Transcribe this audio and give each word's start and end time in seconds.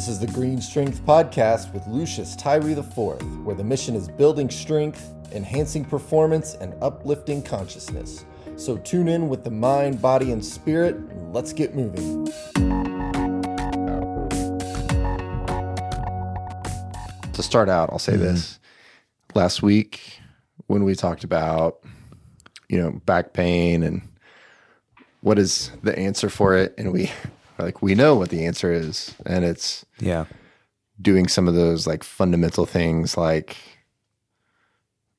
This 0.00 0.08
is 0.08 0.18
the 0.18 0.28
Green 0.28 0.62
Strength 0.62 1.04
Podcast 1.04 1.74
with 1.74 1.86
Lucius 1.86 2.34
Tyree 2.34 2.72
IV, 2.72 2.96
where 3.44 3.54
the 3.54 3.62
mission 3.62 3.94
is 3.94 4.08
building 4.08 4.48
strength, 4.48 5.12
enhancing 5.30 5.84
performance, 5.84 6.54
and 6.54 6.72
uplifting 6.82 7.42
consciousness. 7.42 8.24
So 8.56 8.78
tune 8.78 9.08
in 9.08 9.28
with 9.28 9.44
the 9.44 9.50
mind, 9.50 10.00
body, 10.00 10.32
and 10.32 10.42
spirit, 10.42 10.94
and 10.94 11.34
let's 11.34 11.52
get 11.52 11.74
moving. 11.74 12.24
To 17.34 17.42
start 17.42 17.68
out, 17.68 17.90
I'll 17.92 17.98
say 17.98 18.14
mm-hmm. 18.14 18.22
this. 18.22 18.58
Last 19.34 19.62
week, 19.62 20.00
when 20.66 20.84
we 20.84 20.94
talked 20.94 21.24
about, 21.24 21.80
you 22.70 22.80
know, 22.80 22.92
back 23.04 23.34
pain 23.34 23.82
and 23.82 24.00
what 25.20 25.38
is 25.38 25.70
the 25.82 25.94
answer 25.98 26.30
for 26.30 26.54
it, 26.54 26.74
and 26.78 26.90
we 26.90 27.10
like 27.62 27.82
we 27.82 27.94
know 27.94 28.14
what 28.16 28.30
the 28.30 28.44
answer 28.46 28.72
is, 28.72 29.14
and 29.26 29.44
it's 29.44 29.84
Yeah. 30.00 30.24
doing 31.00 31.28
some 31.28 31.48
of 31.48 31.54
those 31.54 31.86
like 31.86 32.02
fundamental 32.04 32.66
things 32.66 33.16
like 33.16 33.56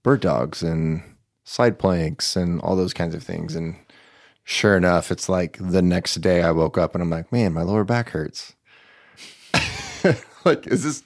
bird 0.04 0.22
dogs 0.22 0.62
and 0.64 1.02
side 1.44 1.78
planks 1.80 2.36
and 2.36 2.60
all 2.62 2.76
those 2.76 2.94
kinds 2.94 3.14
of 3.16 3.24
things. 3.24 3.56
And 3.56 3.76
sure 4.44 4.76
enough, 4.78 5.12
it's 5.12 5.28
like 5.30 5.58
the 5.60 5.82
next 5.82 6.16
day 6.22 6.42
I 6.42 6.52
woke 6.52 6.78
up 6.78 6.94
and 6.96 7.02
I'm 7.02 7.10
like, 7.10 7.32
man, 7.32 7.54
my 7.54 7.62
lower 7.64 7.84
back 7.84 8.10
hurts. 8.10 8.54
like, 10.46 10.66
is 10.68 10.84
this 10.84 11.04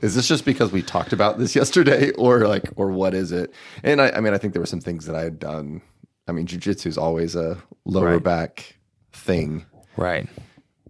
is 0.00 0.14
this 0.14 0.26
just 0.28 0.44
because 0.44 0.72
we 0.72 0.82
talked 0.82 1.12
about 1.12 1.38
this 1.38 1.54
yesterday, 1.54 2.10
or 2.18 2.46
like, 2.46 2.64
or 2.76 2.90
what 2.90 3.14
is 3.14 3.32
it? 3.32 3.52
And 3.82 4.00
I, 4.00 4.10
I 4.10 4.20
mean, 4.20 4.32
I 4.34 4.38
think 4.38 4.52
there 4.54 4.62
were 4.62 4.66
some 4.66 4.80
things 4.80 5.06
that 5.06 5.16
I 5.16 5.22
had 5.22 5.38
done. 5.38 5.82
I 6.28 6.32
mean, 6.32 6.46
jujitsu 6.46 6.86
is 6.86 6.96
always 6.96 7.34
a 7.34 7.58
lower 7.84 8.14
Right. 8.14 8.22
back 8.22 8.76
thing. 9.12 9.66
Right. 9.96 10.28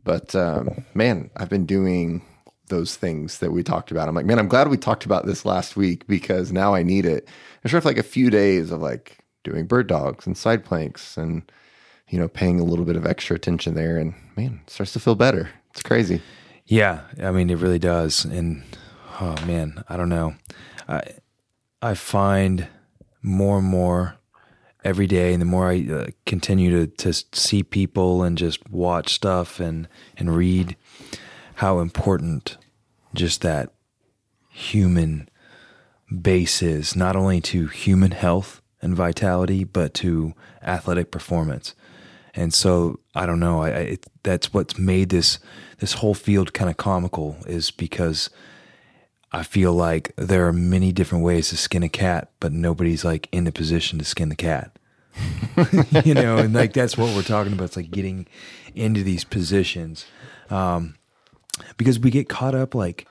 But 0.05 0.35
um, 0.35 0.85
man, 0.95 1.31
I've 1.37 1.49
been 1.51 1.67
doing 1.67 2.23
those 2.69 2.97
things 2.97 3.39
that 3.39 3.53
we 3.53 3.63
talked 3.63 3.91
about. 3.91 4.09
I'm 4.09 4.15
like, 4.15 4.27
man, 4.27 4.39
I'm 4.39 4.49
glad 4.49 4.69
we 4.69 4.77
talked 4.77 5.05
about 5.05 5.27
this 5.27 5.45
last 5.45 5.77
week 5.77 6.07
because 6.07 6.53
now 6.53 6.75
I 6.75 6.83
need 6.83 7.05
it. 7.05 7.29
I'm 7.63 7.69
sure 7.69 7.79
have 7.79 7.85
like 7.85 7.99
a 7.99 8.03
few 8.03 8.31
days 8.31 8.71
of 8.71 8.81
like 8.81 9.19
doing 9.45 9.67
bird 9.67 9.87
dogs 9.87 10.27
and 10.27 10.37
side 10.37 10.65
planks 10.65 11.17
and 11.17 11.43
you 12.09 12.19
know 12.19 12.29
paying 12.29 12.61
a 12.61 12.65
little 12.65 12.85
bit 12.85 12.97
of 12.97 13.07
extra 13.07 13.37
attention 13.37 13.75
there, 13.75 13.99
and 13.99 14.15
man, 14.37 14.61
it 14.65 14.71
starts 14.71 14.93
to 14.95 15.01
feel 15.01 15.15
better. 15.15 15.51
It's 15.71 15.83
crazy. 15.83 16.21
Yeah. 16.67 17.03
I 17.23 17.31
mean, 17.33 17.51
it 17.51 17.59
really 17.59 17.79
does. 17.79 18.25
And 18.25 18.63
oh 19.21 19.37
man, 19.47 19.85
I 19.89 19.97
don't 19.97 20.09
know. 20.09 20.35
I 20.89 21.03
I 21.81 21.95
find 21.95 22.69
more 23.23 23.59
and 23.59 23.67
more 23.67 24.17
every 24.85 25.07
day, 25.07 25.33
and 25.33 25.41
the 25.41 25.47
more 25.47 25.71
I 25.71 25.87
uh, 25.91 26.07
continue 26.27 26.71
to 26.71 26.87
to 26.87 27.13
see 27.33 27.63
people 27.63 28.23
and 28.23 28.39
just 28.39 28.69
watch 28.71 29.13
stuff 29.15 29.61
and 29.61 29.89
and 30.17 30.37
read, 30.37 30.77
how 31.57 31.79
important 31.81 32.57
just 33.15 33.43
that 33.43 33.73
human 34.51 35.29
base 36.21 36.63
is 36.63 36.95
not 36.95 37.17
only 37.17 37.41
to 37.41 37.67
human 37.67 38.11
health 38.11 38.61
and 38.81 38.95
vitality, 38.95 39.65
but 39.65 39.95
to 39.95 40.35
athletic 40.63 41.11
performance. 41.11 41.75
And 42.35 42.53
so 42.53 43.01
I 43.15 43.27
don't 43.27 43.41
know. 43.41 43.63
I, 43.63 43.69
I 43.69 43.81
it, 43.95 44.07
that's 44.23 44.53
what's 44.53 44.79
made 44.79 45.11
this 45.11 45.39
this 45.79 45.95
whole 45.95 46.15
field 46.15 46.53
kind 46.53 46.71
of 46.71 46.77
comical 46.77 47.37
is 47.47 47.71
because 47.71 48.31
I 49.33 49.43
feel 49.43 49.73
like 49.73 50.13
there 50.17 50.47
are 50.47 50.53
many 50.53 50.93
different 50.93 51.25
ways 51.25 51.49
to 51.49 51.57
skin 51.57 51.83
a 51.83 51.89
cat, 51.89 52.31
but 52.39 52.53
nobody's 52.53 53.05
like 53.05 53.29
in 53.33 53.45
the 53.45 53.53
position 53.53 53.99
to 53.99 54.05
skin 54.05 54.29
the 54.29 54.37
cat. 54.37 54.79
you 56.05 56.15
know, 56.15 56.37
and 56.39 56.55
like 56.55 56.73
that's 56.73 56.97
what 56.97 57.15
we're 57.15 57.23
talking 57.23 57.53
about. 57.53 57.65
It's 57.65 57.77
like 57.77 57.91
getting 57.91 58.27
into 58.75 59.03
these 59.03 59.25
positions 59.25 60.07
um, 60.51 60.97
because 61.77 61.99
we 61.99 62.11
get 62.11 62.29
caught 62.29 62.55
up 62.55 62.75
like 62.75 63.07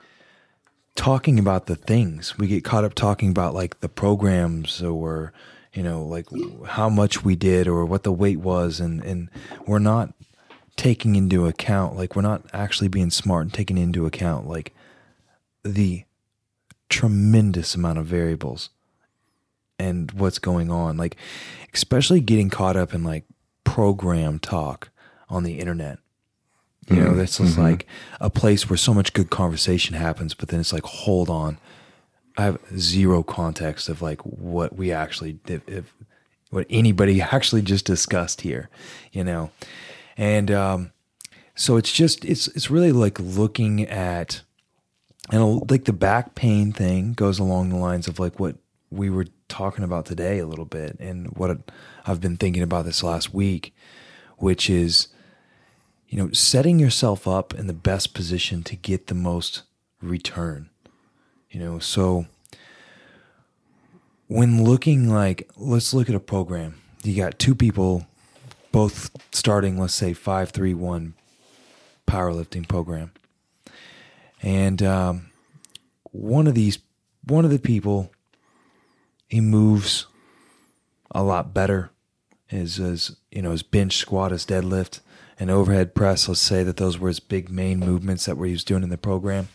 talking 0.94 1.38
about 1.38 1.66
the 1.66 1.76
things. 1.76 2.38
We 2.38 2.46
get 2.46 2.64
caught 2.64 2.84
up 2.84 2.94
talking 2.94 3.30
about 3.30 3.54
like 3.54 3.80
the 3.80 3.88
programs 3.88 4.82
or 4.82 5.32
you 5.72 5.82
know 5.82 6.04
like 6.04 6.26
how 6.66 6.88
much 6.88 7.24
we 7.24 7.34
did 7.36 7.66
or 7.66 7.84
what 7.84 8.04
the 8.04 8.12
weight 8.12 8.40
was, 8.40 8.78
and 8.78 9.02
and 9.04 9.28
we're 9.66 9.78
not 9.78 10.14
taking 10.76 11.16
into 11.16 11.46
account 11.46 11.96
like 11.96 12.16
we're 12.16 12.22
not 12.22 12.46
actually 12.52 12.88
being 12.88 13.10
smart 13.10 13.42
and 13.42 13.52
taking 13.52 13.76
into 13.76 14.06
account 14.06 14.48
like 14.48 14.72
the 15.64 16.04
tremendous 16.92 17.74
amount 17.74 17.98
of 17.98 18.06
variables 18.06 18.68
and 19.78 20.12
what's 20.12 20.38
going 20.38 20.70
on 20.70 20.96
like 20.96 21.16
especially 21.72 22.20
getting 22.20 22.50
caught 22.50 22.76
up 22.76 22.92
in 22.92 23.02
like 23.02 23.24
program 23.64 24.38
talk 24.38 24.90
on 25.28 25.44
the 25.44 25.58
internet. 25.58 25.98
You 26.90 26.96
know 26.96 27.14
this 27.14 27.40
is 27.40 27.56
like 27.56 27.86
a 28.20 28.28
place 28.28 28.68
where 28.68 28.76
so 28.76 28.92
much 28.92 29.14
good 29.14 29.30
conversation 29.30 29.96
happens 29.96 30.34
but 30.34 30.48
then 30.48 30.60
it's 30.60 30.72
like 30.72 30.84
hold 30.84 31.30
on. 31.30 31.58
I 32.36 32.44
have 32.44 32.58
zero 32.76 33.22
context 33.22 33.88
of 33.88 34.02
like 34.02 34.20
what 34.22 34.76
we 34.76 34.92
actually 34.92 35.38
if, 35.46 35.66
if 35.68 35.94
what 36.50 36.66
anybody 36.68 37.22
actually 37.36 37.62
just 37.62 37.86
discussed 37.86 38.42
here 38.42 38.68
you 39.12 39.24
know? 39.24 39.50
And 40.18 40.50
um 40.50 40.92
so 41.54 41.76
it's 41.76 41.92
just 41.92 42.24
it's 42.24 42.48
it's 42.48 42.70
really 42.70 42.92
like 42.92 43.18
looking 43.18 43.82
at 43.88 44.42
and 45.32 45.70
like 45.70 45.86
the 45.86 45.94
back 45.94 46.34
pain 46.34 46.72
thing 46.72 47.14
goes 47.14 47.38
along 47.38 47.70
the 47.70 47.76
lines 47.76 48.06
of 48.06 48.20
like 48.20 48.38
what 48.38 48.56
we 48.90 49.08
were 49.08 49.26
talking 49.48 49.82
about 49.82 50.04
today 50.04 50.38
a 50.38 50.46
little 50.46 50.66
bit 50.66 50.98
and 51.00 51.34
what 51.36 51.58
I've 52.06 52.20
been 52.20 52.36
thinking 52.36 52.62
about 52.62 52.84
this 52.84 53.02
last 53.02 53.32
week, 53.32 53.74
which 54.36 54.68
is, 54.68 55.08
you 56.06 56.18
know, 56.18 56.30
setting 56.32 56.78
yourself 56.78 57.26
up 57.26 57.54
in 57.54 57.66
the 57.66 57.72
best 57.72 58.12
position 58.12 58.62
to 58.64 58.76
get 58.76 59.06
the 59.06 59.14
most 59.14 59.62
return. 60.02 60.68
You 61.50 61.60
know, 61.60 61.78
so 61.78 62.26
when 64.26 64.62
looking 64.62 65.08
like, 65.08 65.48
let's 65.56 65.94
look 65.94 66.10
at 66.10 66.14
a 66.14 66.20
program. 66.20 66.78
You 67.02 67.16
got 67.16 67.38
two 67.38 67.54
people 67.54 68.06
both 68.70 69.10
starting, 69.34 69.78
let's 69.78 69.94
say, 69.94 70.12
531 70.12 71.14
powerlifting 72.06 72.68
program. 72.68 73.12
And 74.42 74.82
um, 74.82 75.30
one 76.10 76.46
of 76.46 76.54
these, 76.54 76.78
one 77.24 77.44
of 77.44 77.50
the 77.50 77.58
people, 77.58 78.12
he 79.28 79.40
moves 79.40 80.06
a 81.10 81.22
lot 81.22 81.54
better. 81.54 81.90
His, 82.46 83.16
you 83.30 83.40
know 83.40 83.52
his 83.52 83.62
bench 83.62 83.96
squat, 83.96 84.30
his 84.30 84.44
deadlift, 84.44 85.00
and 85.38 85.50
overhead 85.50 85.94
press. 85.94 86.28
Let's 86.28 86.40
say 86.40 86.62
that 86.64 86.76
those 86.76 86.98
were 86.98 87.08
his 87.08 87.20
big 87.20 87.48
main 87.48 87.80
movements 87.80 88.26
that 88.26 88.34
he 88.34 88.52
was 88.52 88.64
doing 88.64 88.82
in 88.82 88.90
the 88.90 88.98
program. 88.98 89.48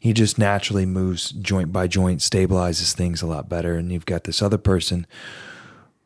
He 0.00 0.12
just 0.12 0.36
naturally 0.36 0.84
moves 0.84 1.30
joint 1.30 1.72
by 1.72 1.86
joint, 1.86 2.20
stabilizes 2.20 2.92
things 2.92 3.22
a 3.22 3.26
lot 3.26 3.48
better. 3.48 3.76
And 3.76 3.92
you've 3.92 4.04
got 4.04 4.24
this 4.24 4.42
other 4.42 4.58
person 4.58 5.06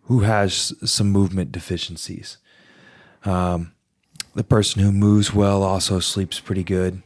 who 0.02 0.20
has 0.20 0.72
some 0.84 1.10
movement 1.10 1.50
deficiencies. 1.50 2.36
Um, 3.24 3.72
the 4.34 4.44
person 4.44 4.82
who 4.82 4.92
moves 4.92 5.34
well 5.34 5.62
also 5.62 5.98
sleeps 5.98 6.38
pretty 6.40 6.62
good 6.62 7.02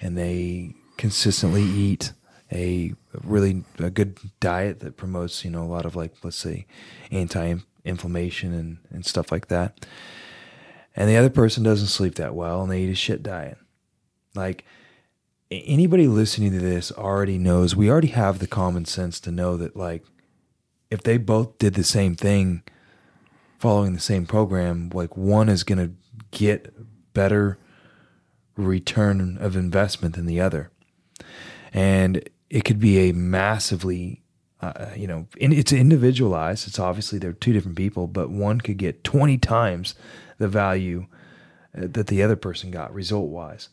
and 0.00 0.16
they 0.16 0.74
consistently 0.96 1.62
eat 1.62 2.12
a 2.52 2.94
really 3.22 3.64
a 3.78 3.90
good 3.90 4.18
diet 4.40 4.80
that 4.80 4.96
promotes 4.96 5.44
you 5.44 5.50
know 5.50 5.62
a 5.62 5.64
lot 5.64 5.86
of 5.86 5.94
like 5.94 6.12
let's 6.22 6.36
say 6.36 6.66
anti-inflammation 7.10 8.52
and, 8.52 8.78
and 8.90 9.06
stuff 9.06 9.30
like 9.30 9.48
that. 9.48 9.86
And 10.96 11.08
the 11.08 11.16
other 11.16 11.30
person 11.30 11.62
doesn't 11.62 11.86
sleep 11.88 12.16
that 12.16 12.34
well 12.34 12.62
and 12.62 12.70
they 12.70 12.82
eat 12.82 12.90
a 12.90 12.94
shit 12.94 13.22
diet. 13.22 13.58
Like 14.34 14.64
anybody 15.50 16.06
listening 16.06 16.52
to 16.52 16.58
this 16.58 16.92
already 16.92 17.38
knows 17.38 17.74
we 17.74 17.90
already 17.90 18.08
have 18.08 18.38
the 18.38 18.46
common 18.46 18.84
sense 18.84 19.18
to 19.20 19.32
know 19.32 19.56
that 19.56 19.76
like 19.76 20.04
if 20.90 21.02
they 21.02 21.16
both 21.16 21.58
did 21.58 21.74
the 21.74 21.84
same 21.84 22.14
thing 22.14 22.62
following 23.58 23.92
the 23.92 24.00
same 24.00 24.26
program 24.26 24.90
like 24.94 25.16
one 25.16 25.48
is 25.48 25.64
going 25.64 25.78
to 25.78 25.92
get 26.30 26.72
better 27.12 27.58
return 28.66 29.38
of 29.38 29.56
investment 29.56 30.14
than 30.14 30.26
the 30.26 30.40
other. 30.40 30.70
And 31.72 32.28
it 32.48 32.64
could 32.64 32.80
be 32.80 33.08
a 33.08 33.12
massively, 33.12 34.22
uh, 34.60 34.86
you 34.96 35.06
know, 35.06 35.26
in, 35.36 35.52
it's 35.52 35.72
individualized. 35.72 36.66
It's 36.66 36.78
obviously 36.78 37.18
they're 37.18 37.32
two 37.32 37.52
different 37.52 37.76
people, 37.76 38.06
but 38.06 38.30
one 38.30 38.60
could 38.60 38.76
get 38.76 39.04
20 39.04 39.38
times 39.38 39.94
the 40.38 40.48
value 40.48 41.06
uh, 41.76 41.86
that 41.90 42.08
the 42.08 42.22
other 42.22 42.36
person 42.36 42.70
got 42.70 42.92
result 42.92 43.28
wise. 43.28 43.68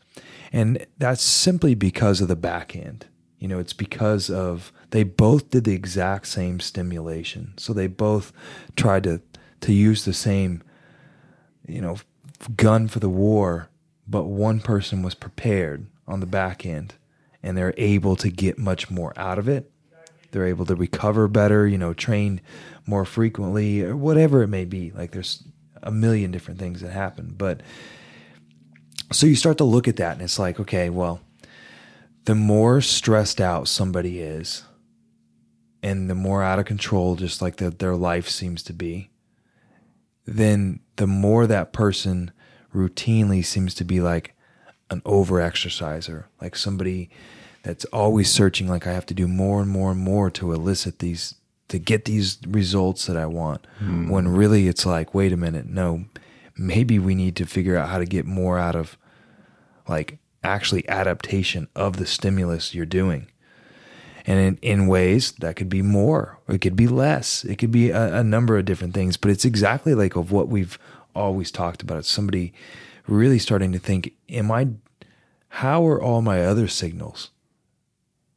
And 0.51 0.85
that's 0.97 1.23
simply 1.23 1.75
because 1.75 2.21
of 2.21 2.27
the 2.27 2.35
back 2.35 2.75
end. 2.75 3.07
You 3.39 3.47
know, 3.47 3.59
it's 3.59 3.73
because 3.73 4.29
of 4.29 4.71
they 4.89 5.03
both 5.03 5.51
did 5.51 5.63
the 5.63 5.73
exact 5.73 6.27
same 6.27 6.59
stimulation. 6.59 7.53
So 7.57 7.73
they 7.73 7.87
both 7.87 8.31
tried 8.75 9.03
to 9.03 9.21
to 9.61 9.73
use 9.73 10.05
the 10.05 10.13
same, 10.13 10.63
you 11.67 11.81
know, 11.81 11.97
gun 12.55 12.87
for 12.87 12.99
the 12.99 13.09
war, 13.09 13.69
but 14.07 14.23
one 14.23 14.59
person 14.59 15.03
was 15.03 15.15
prepared 15.15 15.87
on 16.07 16.19
the 16.19 16.25
back 16.25 16.65
end 16.65 16.95
and 17.43 17.57
they're 17.57 17.73
able 17.77 18.15
to 18.15 18.29
get 18.29 18.57
much 18.57 18.89
more 18.89 19.13
out 19.17 19.37
of 19.37 19.47
it. 19.47 19.71
They're 20.31 20.47
able 20.47 20.65
to 20.65 20.75
recover 20.75 21.27
better, 21.27 21.67
you 21.67 21.77
know, 21.77 21.93
train 21.93 22.41
more 22.85 23.05
frequently 23.05 23.83
or 23.83 23.95
whatever 23.95 24.43
it 24.43 24.47
may 24.47 24.65
be. 24.65 24.91
Like 24.91 25.11
there's 25.11 25.43
a 25.83 25.91
million 25.91 26.31
different 26.31 26.59
things 26.59 26.81
that 26.81 26.91
happen. 26.91 27.33
But 27.37 27.61
so 29.11 29.25
you 29.25 29.35
start 29.35 29.57
to 29.59 29.63
look 29.63 29.87
at 29.87 29.97
that 29.97 30.13
and 30.13 30.21
it's 30.21 30.39
like, 30.39 30.59
okay, 30.59 30.89
well, 30.89 31.21
the 32.25 32.35
more 32.35 32.81
stressed 32.81 33.39
out 33.39 33.67
somebody 33.67 34.19
is, 34.19 34.63
and 35.81 36.09
the 36.09 36.15
more 36.15 36.43
out 36.43 36.59
of 36.59 36.65
control, 36.65 37.15
just 37.15 37.41
like 37.41 37.57
the, 37.57 37.69
their 37.69 37.95
life 37.95 38.27
seems 38.27 38.63
to 38.63 38.73
be, 38.73 39.09
then 40.25 40.81
the 40.97 41.07
more 41.07 41.47
that 41.47 41.71
person 41.71 42.31
routinely 42.73 43.43
seems 43.43 43.73
to 43.75 43.83
be 43.83 43.99
like 44.01 44.33
an 44.89 45.01
over 45.05 45.41
exerciser, 45.41 46.27
like 46.41 46.55
somebody 46.55 47.09
that's 47.63 47.85
always 47.85 48.31
searching, 48.31 48.67
like 48.67 48.87
I 48.87 48.93
have 48.93 49.05
to 49.07 49.13
do 49.13 49.27
more 49.27 49.61
and 49.61 49.69
more 49.69 49.91
and 49.91 49.99
more 49.99 50.29
to 50.31 50.53
elicit 50.53 50.99
these, 50.99 51.35
to 51.67 51.79
get 51.79 52.05
these 52.05 52.37
results 52.47 53.07
that 53.07 53.17
I 53.17 53.25
want. 53.25 53.67
Hmm. 53.79 54.09
When 54.09 54.27
really 54.27 54.67
it's 54.67 54.85
like, 54.85 55.13
wait 55.13 55.33
a 55.33 55.37
minute, 55.37 55.65
no, 55.65 56.05
maybe 56.57 56.97
we 56.99 57.15
need 57.15 57.35
to 57.37 57.45
figure 57.45 57.77
out 57.77 57.89
how 57.89 57.99
to 57.99 58.05
get 58.05 58.25
more 58.25 58.57
out 58.57 58.75
of 58.75 58.97
like 59.87 60.19
actually 60.43 60.87
adaptation 60.87 61.67
of 61.75 61.97
the 61.97 62.05
stimulus 62.05 62.73
you're 62.73 62.85
doing. 62.85 63.27
And 64.25 64.39
in, 64.39 64.81
in 64.81 64.87
ways 64.87 65.31
that 65.39 65.55
could 65.55 65.69
be 65.69 65.81
more, 65.81 66.37
or 66.47 66.55
it 66.55 66.61
could 66.61 66.75
be 66.75 66.87
less. 66.87 67.45
It 67.45 67.57
could 67.57 67.71
be 67.71 67.91
a, 67.91 68.17
a 68.17 68.23
number 68.23 68.57
of 68.57 68.65
different 68.65 68.93
things, 68.93 69.15
but 69.15 69.31
it's 69.31 69.45
exactly 69.45 69.93
like 69.93 70.17
of 70.17 70.31
what 70.31 70.49
we've 70.49 70.77
always 71.17 71.51
talked 71.51 71.81
about. 71.81 71.97
It's 71.97 72.11
somebody 72.11 72.53
really 73.07 73.39
starting 73.39 73.71
to 73.73 73.79
think, 73.79 74.13
am 74.29 74.51
I, 74.51 74.69
how 75.49 75.85
are 75.87 76.01
all 76.01 76.21
my 76.21 76.43
other 76.43 76.67
signals 76.67 77.31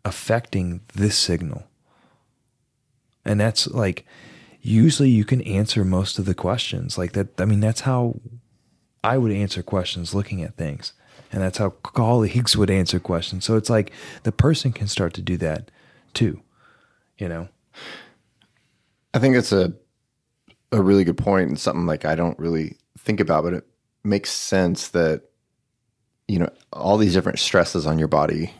affecting 0.05 0.81
this 0.95 1.17
signal? 1.17 1.65
And 3.25 3.39
that's 3.39 3.67
like, 3.69 4.07
usually 4.63 5.11
you 5.11 5.25
can 5.25 5.43
answer 5.43 5.85
most 5.85 6.19
of 6.19 6.25
the 6.25 6.35
questions 6.35 6.97
like 6.97 7.13
that. 7.13 7.41
I 7.41 7.45
mean, 7.45 7.61
that's 7.61 7.83
how 7.83 8.21
I 9.05 9.19
would 9.19 9.33
answer 9.33 9.63
questions 9.63 10.15
looking 10.15 10.43
at 10.43 10.57
things. 10.57 10.93
And 11.33 11.43
that's 11.43 11.59
how 11.59 11.71
colleagues 11.71 12.57
would 12.57 12.71
answer 12.71 12.99
questions. 12.99 13.45
So 13.45 13.57
it's 13.57 13.71
like 13.71 13.93
the 14.25 14.33
person 14.33 14.73
can 14.73 14.89
start 14.89 15.15
to 15.15 15.23
do 15.23 15.37
that 15.37 15.71
too, 16.13 16.43
you 17.19 17.29
know? 17.29 17.49
I 19.15 19.19
think 19.19 19.37
it's 19.37 19.53
a 19.53 19.73
a 20.73 20.81
really 20.81 21.05
good 21.05 21.19
point 21.19 21.49
and 21.49 21.59
something 21.59 21.87
like 21.87 22.05
I 22.05 22.15
don't 22.15 22.39
really 22.39 22.77
think 22.99 23.21
about, 23.21 23.45
but 23.45 23.55
it 23.55 23.67
makes 24.05 24.31
sense 24.31 24.89
that 24.89 25.23
you 26.29 26.39
know 26.39 26.51
all 26.73 26.97
these 26.97 27.15
different 27.15 27.39
stresses 27.39 27.87
on 27.87 27.99
your 27.99 28.09
body 28.09 28.53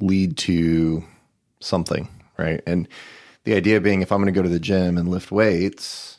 lead 0.00 0.36
to 0.38 1.04
something, 1.60 2.08
right? 2.38 2.60
And 2.66 2.88
the 3.44 3.54
idea 3.54 3.80
being, 3.80 4.02
if 4.02 4.10
I'm 4.12 4.18
going 4.18 4.32
to 4.32 4.38
go 4.38 4.42
to 4.42 4.48
the 4.48 4.60
gym 4.60 4.96
and 4.98 5.08
lift 5.08 5.30
weights, 5.30 6.18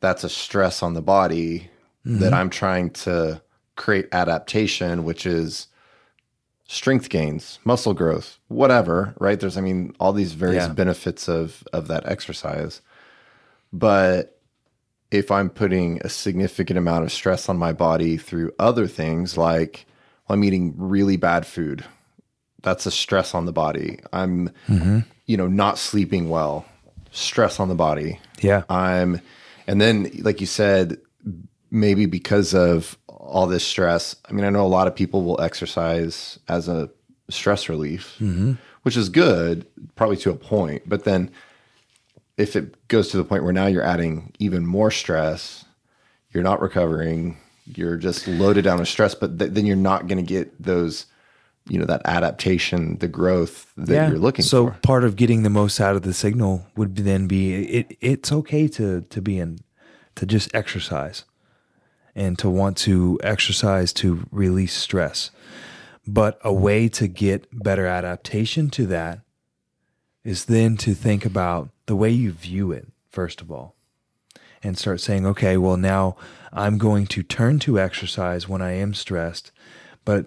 that's 0.00 0.24
a 0.24 0.28
stress 0.28 0.82
on 0.82 0.94
the 0.94 1.02
body 1.02 1.70
that 2.04 2.26
mm-hmm. 2.26 2.34
I'm 2.34 2.50
trying 2.50 2.90
to 2.90 3.42
create 3.76 4.08
adaptation, 4.12 5.04
which 5.04 5.26
is 5.26 5.68
strength 6.66 7.08
gains, 7.08 7.58
muscle 7.64 7.94
growth, 7.94 8.38
whatever, 8.48 9.14
right? 9.18 9.38
There's, 9.38 9.56
I 9.56 9.60
mean, 9.60 9.94
all 9.98 10.12
these 10.12 10.32
various 10.32 10.66
Yeah. 10.66 10.72
benefits 10.72 11.28
of 11.28 11.64
of 11.72 11.88
that 11.88 12.06
exercise. 12.06 12.80
But 13.72 14.40
if 15.10 15.30
I'm 15.30 15.50
putting 15.50 16.00
a 16.02 16.08
significant 16.08 16.78
amount 16.78 17.04
of 17.04 17.12
stress 17.12 17.48
on 17.48 17.56
my 17.56 17.72
body 17.72 18.16
through 18.16 18.52
other 18.58 18.86
things, 18.86 19.36
like 19.36 19.86
well, 20.28 20.34
I'm 20.34 20.44
eating 20.44 20.74
really 20.76 21.16
bad 21.16 21.46
food, 21.46 21.84
that's 22.62 22.86
a 22.86 22.90
stress 22.90 23.34
on 23.34 23.46
the 23.46 23.52
body. 23.52 24.00
I'm, 24.12 24.50
mm-hmm. 24.68 25.00
you 25.26 25.36
know, 25.36 25.48
not 25.48 25.78
sleeping 25.78 26.28
well, 26.28 26.66
stress 27.10 27.60
on 27.60 27.68
the 27.68 27.74
body. 27.74 28.20
Yeah. 28.40 28.64
I'm, 28.68 29.20
and 29.66 29.80
then, 29.80 30.10
like 30.20 30.40
you 30.40 30.46
said, 30.46 30.98
maybe 31.70 32.06
because 32.06 32.54
of 32.54 32.98
all 33.06 33.46
this 33.46 33.66
stress, 33.66 34.16
I 34.28 34.32
mean, 34.32 34.44
I 34.44 34.50
know 34.50 34.64
a 34.64 34.68
lot 34.68 34.86
of 34.86 34.94
people 34.94 35.24
will 35.24 35.40
exercise 35.40 36.38
as 36.48 36.68
a 36.68 36.90
stress 37.30 37.68
relief, 37.68 38.16
mm-hmm. 38.18 38.54
which 38.82 38.96
is 38.96 39.08
good, 39.08 39.66
probably 39.96 40.16
to 40.18 40.30
a 40.30 40.36
point. 40.36 40.88
But 40.88 41.04
then 41.04 41.30
if 42.38 42.54
it 42.54 42.88
goes 42.88 43.08
to 43.08 43.16
the 43.16 43.24
point 43.24 43.42
where 43.42 43.52
now 43.52 43.66
you're 43.66 43.82
adding 43.82 44.32
even 44.38 44.64
more 44.64 44.90
stress, 44.90 45.64
you're 46.32 46.44
not 46.44 46.62
recovering, 46.62 47.36
you're 47.66 47.96
just 47.96 48.28
loaded 48.28 48.62
down 48.62 48.78
with 48.78 48.88
stress, 48.88 49.14
but 49.14 49.38
th- 49.38 49.50
then 49.52 49.66
you're 49.66 49.76
not 49.76 50.06
going 50.06 50.24
to 50.24 50.28
get 50.28 50.62
those, 50.62 51.06
you 51.68 51.78
know, 51.78 51.84
that 51.84 52.00
adaptation, 52.04 52.96
the 52.98 53.08
growth 53.08 53.72
that 53.76 54.08
you're 54.08 54.18
looking 54.18 54.44
so 54.44 54.68
for. 54.68 54.72
So 54.72 54.78
part 54.82 55.04
of 55.04 55.16
getting 55.16 55.42
the 55.42 55.50
most 55.50 55.80
out 55.80 55.96
of 55.96 56.02
the 56.02 56.14
signal 56.14 56.64
would 56.76 56.96
then 56.96 57.26
be 57.26 57.54
it 57.54 57.96
it's 58.00 58.30
okay 58.30 58.68
to 58.68 59.02
to 59.02 59.20
be 59.20 59.38
in 59.38 59.58
to 60.14 60.24
just 60.24 60.54
exercise 60.54 61.24
and 62.14 62.38
to 62.38 62.48
want 62.48 62.76
to 62.76 63.18
exercise 63.22 63.92
to 63.94 64.26
release 64.30 64.74
stress 64.74 65.30
but 66.06 66.38
a 66.42 66.52
way 66.52 66.88
to 66.88 67.06
get 67.06 67.46
better 67.52 67.86
adaptation 67.86 68.70
to 68.70 68.86
that 68.86 69.20
is 70.24 70.46
then 70.46 70.76
to 70.76 70.94
think 70.94 71.24
about 71.24 71.70
the 71.88 71.96
way 71.96 72.10
you 72.10 72.30
view 72.30 72.70
it 72.72 72.86
first 73.10 73.40
of 73.40 73.50
all 73.50 73.74
and 74.62 74.78
start 74.78 75.00
saying 75.00 75.26
okay 75.26 75.56
well 75.56 75.76
now 75.76 76.16
i'm 76.52 76.78
going 76.78 77.06
to 77.06 77.22
turn 77.22 77.58
to 77.58 77.78
exercise 77.78 78.48
when 78.48 78.62
i 78.62 78.70
am 78.70 78.94
stressed 78.94 79.50
but 80.04 80.26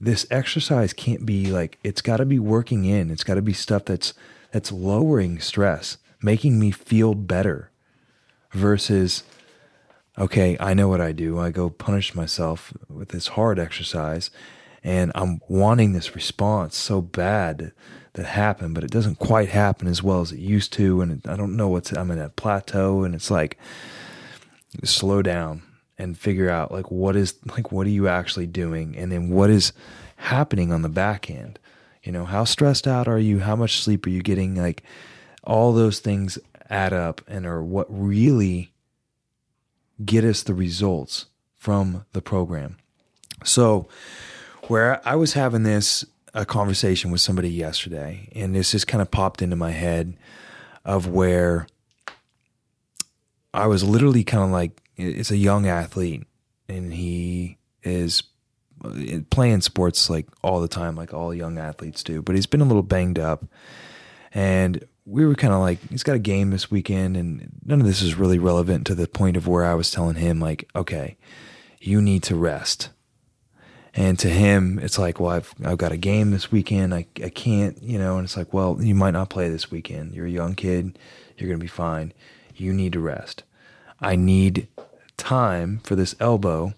this 0.00 0.26
exercise 0.30 0.92
can't 0.92 1.26
be 1.26 1.50
like 1.50 1.78
it's 1.82 2.02
got 2.02 2.18
to 2.18 2.24
be 2.24 2.38
working 2.38 2.84
in. 2.84 3.10
It's 3.10 3.24
got 3.24 3.34
to 3.34 3.42
be 3.42 3.52
stuff 3.52 3.84
that's 3.84 4.14
that's 4.52 4.72
lowering 4.72 5.40
stress 5.40 5.98
making 6.22 6.58
me 6.58 6.70
feel 6.70 7.14
better 7.14 7.70
versus 8.52 9.22
okay 10.16 10.56
i 10.58 10.72
know 10.74 10.88
what 10.88 11.00
i 11.00 11.12
do. 11.12 11.38
I 11.38 11.50
go 11.50 11.68
punish 11.68 12.14
myself 12.14 12.72
with 12.88 13.10
this 13.10 13.28
hard 13.28 13.58
exercise 13.58 14.30
and 14.82 15.12
i'm 15.14 15.40
wanting 15.48 15.92
this 15.92 16.14
response 16.14 16.76
so 16.76 17.02
bad 17.02 17.72
happen 18.26 18.72
but 18.74 18.84
it 18.84 18.90
doesn't 18.90 19.18
quite 19.18 19.48
happen 19.48 19.86
as 19.86 20.02
well 20.02 20.20
as 20.20 20.32
it 20.32 20.38
used 20.38 20.72
to 20.72 21.00
and 21.00 21.12
it, 21.12 21.28
i 21.28 21.36
don't 21.36 21.56
know 21.56 21.68
what's 21.68 21.92
i'm 21.92 22.10
in 22.10 22.18
a 22.18 22.28
plateau 22.30 23.04
and 23.04 23.14
it's 23.14 23.30
like 23.30 23.58
slow 24.84 25.22
down 25.22 25.62
and 25.98 26.16
figure 26.16 26.48
out 26.48 26.70
like 26.70 26.90
what 26.90 27.16
is 27.16 27.34
like 27.56 27.72
what 27.72 27.86
are 27.86 27.90
you 27.90 28.08
actually 28.08 28.46
doing? 28.46 28.96
And 28.96 29.10
then 29.10 29.28
what 29.28 29.50
is 29.50 29.72
happening 30.16 30.72
on 30.72 30.82
the 30.82 30.88
back 30.88 31.28
end? 31.28 31.58
You 32.02 32.12
know 32.12 32.24
how 32.24 32.44
stressed 32.44 32.86
out 32.86 33.08
are 33.08 33.18
you? 33.18 33.40
How 33.40 33.56
much 33.56 33.82
sleep 33.82 34.06
are 34.06 34.10
you 34.10 34.22
getting? 34.22 34.54
Like 34.54 34.82
all 35.44 35.72
those 35.72 35.98
things 35.98 36.38
add 36.70 36.92
up 36.92 37.20
and 37.26 37.44
are 37.44 37.62
what 37.62 37.86
really 37.88 38.72
get 40.04 40.24
us 40.24 40.42
the 40.42 40.54
results 40.54 41.26
from 41.56 42.04
the 42.12 42.22
program. 42.22 42.76
So 43.44 43.88
where 44.64 45.00
i 45.08 45.16
was 45.16 45.32
having 45.32 45.62
this 45.62 46.04
a 46.34 46.44
conversation 46.44 47.10
with 47.10 47.20
somebody 47.20 47.50
yesterday 47.50 48.28
and 48.34 48.54
this 48.54 48.72
just 48.72 48.86
kind 48.86 49.02
of 49.02 49.10
popped 49.10 49.42
into 49.42 49.56
my 49.56 49.70
head 49.70 50.16
of 50.84 51.06
where 51.06 51.66
I 53.52 53.66
was 53.66 53.82
literally 53.82 54.24
kind 54.24 54.44
of 54.44 54.50
like, 54.50 54.82
it's 54.96 55.30
a 55.30 55.36
young 55.36 55.66
athlete, 55.66 56.24
and 56.68 56.92
he 56.92 57.58
is 57.82 58.22
uh, 58.84 59.20
playing 59.30 59.60
sports 59.62 60.10
like 60.10 60.26
all 60.42 60.60
the 60.60 60.68
time, 60.68 60.96
like 60.96 61.14
all 61.14 61.34
young 61.34 61.58
athletes 61.58 62.02
do. 62.02 62.20
But 62.20 62.34
he's 62.34 62.46
been 62.46 62.60
a 62.60 62.66
little 62.66 62.82
banged 62.82 63.18
up, 63.18 63.44
and 64.34 64.84
we 65.06 65.24
were 65.24 65.34
kind 65.34 65.54
of 65.54 65.60
like, 65.60 65.78
he's 65.88 66.02
got 66.02 66.16
a 66.16 66.20
game 66.20 66.50
this 66.50 66.70
weekend, 66.70 67.16
and 67.16 67.48
none 67.64 67.80
of 67.80 67.86
this 67.86 68.02
is 68.02 68.16
really 68.16 68.38
relevant 68.38 68.86
to 68.86 68.94
the 68.94 69.06
point 69.06 69.36
of 69.36 69.48
where 69.48 69.64
I 69.64 69.74
was 69.74 69.90
telling 69.90 70.16
him, 70.16 70.40
like, 70.40 70.68
okay, 70.76 71.16
you 71.80 72.02
need 72.02 72.22
to 72.24 72.36
rest. 72.36 72.90
And 73.98 74.16
to 74.20 74.28
him, 74.28 74.78
it's 74.78 74.96
like, 74.96 75.18
well, 75.18 75.32
I've 75.32 75.52
I've 75.64 75.76
got 75.76 75.90
a 75.90 75.96
game 75.96 76.30
this 76.30 76.52
weekend. 76.52 76.94
I 76.94 77.06
I 77.20 77.30
can't, 77.30 77.82
you 77.82 77.98
know. 77.98 78.16
And 78.16 78.24
it's 78.24 78.36
like, 78.36 78.54
well, 78.54 78.78
you 78.80 78.94
might 78.94 79.10
not 79.10 79.28
play 79.28 79.48
this 79.48 79.72
weekend. 79.72 80.14
You're 80.14 80.26
a 80.26 80.30
young 80.30 80.54
kid. 80.54 80.96
You're 81.36 81.50
gonna 81.50 81.58
be 81.58 81.66
fine. 81.66 82.12
You 82.54 82.72
need 82.72 82.92
to 82.92 83.00
rest. 83.00 83.42
I 84.00 84.14
need 84.14 84.68
time 85.16 85.80
for 85.82 85.96
this 85.96 86.14
elbow 86.20 86.74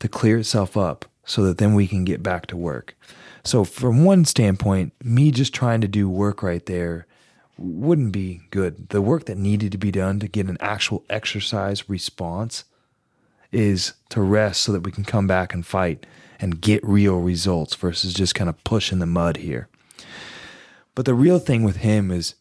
to 0.00 0.08
clear 0.08 0.38
itself 0.38 0.76
up 0.76 1.04
so 1.24 1.44
that 1.44 1.58
then 1.58 1.72
we 1.72 1.86
can 1.86 2.04
get 2.04 2.20
back 2.20 2.46
to 2.46 2.56
work. 2.56 2.96
So, 3.44 3.62
from 3.62 4.04
one 4.04 4.24
standpoint, 4.24 4.92
me 5.04 5.30
just 5.30 5.54
trying 5.54 5.80
to 5.82 5.88
do 5.88 6.10
work 6.10 6.42
right 6.42 6.66
there 6.66 7.06
wouldn't 7.58 8.10
be 8.10 8.40
good. 8.50 8.88
The 8.88 9.00
work 9.00 9.26
that 9.26 9.38
needed 9.38 9.70
to 9.70 9.78
be 9.78 9.92
done 9.92 10.18
to 10.18 10.26
get 10.26 10.48
an 10.48 10.58
actual 10.58 11.04
exercise 11.08 11.88
response 11.88 12.64
is 13.52 13.92
to 14.08 14.20
rest 14.20 14.62
so 14.62 14.72
that 14.72 14.80
we 14.82 14.90
can 14.90 15.04
come 15.04 15.28
back 15.28 15.54
and 15.54 15.64
fight 15.64 16.06
and 16.40 16.60
get 16.60 16.84
real 16.84 17.20
results 17.20 17.74
versus 17.74 18.14
just 18.14 18.34
kind 18.34 18.48
of 18.48 18.62
push 18.64 18.92
in 18.92 18.98
the 18.98 19.06
mud 19.06 19.36
here. 19.38 19.68
But 20.94 21.04
the 21.04 21.14
real 21.14 21.38
thing 21.38 21.62
with 21.62 21.76
him 21.76 22.10
is 22.10 22.34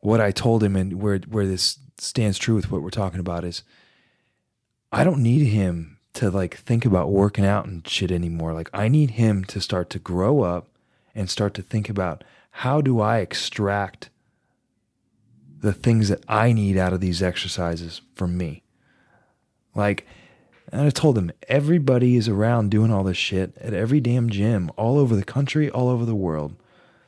what 0.00 0.20
I 0.20 0.30
told 0.30 0.62
him 0.62 0.76
and 0.76 1.00
where 1.00 1.18
where 1.18 1.46
this 1.46 1.78
stands 1.98 2.38
true 2.38 2.54
with 2.54 2.70
what 2.70 2.82
we're 2.82 2.90
talking 2.90 3.20
about 3.20 3.44
is 3.44 3.62
I 4.92 5.04
don't 5.04 5.22
need 5.22 5.46
him 5.46 5.98
to 6.14 6.30
like 6.30 6.56
think 6.58 6.84
about 6.84 7.10
working 7.10 7.44
out 7.44 7.66
and 7.66 7.86
shit 7.86 8.10
anymore. 8.10 8.52
Like 8.52 8.70
I 8.72 8.88
need 8.88 9.12
him 9.12 9.44
to 9.44 9.60
start 9.60 9.90
to 9.90 9.98
grow 9.98 10.42
up 10.42 10.68
and 11.14 11.28
start 11.28 11.54
to 11.54 11.62
think 11.62 11.88
about 11.88 12.24
how 12.50 12.80
do 12.80 13.00
I 13.00 13.18
extract 13.18 14.10
the 15.60 15.72
things 15.72 16.08
that 16.08 16.22
I 16.28 16.52
need 16.52 16.76
out 16.76 16.92
of 16.92 17.00
these 17.00 17.22
exercises 17.22 18.00
from 18.14 18.36
me. 18.36 18.62
Like 19.74 20.06
And 20.72 20.82
I 20.82 20.90
told 20.90 21.18
him 21.18 21.30
everybody 21.48 22.16
is 22.16 22.28
around 22.28 22.70
doing 22.70 22.90
all 22.90 23.04
this 23.04 23.16
shit 23.16 23.56
at 23.58 23.74
every 23.74 24.00
damn 24.00 24.30
gym 24.30 24.70
all 24.76 24.98
over 24.98 25.14
the 25.14 25.24
country, 25.24 25.70
all 25.70 25.88
over 25.88 26.04
the 26.04 26.14
world. 26.14 26.56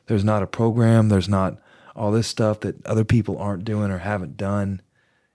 There's 0.05 0.23
not 0.23 0.43
a 0.43 0.47
program, 0.47 1.09
there's 1.09 1.29
not 1.29 1.57
all 1.95 2.11
this 2.11 2.27
stuff 2.27 2.59
that 2.61 2.85
other 2.85 3.03
people 3.03 3.37
aren't 3.37 3.65
doing 3.65 3.91
or 3.91 3.99
haven't 3.99 4.37
done. 4.37 4.81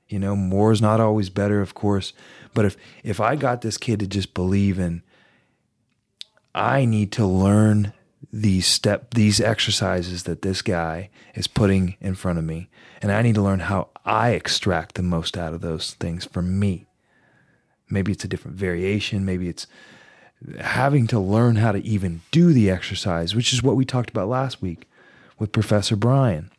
You 0.08 0.18
know, 0.18 0.36
more 0.36 0.72
is 0.72 0.80
not 0.80 1.00
always 1.00 1.30
better, 1.30 1.60
of 1.60 1.74
course. 1.74 2.12
But 2.54 2.64
if 2.64 2.76
if 3.02 3.20
I 3.20 3.36
got 3.36 3.62
this 3.62 3.78
kid 3.78 4.00
to 4.00 4.06
just 4.06 4.34
believe 4.34 4.78
in 4.78 5.02
I 6.54 6.84
need 6.84 7.12
to 7.12 7.26
learn 7.26 7.92
these 8.32 8.66
step 8.66 9.14
these 9.14 9.40
exercises 9.40 10.22
that 10.24 10.42
this 10.42 10.62
guy 10.62 11.10
is 11.34 11.46
putting 11.46 11.96
in 12.00 12.14
front 12.14 12.38
of 12.38 12.44
me 12.44 12.68
and 13.00 13.10
I 13.10 13.22
need 13.22 13.34
to 13.34 13.42
learn 13.42 13.60
how 13.60 13.88
I 14.04 14.30
extract 14.30 14.94
the 14.94 15.02
most 15.02 15.36
out 15.36 15.54
of 15.54 15.60
those 15.60 15.94
things 15.94 16.24
for 16.24 16.42
me. 16.42 16.86
Maybe 17.92 18.12
it's 18.12 18.24
a 18.24 18.28
different 18.28 18.56
variation, 18.56 19.24
maybe 19.24 19.48
it's 19.48 19.66
having 20.60 21.06
to 21.08 21.20
learn 21.20 21.56
how 21.56 21.72
to 21.72 21.84
even 21.84 22.22
do 22.30 22.52
the 22.52 22.70
exercise, 22.70 23.34
which 23.34 23.52
is 23.52 23.62
what 23.62 23.76
we 23.76 23.84
talked 23.84 24.10
about 24.10 24.28
last 24.28 24.60
week 24.60 24.88
with 25.38 25.52
Professor 25.52 25.94
Brian. 25.94 26.50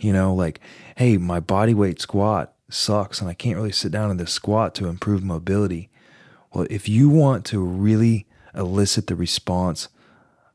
You 0.00 0.12
know, 0.12 0.34
like, 0.34 0.60
hey, 0.96 1.18
my 1.18 1.40
body 1.40 1.74
weight 1.74 2.00
squat 2.00 2.54
sucks 2.70 3.20
and 3.20 3.28
I 3.28 3.34
can't 3.34 3.56
really 3.56 3.72
sit 3.72 3.92
down 3.92 4.10
in 4.10 4.16
this 4.16 4.32
squat 4.32 4.74
to 4.76 4.86
improve 4.86 5.22
mobility. 5.22 5.90
Well, 6.54 6.66
if 6.70 6.88
you 6.88 7.08
want 7.08 7.44
to 7.46 7.60
really 7.60 8.26
elicit 8.54 9.08
the 9.08 9.16
response 9.16 9.88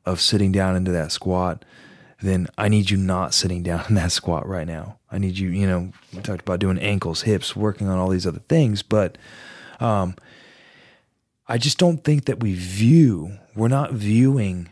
of 0.05 0.21
sitting 0.21 0.51
down 0.51 0.75
into 0.75 0.91
that 0.91 1.11
squat, 1.11 1.65
then 2.21 2.47
I 2.57 2.69
need 2.69 2.89
you 2.89 2.97
not 2.97 3.33
sitting 3.33 3.63
down 3.63 3.85
in 3.89 3.95
that 3.95 4.11
squat 4.11 4.47
right 4.47 4.67
now. 4.67 4.97
I 5.11 5.17
need 5.17 5.37
you, 5.37 5.49
you 5.49 5.67
know, 5.67 5.91
we 6.13 6.21
talked 6.21 6.41
about 6.41 6.59
doing 6.59 6.79
ankles, 6.79 7.21
hips, 7.23 7.55
working 7.55 7.87
on 7.87 7.97
all 7.97 8.09
these 8.09 8.25
other 8.25 8.41
things, 8.49 8.81
but 8.81 9.17
um, 9.79 10.15
I 11.47 11.57
just 11.57 11.77
don't 11.77 12.03
think 12.03 12.25
that 12.25 12.39
we 12.41 12.53
view, 12.53 13.37
we're 13.55 13.67
not 13.67 13.93
viewing 13.93 14.71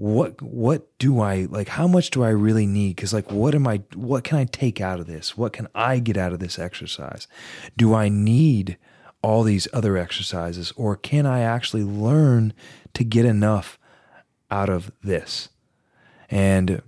what 0.00 0.40
what 0.40 0.88
do 0.98 1.20
I 1.20 1.46
like 1.50 1.68
how 1.68 1.86
much 1.86 2.08
do 2.08 2.24
I 2.24 2.30
really 2.30 2.64
need 2.64 2.96
cuz 2.96 3.12
like 3.12 3.30
what 3.30 3.54
am 3.54 3.66
I 3.66 3.82
what 3.94 4.24
can 4.24 4.38
I 4.38 4.46
take 4.46 4.80
out 4.80 4.98
of 4.98 5.06
this? 5.06 5.36
What 5.36 5.52
can 5.52 5.68
I 5.74 5.98
get 5.98 6.16
out 6.16 6.32
of 6.32 6.38
this 6.38 6.58
exercise? 6.58 7.28
Do 7.76 7.92
I 7.92 8.08
need 8.08 8.78
all 9.20 9.42
these 9.42 9.68
other 9.74 9.98
exercises 9.98 10.72
or 10.74 10.96
can 10.96 11.26
I 11.26 11.40
actually 11.40 11.84
learn 11.84 12.54
to 12.94 13.04
get 13.04 13.26
enough 13.26 13.78
out 14.50 14.70
of 14.70 14.90
this? 15.02 15.50
And 16.30 16.80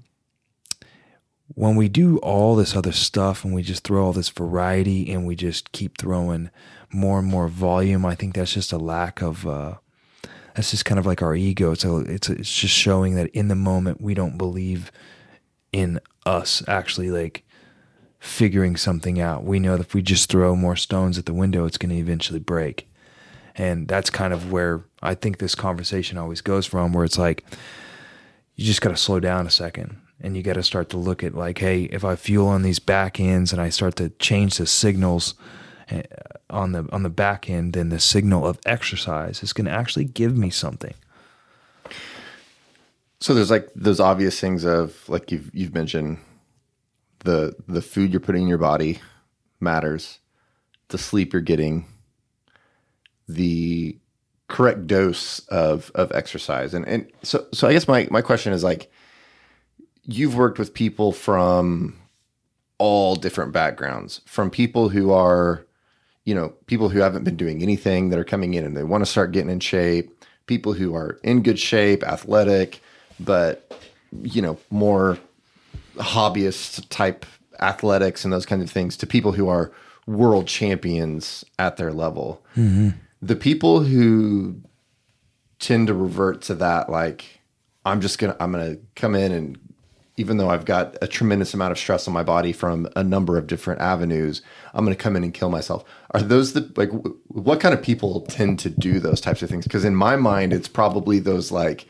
when 1.49 1.77
we 1.77 1.91
do 1.91 2.17
all 2.19 2.57
this 2.57 2.75
other 2.75 2.93
stuff 2.93 3.45
and 3.45 3.53
we 3.53 3.63
just 3.63 3.85
throw 3.85 4.07
all 4.07 4.15
this 4.15 4.31
variety 4.31 5.13
and 5.13 5.27
we 5.27 5.37
just 5.37 5.73
keep 5.73 5.99
throwing 5.99 6.49
more 6.93 7.19
and 7.19 7.29
more 7.29 7.49
volume, 7.49 8.05
I 8.05 8.15
think 8.15 8.35
that's 8.35 8.55
just 8.55 8.73
a 8.73 8.79
lack 8.79 9.23
of. 9.23 9.47
Uh, 9.47 9.75
that's 10.55 10.71
just 10.71 10.85
kind 10.85 10.99
of 10.99 11.07
like 11.07 11.23
our 11.23 11.35
ego. 11.35 11.75
So 11.75 11.99
it's 11.99 12.29
it's 12.29 12.55
just 12.55 12.75
showing 12.75 13.15
that 13.15 13.31
in 13.31 13.49
the 13.49 13.55
moment 13.55 14.01
we 14.01 14.15
don't 14.15 14.37
believe 14.37 14.93
in 15.73 15.99
us 16.27 16.63
actually 16.69 17.11
like 17.11 17.45
figuring 18.21 18.77
something 18.77 19.21
out. 19.21 19.45
We 19.45 19.59
know 19.59 19.77
that 19.77 19.87
if 19.87 19.95
we 19.95 20.03
just 20.03 20.31
throw 20.31 20.55
more 20.55 20.77
stones 20.77 21.19
at 21.19 21.27
the 21.27 21.35
window, 21.35 21.65
it's 21.65 21.79
going 21.79 21.91
to 21.91 21.97
eventually 21.97 22.39
break. 22.39 22.89
And 23.55 23.89
that's 23.89 24.11
kind 24.11 24.33
of 24.33 24.53
where 24.53 24.85
I 25.03 25.15
think 25.15 25.39
this 25.39 25.55
conversation 25.55 26.19
always 26.19 26.41
goes 26.41 26.67
from, 26.67 26.93
where 26.93 27.05
it's 27.05 27.19
like, 27.19 27.45
you 28.55 28.65
just 28.65 28.81
got 28.81 28.91
to 28.91 28.97
slow 28.97 29.21
down 29.21 29.47
a 29.47 29.51
second 29.51 29.99
and 30.21 30.37
you 30.37 30.43
got 30.43 30.55
to 30.55 30.63
start 30.63 30.89
to 30.91 30.97
look 30.97 31.25
at 31.25 31.35
like 31.35 31.59
hey 31.59 31.83
if 31.85 32.05
i 32.05 32.15
fuel 32.17 32.47
on 32.47 32.63
these 32.63 32.79
back 32.79 33.19
ends 33.19 33.53
and 33.53 33.61
i 33.61 33.69
start 33.69 33.97
to 33.97 34.11
change 34.11 34.57
the 34.57 34.67
signals 34.67 35.35
Eh, 35.93 36.03
on 36.49 36.73
the 36.73 36.87
on 36.93 37.03
the 37.03 37.11
back 37.11 37.49
end 37.49 37.73
then 37.73 37.89
the 37.89 38.01
signal 38.01 38.47
of 38.47 38.59
exercise 38.67 39.43
is 39.43 39.53
going 39.53 39.65
to 39.65 39.71
actually 39.71 40.05
give 40.05 40.37
me 40.37 40.51
something. 40.51 40.95
So 43.21 43.35
there's 43.35 43.51
like 43.51 43.69
those 43.75 44.01
obvious 44.01 44.41
things 44.41 44.65
of 44.65 45.09
like 45.09 45.31
you've 45.31 45.51
you've 45.55 45.75
mentioned 45.75 46.19
the 47.21 47.55
the 47.69 47.83
food 47.83 48.11
you're 48.11 48.21
putting 48.21 48.43
in 48.43 48.49
your 48.49 48.59
body 48.59 49.01
matters 49.61 50.19
the 50.89 50.99
sleep 50.99 51.33
you're 51.33 51.43
getting 51.43 51.87
the 53.29 53.97
correct 54.49 54.87
dose 54.87 55.41
of 55.49 55.91
of 55.95 56.11
exercise. 56.13 56.75
And 56.75 56.87
and 56.87 57.11
so 57.23 57.47
so 57.53 57.69
i 57.69 57.73
guess 57.73 57.89
my 57.89 58.09
my 58.11 58.23
question 58.23 58.53
is 58.53 58.65
like 58.65 58.91
you've 60.05 60.37
worked 60.37 60.59
with 60.59 60.75
people 60.75 61.13
from 61.13 61.99
all 62.83 63.15
different 63.15 63.53
backgrounds, 63.53 64.23
from 64.27 64.51
people 64.51 64.89
who 64.89 65.13
are, 65.13 65.65
you 66.25 66.35
know, 66.35 66.51
people 66.67 66.89
who 66.89 67.01
haven't 67.01 67.25
been 67.25 67.37
doing 67.37 67.63
anything 67.63 68.11
that 68.11 68.19
are 68.19 68.25
coming 68.25 68.55
in 68.55 68.65
and 68.65 68.77
they 68.77 68.85
want 68.85 69.03
to 69.03 69.11
start 69.11 69.33
getting 69.33 69.51
in 69.51 69.61
shape, 69.61 70.13
people 70.47 70.73
who 70.73 70.95
are 70.95 71.19
in 71.23 71.43
good 71.43 71.59
shape, 71.59 72.03
athletic, 72.05 72.81
but, 73.19 73.81
you 74.23 74.43
know, 74.43 74.59
more 74.71 75.19
hobbyist 75.97 76.87
type 76.89 77.27
athletics 77.61 78.25
and 78.25 78.33
those 78.33 78.47
kinds 78.47 78.63
of 78.63 78.71
things, 78.71 78.97
to 78.97 79.07
people 79.07 79.33
who 79.33 79.49
are 79.49 79.73
world 80.07 80.47
champions 80.47 81.45
at 81.59 81.77
their 81.77 81.93
level. 81.93 82.45
Mm-hmm. 82.57 82.91
The 83.21 83.37
people 83.37 83.81
who 83.81 84.57
tend 85.59 85.87
to 85.87 85.95
revert 85.95 86.43
to 86.43 86.55
that, 86.57 86.91
like, 86.91 87.41
I'm 87.85 88.01
just 88.01 88.19
gonna 88.19 88.37
I'm 88.41 88.53
gonna 88.53 88.77
come 88.97 89.15
in 89.15 89.33
and 89.33 89.59
even 90.17 90.37
though 90.37 90.51
I've 90.51 90.67
got 90.67 90.97
a 91.01 91.07
tremendous 91.07 91.55
amount 91.55 91.73
of 91.73 91.79
stress 91.79 92.07
on 92.07 92.13
my 92.13 92.23
body 92.23 92.53
from 92.53 92.87
a 92.95 93.03
number 93.03 93.39
of 93.39 93.47
different 93.47 93.81
avenues, 93.81 94.43
I'm 94.75 94.85
going 94.85 94.97
to 94.97 95.03
come 95.03 95.17
in 95.17 95.25
and 95.25 95.33
kill 95.33 95.49
myself. 95.49 95.85
Are 96.11 96.21
those 96.21 96.53
the 96.53 96.71
like 96.77 96.91
what 97.29 97.61
kind 97.61 97.75
of 97.75 97.83
people 97.83 98.21
tend 98.23 98.59
to 98.61 98.71
do 98.71 99.01
those 99.01 99.21
types 99.21 99.43
of 99.43 99.49
things? 99.49 99.65
Because 99.65 99.85
in 99.85 99.95
my 99.95 100.17
mind, 100.17 100.53
it's 100.53 100.69
probably 100.69 101.19
those 101.19 101.51
like 101.51 101.87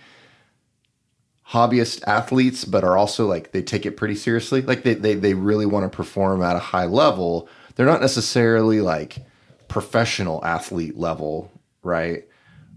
hobbyist 1.49 2.03
athletes, 2.07 2.65
but 2.65 2.85
are 2.85 2.97
also 2.97 3.27
like 3.27 3.51
they 3.51 3.63
take 3.63 3.85
it 3.85 3.97
pretty 3.97 4.15
seriously. 4.15 4.63
Like 4.63 4.85
they 4.85 4.95
they 4.95 5.15
they 5.15 5.35
really 5.35 5.67
want 5.67 5.91
to 5.91 5.95
perform 5.95 6.43
at 6.43 6.55
a 6.55 6.61
high 6.61 6.87
level. 6.87 7.49
They're 7.75 7.87
not 7.87 8.01
necessarily 8.01 8.81
like 8.81 9.19
professional 9.67 10.45
athlete 10.45 10.97
level, 10.97 11.51
right? 11.83 12.25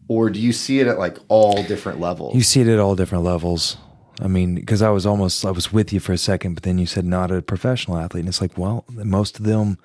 Or 0.07 0.29
do 0.29 0.39
you 0.39 0.53
see 0.53 0.79
it 0.79 0.87
at 0.87 0.97
like 0.97 1.17
all 1.27 1.61
different 1.63 1.99
levels? 1.99 2.35
You 2.35 2.41
see 2.41 2.61
it 2.61 2.67
at 2.67 2.79
all 2.79 2.95
different 2.95 3.23
levels. 3.23 3.77
I 4.21 4.27
mean, 4.27 4.55
because 4.55 4.81
I 4.81 4.89
was 4.89 5.05
almost 5.05 5.45
I 5.45 5.51
was 5.51 5.73
with 5.73 5.91
you 5.91 5.99
for 5.99 6.13
a 6.13 6.17
second, 6.17 6.53
but 6.53 6.63
then 6.63 6.77
you 6.77 6.85
said 6.85 7.05
not 7.05 7.31
a 7.31 7.41
professional 7.41 7.97
athlete, 7.97 8.21
and 8.21 8.29
it's 8.29 8.41
like, 8.41 8.57
well, 8.57 8.85
most 8.89 9.39
of 9.39 9.45
them 9.45 9.77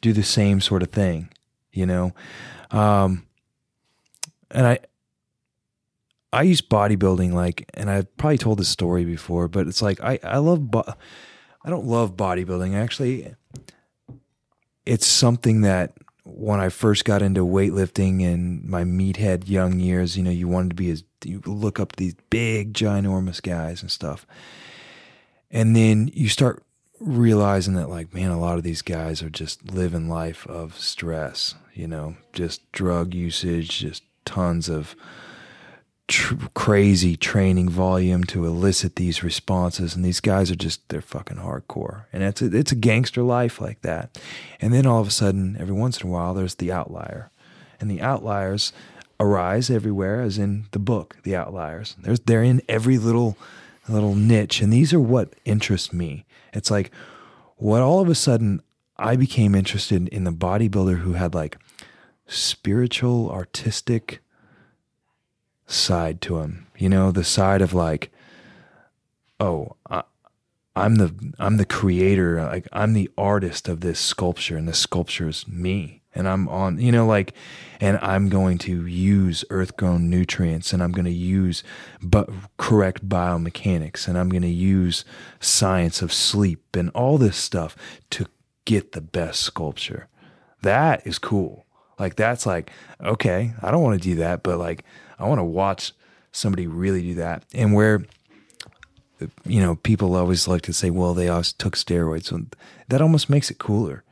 do 0.00 0.12
the 0.12 0.22
same 0.22 0.60
sort 0.60 0.82
of 0.82 0.90
thing, 0.90 1.28
you 1.72 1.86
know. 1.86 2.12
Um, 2.70 3.26
and 4.50 4.66
I 4.66 4.78
I 6.32 6.42
use 6.42 6.60
bodybuilding 6.60 7.32
like, 7.32 7.70
and 7.74 7.88
I've 7.88 8.14
probably 8.16 8.38
told 8.38 8.58
this 8.58 8.68
story 8.68 9.04
before, 9.04 9.48
but 9.48 9.66
it's 9.66 9.82
like 9.82 10.00
I 10.00 10.18
I 10.22 10.38
love 10.38 10.70
bo- 10.70 10.94
I 11.64 11.70
don't 11.70 11.86
love 11.86 12.16
bodybuilding 12.16 12.74
actually. 12.74 13.34
It's 14.84 15.06
something 15.06 15.60
that 15.60 15.92
when 16.24 16.60
I 16.60 16.68
first 16.68 17.04
got 17.04 17.22
into 17.22 17.44
weightlifting 17.46 18.22
in 18.22 18.68
my 18.68 18.84
meathead 18.84 19.48
young 19.48 19.78
years, 19.78 20.16
you 20.16 20.22
know, 20.22 20.30
you 20.30 20.48
wanted 20.48 20.70
to 20.70 20.76
be 20.76 20.90
as 20.90 21.04
you 21.24 21.42
look 21.44 21.80
up 21.80 21.96
these 21.96 22.14
big, 22.30 22.72
ginormous 22.72 23.42
guys 23.42 23.82
and 23.82 23.90
stuff. 23.90 24.26
And 25.50 25.74
then 25.74 26.10
you 26.12 26.28
start 26.28 26.62
realizing 27.00 27.74
that, 27.74 27.88
like, 27.88 28.12
man, 28.12 28.30
a 28.30 28.40
lot 28.40 28.58
of 28.58 28.64
these 28.64 28.82
guys 28.82 29.22
are 29.22 29.30
just 29.30 29.72
living 29.72 30.08
life 30.08 30.46
of 30.46 30.78
stress, 30.78 31.54
you 31.74 31.86
know, 31.86 32.16
just 32.32 32.70
drug 32.72 33.14
usage, 33.14 33.78
just 33.78 34.02
tons 34.24 34.68
of 34.68 34.94
tr- 36.08 36.34
crazy 36.54 37.16
training 37.16 37.68
volume 37.68 38.24
to 38.24 38.44
elicit 38.44 38.96
these 38.96 39.22
responses. 39.22 39.94
And 39.94 40.04
these 40.04 40.20
guys 40.20 40.50
are 40.50 40.56
just, 40.56 40.88
they're 40.88 41.00
fucking 41.00 41.38
hardcore. 41.38 42.04
And 42.12 42.22
it's 42.22 42.42
a, 42.42 42.46
it's 42.56 42.72
a 42.72 42.76
gangster 42.76 43.22
life 43.22 43.60
like 43.60 43.82
that. 43.82 44.18
And 44.60 44.74
then 44.74 44.86
all 44.86 45.00
of 45.00 45.06
a 45.06 45.12
sudden, 45.12 45.56
every 45.60 45.74
once 45.74 46.00
in 46.00 46.08
a 46.08 46.12
while, 46.12 46.34
there's 46.34 46.56
the 46.56 46.72
outlier. 46.72 47.30
And 47.80 47.90
the 47.90 48.02
outliers 48.02 48.72
arise 49.20 49.70
everywhere, 49.70 50.20
as 50.20 50.38
in 50.38 50.66
the 50.70 50.78
book, 50.78 51.16
The 51.22 51.36
Outliers. 51.36 51.96
There's 52.00 52.20
they're 52.20 52.42
in 52.42 52.62
every 52.68 52.98
little 52.98 53.36
little 53.88 54.14
niche, 54.14 54.60
and 54.60 54.72
these 54.72 54.92
are 54.92 55.00
what 55.00 55.34
interest 55.44 55.92
me. 55.92 56.24
It's 56.52 56.70
like 56.70 56.90
what 57.56 57.82
all 57.82 58.00
of 58.00 58.08
a 58.08 58.14
sudden 58.14 58.62
I 58.96 59.16
became 59.16 59.54
interested 59.54 60.08
in 60.08 60.24
the 60.24 60.32
bodybuilder 60.32 61.00
who 61.00 61.14
had 61.14 61.34
like 61.34 61.56
spiritual, 62.26 63.30
artistic 63.30 64.20
side 65.66 66.20
to 66.22 66.38
him. 66.38 66.66
You 66.76 66.88
know, 66.88 67.10
the 67.10 67.24
side 67.24 67.62
of 67.62 67.72
like, 67.74 68.10
oh, 69.40 69.76
I, 69.88 70.02
I'm 70.76 70.96
the 70.96 71.32
I'm 71.38 71.56
the 71.56 71.64
creator, 71.64 72.42
like 72.42 72.68
I'm 72.72 72.92
the 72.92 73.10
artist 73.18 73.68
of 73.68 73.80
this 73.80 73.98
sculpture, 73.98 74.56
and 74.56 74.68
this 74.68 74.78
sculpture 74.78 75.28
is 75.28 75.48
me 75.48 75.97
and 76.14 76.28
I'm 76.28 76.48
on, 76.48 76.80
you 76.80 76.90
know, 76.90 77.06
like, 77.06 77.34
and 77.80 77.98
I'm 78.02 78.28
going 78.28 78.58
to 78.58 78.86
use 78.86 79.44
earth 79.50 79.76
grown 79.76 80.10
nutrients 80.10 80.72
and 80.72 80.82
I'm 80.82 80.92
going 80.92 81.04
to 81.04 81.10
use 81.10 81.62
but 82.02 82.28
correct 82.56 83.08
biomechanics 83.08 84.08
and 84.08 84.18
I'm 84.18 84.28
going 84.28 84.42
to 84.42 84.48
use 84.48 85.04
science 85.40 86.02
of 86.02 86.12
sleep 86.12 86.74
and 86.74 86.90
all 86.90 87.18
this 87.18 87.36
stuff 87.36 87.76
to 88.10 88.26
get 88.64 88.92
the 88.92 89.00
best 89.00 89.40
sculpture. 89.40 90.08
That 90.62 91.06
is 91.06 91.18
cool. 91.18 91.66
Like 91.98 92.16
that's 92.16 92.46
like, 92.46 92.70
okay, 93.00 93.52
I 93.62 93.70
don't 93.70 93.82
want 93.82 94.00
to 94.00 94.08
do 94.08 94.16
that, 94.16 94.42
but 94.42 94.58
like 94.58 94.84
I 95.18 95.26
want 95.26 95.38
to 95.38 95.44
watch 95.44 95.92
somebody 96.32 96.66
really 96.66 97.02
do 97.02 97.14
that. 97.14 97.44
And 97.54 97.74
where 97.74 98.04
you 99.44 99.60
know, 99.60 99.76
people 99.76 100.14
always 100.14 100.46
like 100.46 100.62
to 100.62 100.72
say, 100.72 100.90
well, 100.90 101.14
they 101.14 101.26
took 101.26 101.76
steroids. 101.76 102.52
That 102.88 103.02
almost 103.02 103.28
makes 103.28 103.50
it 103.50 103.58
cooler. 103.58 104.04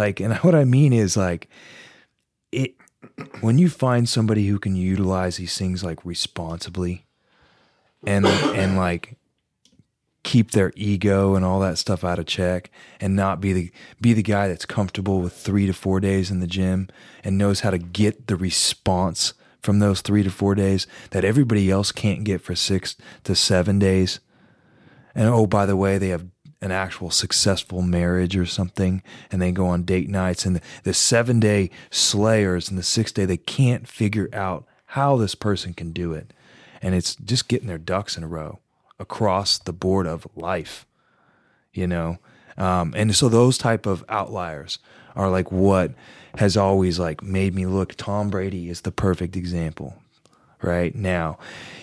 Like, 0.00 0.18
and 0.18 0.34
what 0.38 0.54
I 0.54 0.64
mean 0.64 0.92
is 0.92 1.16
like 1.16 1.48
it 2.50 2.74
when 3.40 3.58
you 3.58 3.68
find 3.68 4.08
somebody 4.08 4.46
who 4.46 4.58
can 4.58 4.74
utilize 4.74 5.36
these 5.36 5.56
things 5.56 5.84
like 5.84 6.04
responsibly 6.04 7.04
and 8.06 8.26
and 8.26 8.76
like 8.76 9.16
keep 10.22 10.50
their 10.50 10.72
ego 10.74 11.34
and 11.34 11.44
all 11.44 11.60
that 11.60 11.78
stuff 11.78 12.04
out 12.04 12.18
of 12.18 12.26
check 12.26 12.70
and 12.98 13.14
not 13.14 13.40
be 13.40 13.52
the 13.52 13.70
be 14.00 14.12
the 14.12 14.22
guy 14.22 14.48
that's 14.48 14.66
comfortable 14.66 15.20
with 15.20 15.32
3 15.32 15.66
to 15.66 15.72
4 15.72 16.00
days 16.00 16.30
in 16.30 16.40
the 16.40 16.46
gym 16.46 16.88
and 17.22 17.38
knows 17.38 17.60
how 17.60 17.70
to 17.70 17.78
get 17.78 18.26
the 18.26 18.36
response 18.36 19.34
from 19.60 19.78
those 19.78 20.00
3 20.00 20.22
to 20.22 20.30
4 20.30 20.54
days 20.54 20.86
that 21.10 21.24
everybody 21.24 21.70
else 21.70 21.92
can't 21.92 22.24
get 22.24 22.40
for 22.40 22.54
6 22.54 22.96
to 23.24 23.34
7 23.34 23.78
days. 23.78 24.20
And 25.14 25.28
oh 25.28 25.46
by 25.46 25.66
the 25.66 25.76
way, 25.76 25.98
they 25.98 26.08
have 26.08 26.29
an 26.62 26.70
actual 26.70 27.10
successful 27.10 27.80
marriage 27.82 28.36
or 28.36 28.44
something 28.44 29.02
and 29.30 29.40
they 29.40 29.50
go 29.50 29.66
on 29.66 29.82
date 29.82 30.08
nights 30.08 30.44
and 30.44 30.56
the, 30.56 30.60
the 30.82 30.94
7 30.94 31.40
day 31.40 31.70
slayers 31.90 32.68
and 32.68 32.78
the 32.78 32.82
6 32.82 33.12
day 33.12 33.24
they 33.24 33.36
can't 33.36 33.88
figure 33.88 34.28
out 34.32 34.66
how 34.86 35.16
this 35.16 35.34
person 35.34 35.72
can 35.72 35.92
do 35.92 36.12
it. 36.12 36.32
And 36.82 36.94
it's 36.94 37.14
just 37.14 37.48
getting 37.48 37.68
their 37.68 37.78
ducks 37.78 38.16
in 38.16 38.24
a 38.24 38.28
row 38.28 38.58
across 38.98 39.58
the 39.58 39.72
board 39.72 40.06
of 40.06 40.26
life, 40.34 40.86
you 41.72 41.86
know? 41.86 42.18
Um, 42.56 42.92
and 42.96 43.14
so 43.14 43.28
those 43.28 43.56
type 43.56 43.86
of 43.86 44.04
outliers 44.08 44.78
are 45.14 45.30
like 45.30 45.52
what 45.52 45.92
has 46.36 46.56
always 46.56 46.98
like 46.98 47.22
made 47.22 47.54
me 47.54 47.66
look. 47.66 47.94
Tom 47.94 48.30
Brady 48.30 48.68
is 48.68 48.82
the 48.82 48.92
perfect 48.92 49.36
example. 49.36 49.94
Right 50.62 50.94
now, 50.94 51.38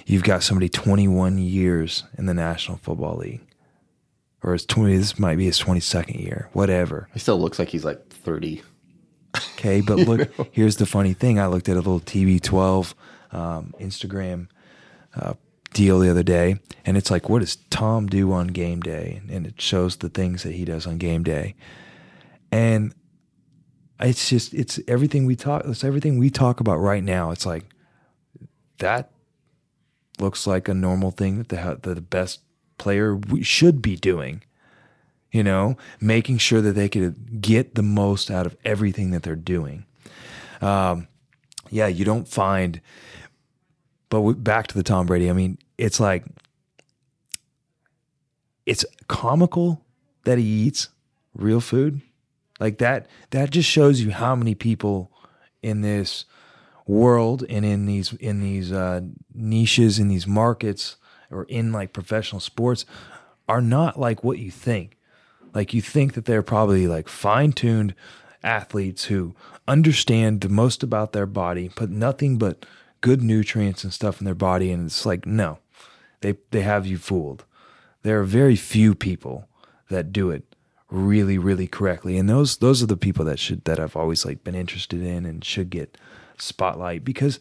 you've 0.06 0.24
got 0.24 0.44
somebody 0.44 0.70
21 0.70 1.40
years 1.40 2.04
in 2.18 2.28
the 2.28 2.34
National 2.34 2.78
Football 2.78 3.18
League, 3.18 3.42
or 4.44 4.54
his 4.54 4.66
20. 4.66 4.98
This 4.98 5.20
might 5.20 5.38
be 5.38 5.46
his 5.46 5.60
22nd 5.60 6.20
year, 6.22 6.50
whatever. 6.54 7.10
He 7.14 7.20
still 7.20 7.40
looks 7.40 7.60
like 7.60 7.70
he's 7.70 7.86
like 7.86 8.08
30. 8.10 8.62
Okay, 9.54 9.82
but 9.82 9.98
look, 10.00 10.30
here's 10.52 10.78
the 10.78 10.86
funny 10.86 11.14
thing. 11.14 11.40
I 11.40 11.48
looked 11.48 11.70
at 11.70 11.76
a 11.76 11.80
little 11.80 12.00
TB12 12.00 12.94
um, 13.32 13.74
Instagram 13.80 14.48
uh, 15.16 15.34
deal 15.74 16.00
the 16.00 16.10
other 16.10 16.24
day, 16.24 16.60
and 16.86 16.98
it's 16.98 17.12
like, 17.12 17.30
what 17.30 17.40
does 17.40 17.58
Tom 17.70 18.08
do 18.08 18.32
on 18.32 18.48
game 18.48 18.80
day? 18.80 19.22
And 19.30 19.46
it 19.46 19.60
shows 19.60 19.98
the 19.98 20.10
things 20.10 20.44
that 20.44 20.54
he 20.54 20.66
does 20.66 20.88
on 20.88 20.98
game 20.98 21.24
day, 21.24 21.56
and 22.52 22.94
it's 24.00 24.30
just 24.30 24.54
it's 24.54 24.80
everything 24.88 25.26
we 25.26 25.36
talk. 25.36 25.64
It's 25.66 25.84
everything 25.84 26.18
we 26.18 26.30
talk 26.30 26.60
about 26.60 26.78
right 26.78 27.04
now. 27.04 27.32
It's 27.32 27.46
like 27.46 27.66
that 28.80 29.12
looks 30.20 30.48
like 30.48 30.68
a 30.68 30.74
normal 30.74 31.12
thing 31.12 31.44
that 31.44 31.84
the 31.84 31.96
the 31.96 32.02
best 32.02 32.42
player 32.78 33.20
should 33.42 33.82
be 33.82 33.96
doing. 33.96 34.44
You 35.32 35.44
know, 35.44 35.78
making 36.00 36.38
sure 36.38 36.62
that 36.62 36.72
they 36.72 36.88
could 36.88 37.42
get 37.42 37.76
the 37.76 37.84
most 37.84 38.32
out 38.32 38.46
of 38.46 38.56
everything 38.64 39.12
that 39.12 39.24
they're 39.24 39.36
doing. 39.36 39.86
Um, 40.62 41.08
yeah, 41.70 41.88
you 41.88 42.06
don't 42.06 42.28
find. 42.28 42.80
But 44.10 44.44
back 44.44 44.68
to 44.68 44.74
the 44.74 44.84
Tom 44.84 45.06
Brady. 45.06 45.30
I 45.30 45.34
mean, 45.34 45.58
it's 45.78 46.00
like 46.00 46.24
it's 48.66 48.86
comical 49.08 49.84
that 50.24 50.38
he 50.38 50.46
eats 50.46 50.90
real 51.36 51.62
food 51.62 52.02
like 52.60 52.78
that 52.80 53.08
that 53.32 53.50
just 53.52 53.70
shows 53.70 54.02
you 54.02 54.12
how 54.12 54.36
many 54.36 54.56
people 54.56 55.12
in 55.62 55.82
this 55.82 56.26
world 56.86 57.44
and 57.50 57.66
in 57.66 57.86
these 57.86 58.14
in 58.14 58.42
these 58.42 58.72
uh, 58.72 59.02
niches 59.34 60.00
in 60.00 60.08
these 60.08 60.28
markets 60.28 60.98
or 61.32 61.44
in 61.46 61.72
like 61.72 61.94
professional 61.94 62.40
sports 62.40 62.86
are 63.48 63.62
not 63.62 64.00
like 64.00 64.24
what 64.24 64.40
you 64.40 64.52
think 64.52 64.98
like 65.54 65.74
you 65.74 65.82
think 65.82 66.14
that 66.14 66.26
they're 66.26 66.44
probably 66.44 66.88
like 66.88 67.08
fine-tuned 67.08 67.94
athletes 68.44 69.06
who 69.06 69.36
understand 69.68 70.42
the 70.42 70.50
most 70.50 70.84
about 70.84 71.14
their 71.14 71.26
body 71.26 71.70
put 71.70 71.90
nothing 71.90 72.38
but 72.38 72.66
good 73.02 73.22
nutrients 73.22 73.84
and 73.84 73.94
stuff 73.94 74.20
in 74.20 74.26
their 74.26 74.36
body 74.36 74.72
and 74.72 74.86
it's 74.86 75.06
like 75.06 75.26
no 75.26 75.60
they 76.22 76.36
they 76.52 76.62
have 76.62 76.86
you 76.86 76.98
fooled. 76.98 77.46
There 78.04 78.20
are 78.20 78.26
very 78.26 78.56
few 78.56 78.96
people 78.96 79.48
that 79.90 80.12
do 80.12 80.32
it 80.32 80.56
really 80.90 81.38
really 81.38 81.68
correctly 81.68 82.18
and 82.18 82.30
those 82.30 82.58
those 82.58 82.82
are 82.82 82.88
the 82.88 82.96
people 82.96 83.26
that 83.26 83.40
should 83.40 83.64
that 83.66 83.80
I've 83.80 83.98
always 83.98 84.26
like 84.26 84.44
been 84.44 84.56
interested 84.56 85.02
in 85.02 85.26
and 85.26 85.44
should 85.44 85.70
get 85.70 85.98
spotlight 86.38 87.04
because 87.04 87.40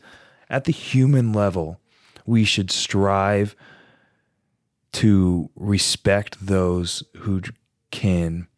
at 0.50 0.64
the 0.64 0.72
human 0.72 1.32
level 1.32 1.78
we 2.24 2.44
should 2.44 2.72
strive 2.72 3.54
to 4.96 5.50
respect 5.54 6.44
those 6.44 7.02
who 7.18 7.42
can 7.90 8.48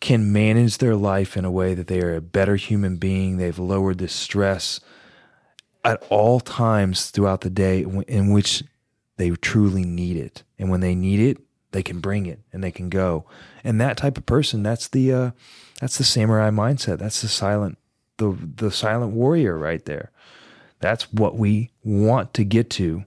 can 0.00 0.32
manage 0.32 0.78
their 0.78 0.94
life 0.94 1.36
in 1.36 1.44
a 1.44 1.50
way 1.50 1.74
that 1.74 1.86
they 1.88 2.00
are 2.00 2.14
a 2.14 2.20
better 2.20 2.56
human 2.56 2.96
being 2.96 3.36
they've 3.36 3.58
lowered 3.58 3.98
the 3.98 4.08
stress 4.08 4.80
at 5.86 6.02
all 6.10 6.40
times 6.40 7.10
throughout 7.10 7.42
the 7.42 7.50
day 7.50 7.84
in 8.08 8.32
which 8.32 8.64
they 9.16 9.30
truly 9.30 9.84
need 9.84 10.16
it. 10.16 10.42
And 10.58 10.68
when 10.68 10.80
they 10.80 10.94
need 10.94 11.20
it, 11.20 11.38
they 11.70 11.82
can 11.82 12.00
bring 12.00 12.26
it 12.26 12.40
and 12.52 12.62
they 12.62 12.72
can 12.72 12.88
go. 12.88 13.24
And 13.62 13.80
that 13.80 13.96
type 13.96 14.18
of 14.18 14.26
person, 14.26 14.64
that's 14.64 14.88
the 14.88 15.12
uh, 15.12 15.30
that's 15.80 15.96
the 15.96 16.04
samurai 16.04 16.50
mindset. 16.50 16.98
That's 16.98 17.22
the 17.22 17.28
silent 17.28 17.78
the 18.18 18.36
the 18.56 18.70
silent 18.70 19.12
warrior 19.12 19.56
right 19.56 19.84
there. 19.84 20.10
That's 20.80 21.12
what 21.12 21.36
we 21.36 21.70
want 21.84 22.34
to 22.34 22.44
get 22.44 22.68
to. 22.70 23.04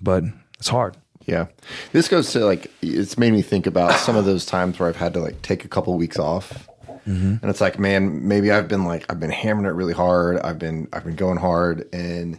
But 0.00 0.24
it's 0.62 0.68
hard. 0.68 0.96
Yeah. 1.26 1.46
This 1.92 2.08
goes 2.08 2.32
to 2.32 2.44
like 2.44 2.70
it's 2.80 3.18
made 3.18 3.32
me 3.32 3.42
think 3.42 3.66
about 3.66 3.92
some 3.98 4.16
of 4.16 4.24
those 4.24 4.46
times 4.46 4.78
where 4.78 4.88
I've 4.88 4.96
had 4.96 5.12
to 5.14 5.20
like 5.20 5.42
take 5.42 5.64
a 5.64 5.68
couple 5.68 5.94
weeks 5.96 6.18
off 6.18 6.68
Mm-hmm. 7.06 7.36
And 7.42 7.44
it's 7.44 7.60
like, 7.60 7.78
man, 7.78 8.26
maybe 8.28 8.50
I've 8.50 8.68
been 8.68 8.84
like 8.84 9.10
I've 9.10 9.20
been 9.20 9.30
hammering 9.30 9.66
it 9.66 9.74
really 9.74 9.92
hard. 9.92 10.38
I've 10.40 10.58
been 10.58 10.88
I've 10.92 11.04
been 11.04 11.16
going 11.16 11.38
hard 11.38 11.88
and 11.92 12.38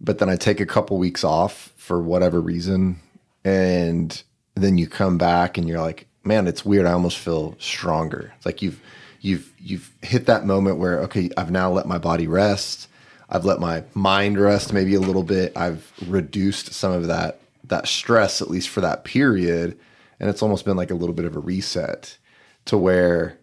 but 0.00 0.18
then 0.18 0.28
I 0.28 0.36
take 0.36 0.60
a 0.60 0.66
couple 0.66 0.98
weeks 0.98 1.24
off 1.24 1.72
for 1.76 2.02
whatever 2.02 2.40
reason 2.40 2.98
and 3.44 4.22
then 4.54 4.78
you 4.78 4.86
come 4.86 5.16
back 5.16 5.56
and 5.56 5.68
you're 5.68 5.80
like, 5.80 6.06
man, 6.24 6.46
it's 6.46 6.64
weird. 6.64 6.86
I 6.86 6.92
almost 6.92 7.18
feel 7.18 7.56
stronger. 7.58 8.32
It's 8.36 8.46
like 8.46 8.62
you've 8.62 8.80
you've 9.20 9.52
you've 9.60 9.90
hit 10.02 10.26
that 10.26 10.44
moment 10.44 10.78
where 10.78 11.00
okay, 11.02 11.30
I've 11.36 11.50
now 11.50 11.70
let 11.70 11.86
my 11.86 11.98
body 11.98 12.26
rest. 12.26 12.88
I've 13.30 13.44
let 13.44 13.60
my 13.60 13.84
mind 13.94 14.38
rest 14.38 14.72
maybe 14.72 14.94
a 14.94 15.00
little 15.00 15.22
bit. 15.22 15.56
I've 15.56 15.90
reduced 16.06 16.72
some 16.72 16.92
of 16.92 17.06
that 17.06 17.40
that 17.64 17.88
stress 17.88 18.42
at 18.42 18.50
least 18.50 18.68
for 18.68 18.80
that 18.80 19.04
period 19.04 19.78
and 20.20 20.30
it's 20.30 20.42
almost 20.42 20.64
been 20.64 20.76
like 20.76 20.90
a 20.90 20.94
little 20.94 21.14
bit 21.14 21.24
of 21.24 21.36
a 21.36 21.40
reset 21.40 22.16
to 22.64 22.78
where 22.78 23.38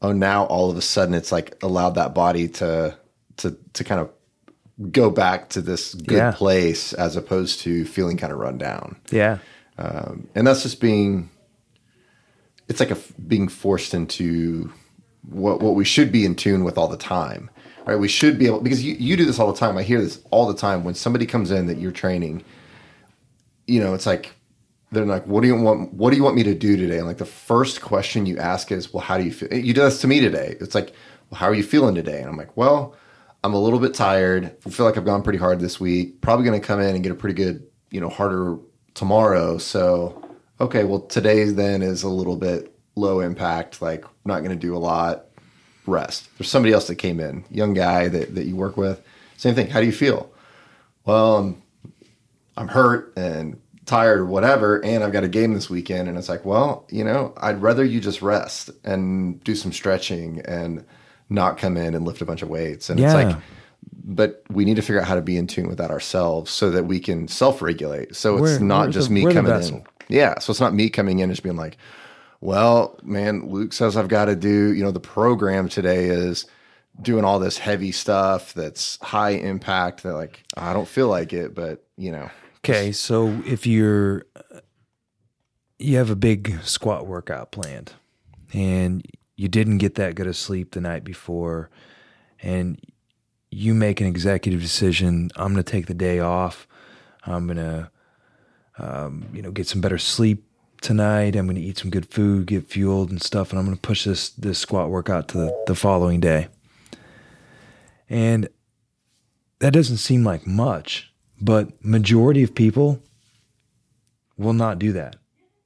oh 0.00 0.12
now 0.12 0.44
all 0.44 0.70
of 0.70 0.76
a 0.76 0.82
sudden 0.82 1.14
it's 1.14 1.32
like 1.32 1.56
allowed 1.62 1.94
that 1.94 2.14
body 2.14 2.48
to 2.48 2.96
to 3.36 3.56
to 3.72 3.84
kind 3.84 4.00
of 4.00 4.10
go 4.90 5.10
back 5.10 5.50
to 5.50 5.60
this 5.60 5.94
good 5.94 6.16
yeah. 6.16 6.32
place 6.32 6.92
as 6.94 7.16
opposed 7.16 7.60
to 7.60 7.84
feeling 7.84 8.16
kind 8.16 8.32
of 8.32 8.38
run 8.38 8.58
down. 8.58 8.96
Yeah. 9.10 9.38
Um, 9.78 10.28
and 10.34 10.46
that's 10.46 10.62
just 10.62 10.80
being 10.80 11.30
it's 12.68 12.80
like 12.80 12.90
a 12.90 12.96
being 13.26 13.48
forced 13.48 13.94
into 13.94 14.72
what 15.28 15.60
what 15.60 15.74
we 15.74 15.84
should 15.84 16.10
be 16.10 16.24
in 16.24 16.34
tune 16.34 16.64
with 16.64 16.78
all 16.78 16.88
the 16.88 16.96
time 16.96 17.50
right? 17.84 17.96
We 17.96 18.08
should 18.08 18.38
be 18.38 18.46
able 18.46 18.60
because 18.60 18.84
you, 18.84 18.94
you 18.94 19.16
do 19.16 19.24
this 19.24 19.38
all 19.38 19.52
the 19.52 19.58
time. 19.58 19.76
I 19.76 19.82
hear 19.82 20.00
this 20.00 20.20
all 20.30 20.46
the 20.46 20.54
time. 20.54 20.84
When 20.84 20.94
somebody 20.94 21.26
comes 21.26 21.50
in 21.50 21.66
that 21.66 21.78
you're 21.78 21.90
training 21.92 22.44
you 23.66 23.80
know 23.80 23.94
it's 23.94 24.06
like 24.06 24.32
they're 24.90 25.06
like, 25.06 25.26
"What 25.26 25.42
do 25.42 25.48
you 25.48 25.56
want? 25.60 25.92
What 25.94 26.10
do 26.10 26.16
you 26.16 26.22
want 26.22 26.36
me 26.36 26.42
to 26.44 26.54
do 26.54 26.76
today?" 26.76 26.98
And 26.98 27.06
like 27.06 27.18
the 27.18 27.24
first 27.24 27.80
question 27.80 28.26
you 28.26 28.38
ask 28.38 28.70
is, 28.72 28.92
"Well, 28.92 29.02
how 29.02 29.18
do 29.18 29.24
you 29.24 29.32
feel?" 29.32 29.52
You 29.52 29.74
do 29.74 29.82
this 29.82 30.00
to 30.02 30.06
me 30.06 30.20
today. 30.20 30.56
It's 30.60 30.74
like, 30.74 30.92
"Well, 31.30 31.38
how 31.38 31.46
are 31.46 31.54
you 31.54 31.62
feeling 31.62 31.94
today?" 31.94 32.20
And 32.20 32.28
I'm 32.28 32.36
like, 32.36 32.56
"Well, 32.56 32.94
I'm 33.44 33.54
a 33.54 33.60
little 33.60 33.80
bit 33.80 33.94
tired. 33.94 34.56
I 34.64 34.70
feel 34.70 34.86
like 34.86 34.96
I've 34.96 35.04
gone 35.04 35.22
pretty 35.22 35.38
hard 35.38 35.60
this 35.60 35.80
week. 35.80 36.20
Probably 36.20 36.44
going 36.44 36.60
to 36.60 36.66
come 36.66 36.80
in 36.80 36.94
and 36.94 37.02
get 37.02 37.12
a 37.12 37.16
pretty 37.16 37.34
good, 37.34 37.66
you 37.90 38.00
know, 38.00 38.08
harder 38.08 38.58
tomorrow. 38.94 39.58
So, 39.58 40.22
okay, 40.60 40.84
well, 40.84 41.00
today 41.00 41.44
then 41.44 41.82
is 41.82 42.04
a 42.04 42.08
little 42.08 42.36
bit 42.36 42.72
low 42.94 43.20
impact. 43.20 43.82
Like, 43.82 44.04
not 44.24 44.40
going 44.40 44.50
to 44.50 44.56
do 44.56 44.76
a 44.76 44.78
lot. 44.78 45.26
Rest. 45.86 46.28
There's 46.38 46.48
somebody 46.48 46.72
else 46.72 46.86
that 46.86 46.94
came 46.96 47.18
in, 47.18 47.44
young 47.50 47.74
guy 47.74 48.06
that 48.06 48.36
that 48.36 48.46
you 48.46 48.54
work 48.54 48.76
with. 48.76 49.02
Same 49.36 49.56
thing. 49.56 49.68
How 49.68 49.80
do 49.80 49.86
you 49.86 49.92
feel? 49.92 50.30
Well, 51.04 51.36
I'm, 51.38 51.61
I'm 52.56 52.68
hurt 52.68 53.12
and 53.16 53.60
tired 53.86 54.20
or 54.20 54.26
whatever, 54.26 54.84
and 54.84 55.02
I've 55.02 55.12
got 55.12 55.24
a 55.24 55.28
game 55.28 55.54
this 55.54 55.68
weekend. 55.68 56.08
And 56.08 56.16
it's 56.16 56.28
like, 56.28 56.44
well, 56.44 56.86
you 56.90 57.04
know, 57.04 57.34
I'd 57.38 57.60
rather 57.60 57.84
you 57.84 58.00
just 58.00 58.22
rest 58.22 58.70
and 58.84 59.42
do 59.42 59.54
some 59.54 59.72
stretching 59.72 60.40
and 60.40 60.84
not 61.28 61.58
come 61.58 61.76
in 61.76 61.94
and 61.94 62.04
lift 62.04 62.20
a 62.20 62.24
bunch 62.24 62.42
of 62.42 62.48
weights. 62.48 62.90
And 62.90 63.00
yeah. 63.00 63.06
it's 63.06 63.14
like, 63.14 63.42
but 64.04 64.42
we 64.50 64.64
need 64.64 64.76
to 64.76 64.82
figure 64.82 65.00
out 65.00 65.08
how 65.08 65.14
to 65.14 65.22
be 65.22 65.36
in 65.36 65.46
tune 65.46 65.68
with 65.68 65.78
that 65.78 65.90
ourselves 65.90 66.50
so 66.50 66.70
that 66.70 66.84
we 66.84 67.00
can 67.00 67.28
self 67.28 67.62
regulate. 67.62 68.14
So 68.14 68.42
it's 68.44 68.60
not 68.60 68.90
just 68.90 69.08
the, 69.08 69.14
me 69.14 69.32
coming 69.32 69.52
in. 69.52 69.84
Yeah. 70.08 70.38
So 70.38 70.50
it's 70.50 70.60
not 70.60 70.74
me 70.74 70.90
coming 70.90 71.18
in 71.18 71.24
and 71.24 71.32
just 71.32 71.42
being 71.42 71.56
like, 71.56 71.76
well, 72.40 72.98
man, 73.02 73.48
Luke 73.48 73.72
says 73.72 73.96
I've 73.96 74.08
got 74.08 74.26
to 74.26 74.36
do, 74.36 74.72
you 74.72 74.82
know, 74.82 74.90
the 74.90 75.00
program 75.00 75.68
today 75.68 76.06
is 76.06 76.46
doing 77.00 77.24
all 77.24 77.38
this 77.38 77.56
heavy 77.56 77.92
stuff 77.92 78.52
that's 78.52 78.98
high 79.00 79.30
impact 79.30 80.02
that 80.02 80.12
like 80.12 80.44
I 80.56 80.72
don't 80.72 80.88
feel 80.88 81.08
like 81.08 81.32
it, 81.32 81.54
but 81.54 81.84
you 81.96 82.12
know. 82.12 82.30
Okay, 82.64 82.92
so 82.92 83.42
if 83.44 83.66
you're 83.66 84.24
you 85.78 85.96
have 85.96 86.10
a 86.10 86.16
big 86.16 86.62
squat 86.62 87.06
workout 87.06 87.50
planned 87.50 87.92
and 88.52 89.04
you 89.36 89.48
didn't 89.48 89.78
get 89.78 89.96
that 89.96 90.14
good 90.14 90.28
of 90.28 90.36
sleep 90.36 90.70
the 90.70 90.80
night 90.80 91.02
before 91.02 91.70
and 92.40 92.80
you 93.50 93.74
make 93.74 94.00
an 94.00 94.06
executive 94.06 94.60
decision, 94.60 95.30
I'm 95.34 95.52
going 95.52 95.64
to 95.64 95.70
take 95.70 95.86
the 95.86 95.94
day 95.94 96.20
off. 96.20 96.68
I'm 97.26 97.46
going 97.46 97.56
to 97.56 97.90
um, 98.78 99.28
you 99.32 99.42
know, 99.42 99.50
get 99.50 99.66
some 99.66 99.80
better 99.80 99.98
sleep 99.98 100.44
tonight. 100.80 101.36
I'm 101.36 101.46
going 101.46 101.56
to 101.56 101.62
eat 101.62 101.78
some 101.78 101.90
good 101.90 102.06
food, 102.06 102.46
get 102.46 102.66
fueled 102.66 103.10
and 103.10 103.22
stuff, 103.22 103.50
and 103.50 103.58
I'm 103.58 103.64
going 103.64 103.76
to 103.76 103.80
push 103.80 104.04
this 104.04 104.30
this 104.30 104.58
squat 104.58 104.90
workout 104.90 105.28
to 105.28 105.38
the, 105.38 105.64
the 105.66 105.74
following 105.74 106.20
day. 106.20 106.48
And 108.08 108.48
that 109.60 109.72
doesn't 109.72 109.98
seem 109.98 110.24
like 110.24 110.46
much, 110.46 111.11
but 111.42 111.84
majority 111.84 112.44
of 112.44 112.54
people 112.54 113.00
will 114.38 114.52
not 114.52 114.78
do 114.78 114.92
that 114.92 115.16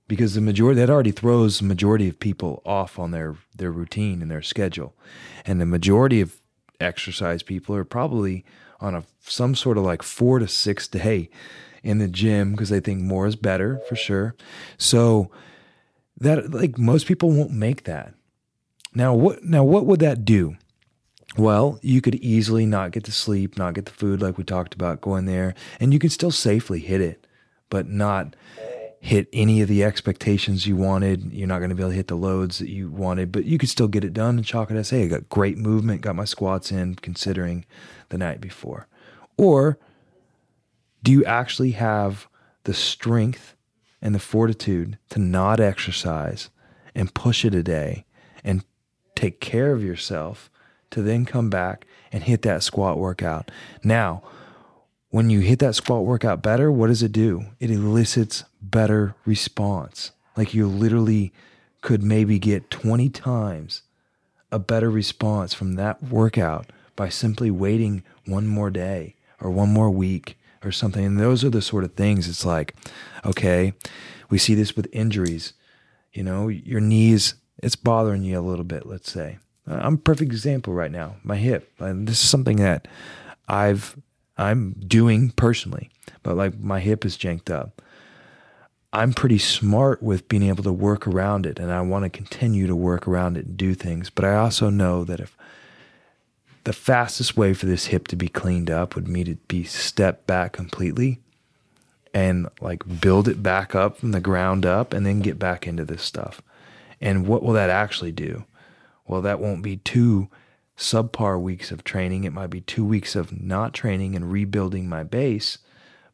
because 0.08 0.34
the 0.34 0.40
majority 0.40 0.80
that 0.80 0.90
already 0.90 1.10
throws 1.10 1.60
majority 1.60 2.08
of 2.08 2.18
people 2.18 2.62
off 2.64 2.98
on 2.98 3.10
their 3.10 3.36
their 3.54 3.70
routine 3.70 4.22
and 4.22 4.30
their 4.30 4.42
schedule. 4.42 4.94
And 5.44 5.60
the 5.60 5.66
majority 5.66 6.20
of 6.20 6.40
exercise 6.80 7.42
people 7.42 7.74
are 7.76 7.84
probably 7.84 8.44
on 8.80 8.94
a 8.94 9.04
some 9.20 9.54
sort 9.54 9.78
of 9.78 9.84
like 9.84 10.02
4 10.02 10.38
to 10.40 10.48
6 10.48 10.88
day 10.88 11.28
in 11.82 11.98
the 11.98 12.08
gym 12.08 12.52
because 12.52 12.68
they 12.68 12.80
think 12.80 13.00
more 13.02 13.26
is 13.26 13.36
better 13.36 13.80
for 13.88 13.96
sure. 13.96 14.34
So 14.78 15.30
that 16.18 16.52
like 16.52 16.78
most 16.78 17.06
people 17.06 17.30
won't 17.30 17.52
make 17.52 17.84
that. 17.84 18.14
Now 18.94 19.14
what 19.14 19.44
now 19.44 19.62
what 19.62 19.84
would 19.84 20.00
that 20.00 20.24
do? 20.24 20.56
Well, 21.36 21.78
you 21.82 22.00
could 22.00 22.14
easily 22.16 22.64
not 22.64 22.92
get 22.92 23.04
to 23.04 23.12
sleep, 23.12 23.58
not 23.58 23.74
get 23.74 23.84
the 23.84 23.92
food 23.92 24.22
like 24.22 24.38
we 24.38 24.44
talked 24.44 24.74
about 24.74 25.02
going 25.02 25.26
there, 25.26 25.54
and 25.78 25.92
you 25.92 25.98
can 25.98 26.10
still 26.10 26.30
safely 26.30 26.80
hit 26.80 27.00
it, 27.00 27.26
but 27.68 27.88
not 27.88 28.34
hit 29.00 29.28
any 29.32 29.60
of 29.60 29.68
the 29.68 29.84
expectations 29.84 30.66
you 30.66 30.76
wanted. 30.76 31.32
You're 31.32 31.46
not 31.46 31.58
going 31.58 31.70
to 31.70 31.76
be 31.76 31.82
able 31.82 31.90
to 31.90 31.96
hit 31.96 32.08
the 32.08 32.16
loads 32.16 32.58
that 32.58 32.70
you 32.70 32.90
wanted, 32.90 33.32
but 33.32 33.44
you 33.44 33.58
could 33.58 33.68
still 33.68 33.86
get 33.86 34.02
it 34.02 34.14
done 34.14 34.36
and 34.36 34.46
chalk 34.46 34.70
it 34.70 34.76
as, 34.76 34.90
hey, 34.90 35.04
I 35.04 35.08
got 35.08 35.28
great 35.28 35.58
movement, 35.58 36.00
got 36.00 36.16
my 36.16 36.24
squats 36.24 36.72
in 36.72 36.94
considering 36.96 37.66
the 38.08 38.18
night 38.18 38.40
before. 38.40 38.88
Or 39.36 39.78
do 41.02 41.12
you 41.12 41.24
actually 41.24 41.72
have 41.72 42.26
the 42.64 42.74
strength 42.74 43.54
and 44.00 44.14
the 44.14 44.18
fortitude 44.18 44.98
to 45.10 45.18
not 45.18 45.60
exercise 45.60 46.50
and 46.94 47.14
push 47.14 47.44
it 47.44 47.54
a 47.54 47.62
day 47.62 48.06
and 48.42 48.64
take 49.14 49.40
care 49.40 49.72
of 49.72 49.84
yourself 49.84 50.50
to 50.90 51.02
then 51.02 51.24
come 51.24 51.50
back 51.50 51.86
and 52.12 52.22
hit 52.22 52.42
that 52.42 52.62
squat 52.62 52.98
workout? 52.98 53.50
Now, 53.82 54.22
when 55.10 55.30
you 55.30 55.40
hit 55.40 55.60
that 55.60 55.74
squat 55.74 56.04
workout 56.04 56.42
better, 56.42 56.70
what 56.70 56.88
does 56.88 57.02
it 57.02 57.12
do? 57.12 57.46
It 57.60 57.70
elicits 57.70 58.44
better 58.60 59.14
response. 59.24 60.12
Like 60.36 60.52
you 60.52 60.66
literally 60.66 61.32
could 61.80 62.02
maybe 62.02 62.38
get 62.38 62.70
20 62.70 63.08
times 63.10 63.82
a 64.52 64.58
better 64.58 64.90
response 64.90 65.54
from 65.54 65.74
that 65.74 66.02
workout 66.02 66.70
by 66.94 67.08
simply 67.08 67.50
waiting 67.50 68.02
one 68.26 68.46
more 68.46 68.70
day 68.70 69.14
or 69.40 69.50
one 69.50 69.68
more 69.70 69.90
week 69.90 70.38
or 70.64 70.72
something. 70.72 71.04
And 71.04 71.18
those 71.18 71.44
are 71.44 71.50
the 71.50 71.62
sort 71.62 71.84
of 71.84 71.94
things 71.94 72.28
it's 72.28 72.44
like, 72.44 72.74
okay, 73.24 73.74
we 74.30 74.38
see 74.38 74.54
this 74.54 74.74
with 74.76 74.88
injuries. 74.92 75.52
You 76.12 76.24
know, 76.24 76.48
your 76.48 76.80
knees, 76.80 77.34
it's 77.62 77.76
bothering 77.76 78.22
you 78.22 78.38
a 78.38 78.40
little 78.40 78.64
bit, 78.64 78.86
let's 78.86 79.10
say. 79.10 79.38
Uh, 79.68 79.80
I'm 79.82 79.94
a 79.94 79.98
perfect 79.98 80.30
example 80.30 80.72
right 80.72 80.90
now. 80.90 81.16
My 81.22 81.36
hip. 81.36 81.72
And 81.78 82.06
this 82.06 82.22
is 82.22 82.28
something 82.28 82.56
that 82.56 82.88
I've 83.48 83.96
I'm 84.38 84.72
doing 84.86 85.30
personally, 85.30 85.90
but 86.22 86.36
like 86.36 86.58
my 86.58 86.80
hip 86.80 87.04
is 87.04 87.16
janked 87.16 87.50
up. 87.50 87.82
I'm 88.92 89.12
pretty 89.12 89.38
smart 89.38 90.02
with 90.02 90.28
being 90.28 90.42
able 90.42 90.62
to 90.64 90.72
work 90.72 91.06
around 91.06 91.46
it 91.46 91.58
and 91.58 91.70
I 91.72 91.80
want 91.82 92.04
to 92.04 92.10
continue 92.10 92.66
to 92.66 92.76
work 92.76 93.06
around 93.06 93.36
it 93.36 93.46
and 93.46 93.56
do 93.56 93.74
things. 93.74 94.10
But 94.10 94.24
I 94.24 94.36
also 94.36 94.70
know 94.70 95.04
that 95.04 95.20
if 95.20 95.36
the 96.64 96.72
fastest 96.72 97.36
way 97.36 97.54
for 97.54 97.66
this 97.66 97.86
hip 97.86 98.08
to 98.08 98.16
be 98.16 98.28
cleaned 98.28 98.70
up 98.70 98.94
would 98.94 99.12
be 99.12 99.24
to 99.24 99.36
be 99.48 99.64
step 99.64 100.26
back 100.26 100.52
completely 100.52 101.20
and 102.12 102.48
like 102.60 103.00
build 103.00 103.28
it 103.28 103.42
back 103.42 103.74
up 103.74 103.98
from 103.98 104.12
the 104.12 104.20
ground 104.20 104.64
up 104.64 104.92
and 104.92 105.04
then 105.04 105.20
get 105.20 105.38
back 105.38 105.66
into 105.66 105.84
this 105.84 106.02
stuff. 106.02 106.40
And 107.00 107.26
what 107.26 107.42
will 107.42 107.52
that 107.52 107.70
actually 107.70 108.12
do? 108.12 108.44
Well, 109.06 109.22
that 109.22 109.40
won't 109.40 109.62
be 109.62 109.76
two 109.78 110.28
subpar 110.76 111.40
weeks 111.40 111.70
of 111.70 111.84
training. 111.84 112.24
It 112.24 112.32
might 112.32 112.50
be 112.50 112.60
two 112.60 112.84
weeks 112.84 113.16
of 113.16 113.40
not 113.40 113.72
training 113.72 114.14
and 114.14 114.30
rebuilding 114.30 114.88
my 114.88 115.02
base. 115.02 115.58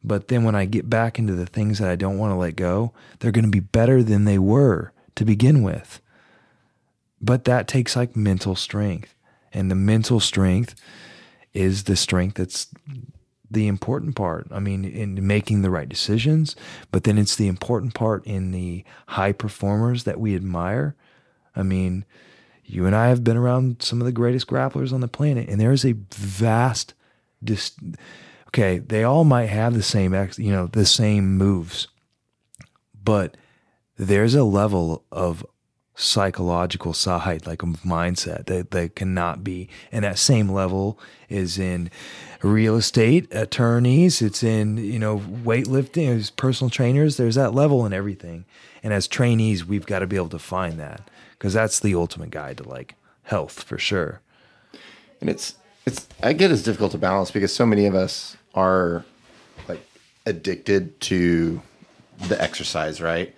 But 0.04 0.28
then 0.28 0.44
when 0.44 0.54
I 0.54 0.64
get 0.64 0.90
back 0.90 1.18
into 1.18 1.34
the 1.34 1.46
things 1.46 1.78
that 1.78 1.88
I 1.88 1.96
don't 1.96 2.18
want 2.18 2.32
to 2.32 2.36
let 2.36 2.56
go, 2.56 2.92
they're 3.18 3.32
going 3.32 3.44
to 3.44 3.50
be 3.50 3.60
better 3.60 4.02
than 4.02 4.24
they 4.24 4.38
were 4.38 4.92
to 5.14 5.24
begin 5.24 5.62
with. 5.62 6.00
But 7.20 7.44
that 7.44 7.68
takes 7.68 7.94
like 7.94 8.16
mental 8.16 8.56
strength. 8.56 9.14
And 9.52 9.70
the 9.70 9.76
mental 9.76 10.18
strength 10.18 10.74
is 11.52 11.84
the 11.84 11.96
strength 11.96 12.34
that's 12.34 12.68
the 13.50 13.66
important 13.68 14.16
part. 14.16 14.48
I 14.50 14.58
mean, 14.58 14.84
in 14.84 15.24
making 15.26 15.62
the 15.62 15.70
right 15.70 15.88
decisions, 15.88 16.56
but 16.90 17.04
then 17.04 17.18
it's 17.18 17.36
the 17.36 17.48
important 17.48 17.94
part 17.94 18.26
in 18.26 18.50
the 18.50 18.84
high 19.08 19.32
performers 19.32 20.04
that 20.04 20.18
we 20.18 20.34
admire. 20.34 20.96
I 21.54 21.62
mean, 21.62 22.06
you 22.64 22.86
and 22.86 22.94
I 22.94 23.08
have 23.08 23.24
been 23.24 23.36
around 23.36 23.82
some 23.82 24.00
of 24.00 24.06
the 24.06 24.12
greatest 24.12 24.46
grapplers 24.46 24.92
on 24.92 25.00
the 25.00 25.08
planet, 25.08 25.48
and 25.48 25.60
there 25.60 25.72
is 25.72 25.84
a 25.84 25.94
vast, 26.10 26.94
dis- 27.42 27.76
okay, 28.48 28.78
they 28.78 29.04
all 29.04 29.24
might 29.24 29.46
have 29.46 29.74
the 29.74 29.82
same, 29.82 30.14
ex- 30.14 30.38
you 30.38 30.52
know, 30.52 30.66
the 30.68 30.86
same 30.86 31.36
moves, 31.36 31.88
but 33.02 33.36
there's 33.96 34.34
a 34.34 34.44
level 34.44 35.04
of 35.12 35.44
psychological 35.94 36.92
side, 36.92 37.46
like 37.46 37.62
a 37.62 37.66
mindset 37.66 38.46
that, 38.46 38.70
that 38.70 38.96
cannot 38.96 39.44
be. 39.44 39.68
And 39.90 40.04
that 40.04 40.18
same 40.18 40.48
level 40.50 40.98
is 41.28 41.58
in 41.58 41.90
real 42.42 42.76
estate, 42.76 43.32
attorneys, 43.32 44.22
it's 44.22 44.42
in, 44.42 44.78
you 44.78 44.98
know, 44.98 45.18
weightlifting, 45.18 46.08
as 46.08 46.30
personal 46.30 46.70
trainers. 46.70 47.16
There's 47.16 47.34
that 47.34 47.54
level 47.54 47.84
in 47.86 47.92
everything. 47.92 48.44
And 48.82 48.92
as 48.92 49.06
trainees, 49.06 49.64
we've 49.64 49.86
got 49.86 50.00
to 50.00 50.06
be 50.06 50.16
able 50.16 50.30
to 50.30 50.38
find 50.38 50.80
that 50.80 51.08
because 51.42 51.54
that's 51.54 51.80
the 51.80 51.92
ultimate 51.96 52.30
guide 52.30 52.56
to 52.58 52.68
like 52.68 52.94
health 53.24 53.64
for 53.64 53.76
sure. 53.76 54.20
And 55.20 55.28
it's, 55.28 55.56
it's, 55.84 56.06
I 56.22 56.34
get 56.34 56.52
it's 56.52 56.62
difficult 56.62 56.92
to 56.92 56.98
balance 56.98 57.32
because 57.32 57.52
so 57.52 57.66
many 57.66 57.86
of 57.86 57.96
us 57.96 58.36
are 58.54 59.04
like 59.66 59.84
addicted 60.24 61.00
to 61.00 61.60
the 62.28 62.40
exercise, 62.40 63.00
right? 63.00 63.34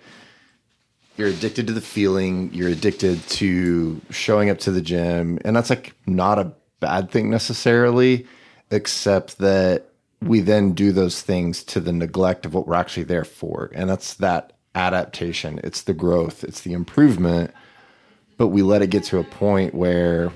you're 1.17 1.29
addicted 1.29 1.65
to 1.65 1.71
the 1.71 1.79
feeling 1.79 2.53
you're 2.53 2.67
addicted 2.67 3.25
to 3.29 4.01
showing 4.09 4.49
up 4.49 4.59
to 4.59 4.69
the 4.69 4.81
gym 4.81 5.39
and 5.45 5.55
that's 5.55 5.69
like 5.69 5.93
not 6.05 6.37
a 6.37 6.51
bad 6.81 7.09
thing 7.09 7.29
necessarily 7.29 8.27
except 8.69 9.37
that 9.37 9.85
we 10.21 10.41
then 10.41 10.73
do 10.73 10.91
those 10.91 11.21
things 11.21 11.63
to 11.63 11.79
the 11.79 11.93
neglect 11.93 12.45
of 12.45 12.53
what 12.53 12.67
we're 12.67 12.75
actually 12.75 13.05
there 13.05 13.23
for 13.23 13.71
and 13.73 13.89
that's 13.89 14.15
that 14.15 14.51
adaptation 14.75 15.57
it's 15.63 15.83
the 15.83 15.93
growth 15.93 16.43
it's 16.43 16.59
the 16.59 16.73
improvement 16.73 17.49
but 18.37 18.47
we 18.47 18.61
let 18.61 18.81
it 18.81 18.89
get 18.89 19.03
to 19.05 19.19
a 19.19 19.23
point 19.23 19.73
where 19.73 20.31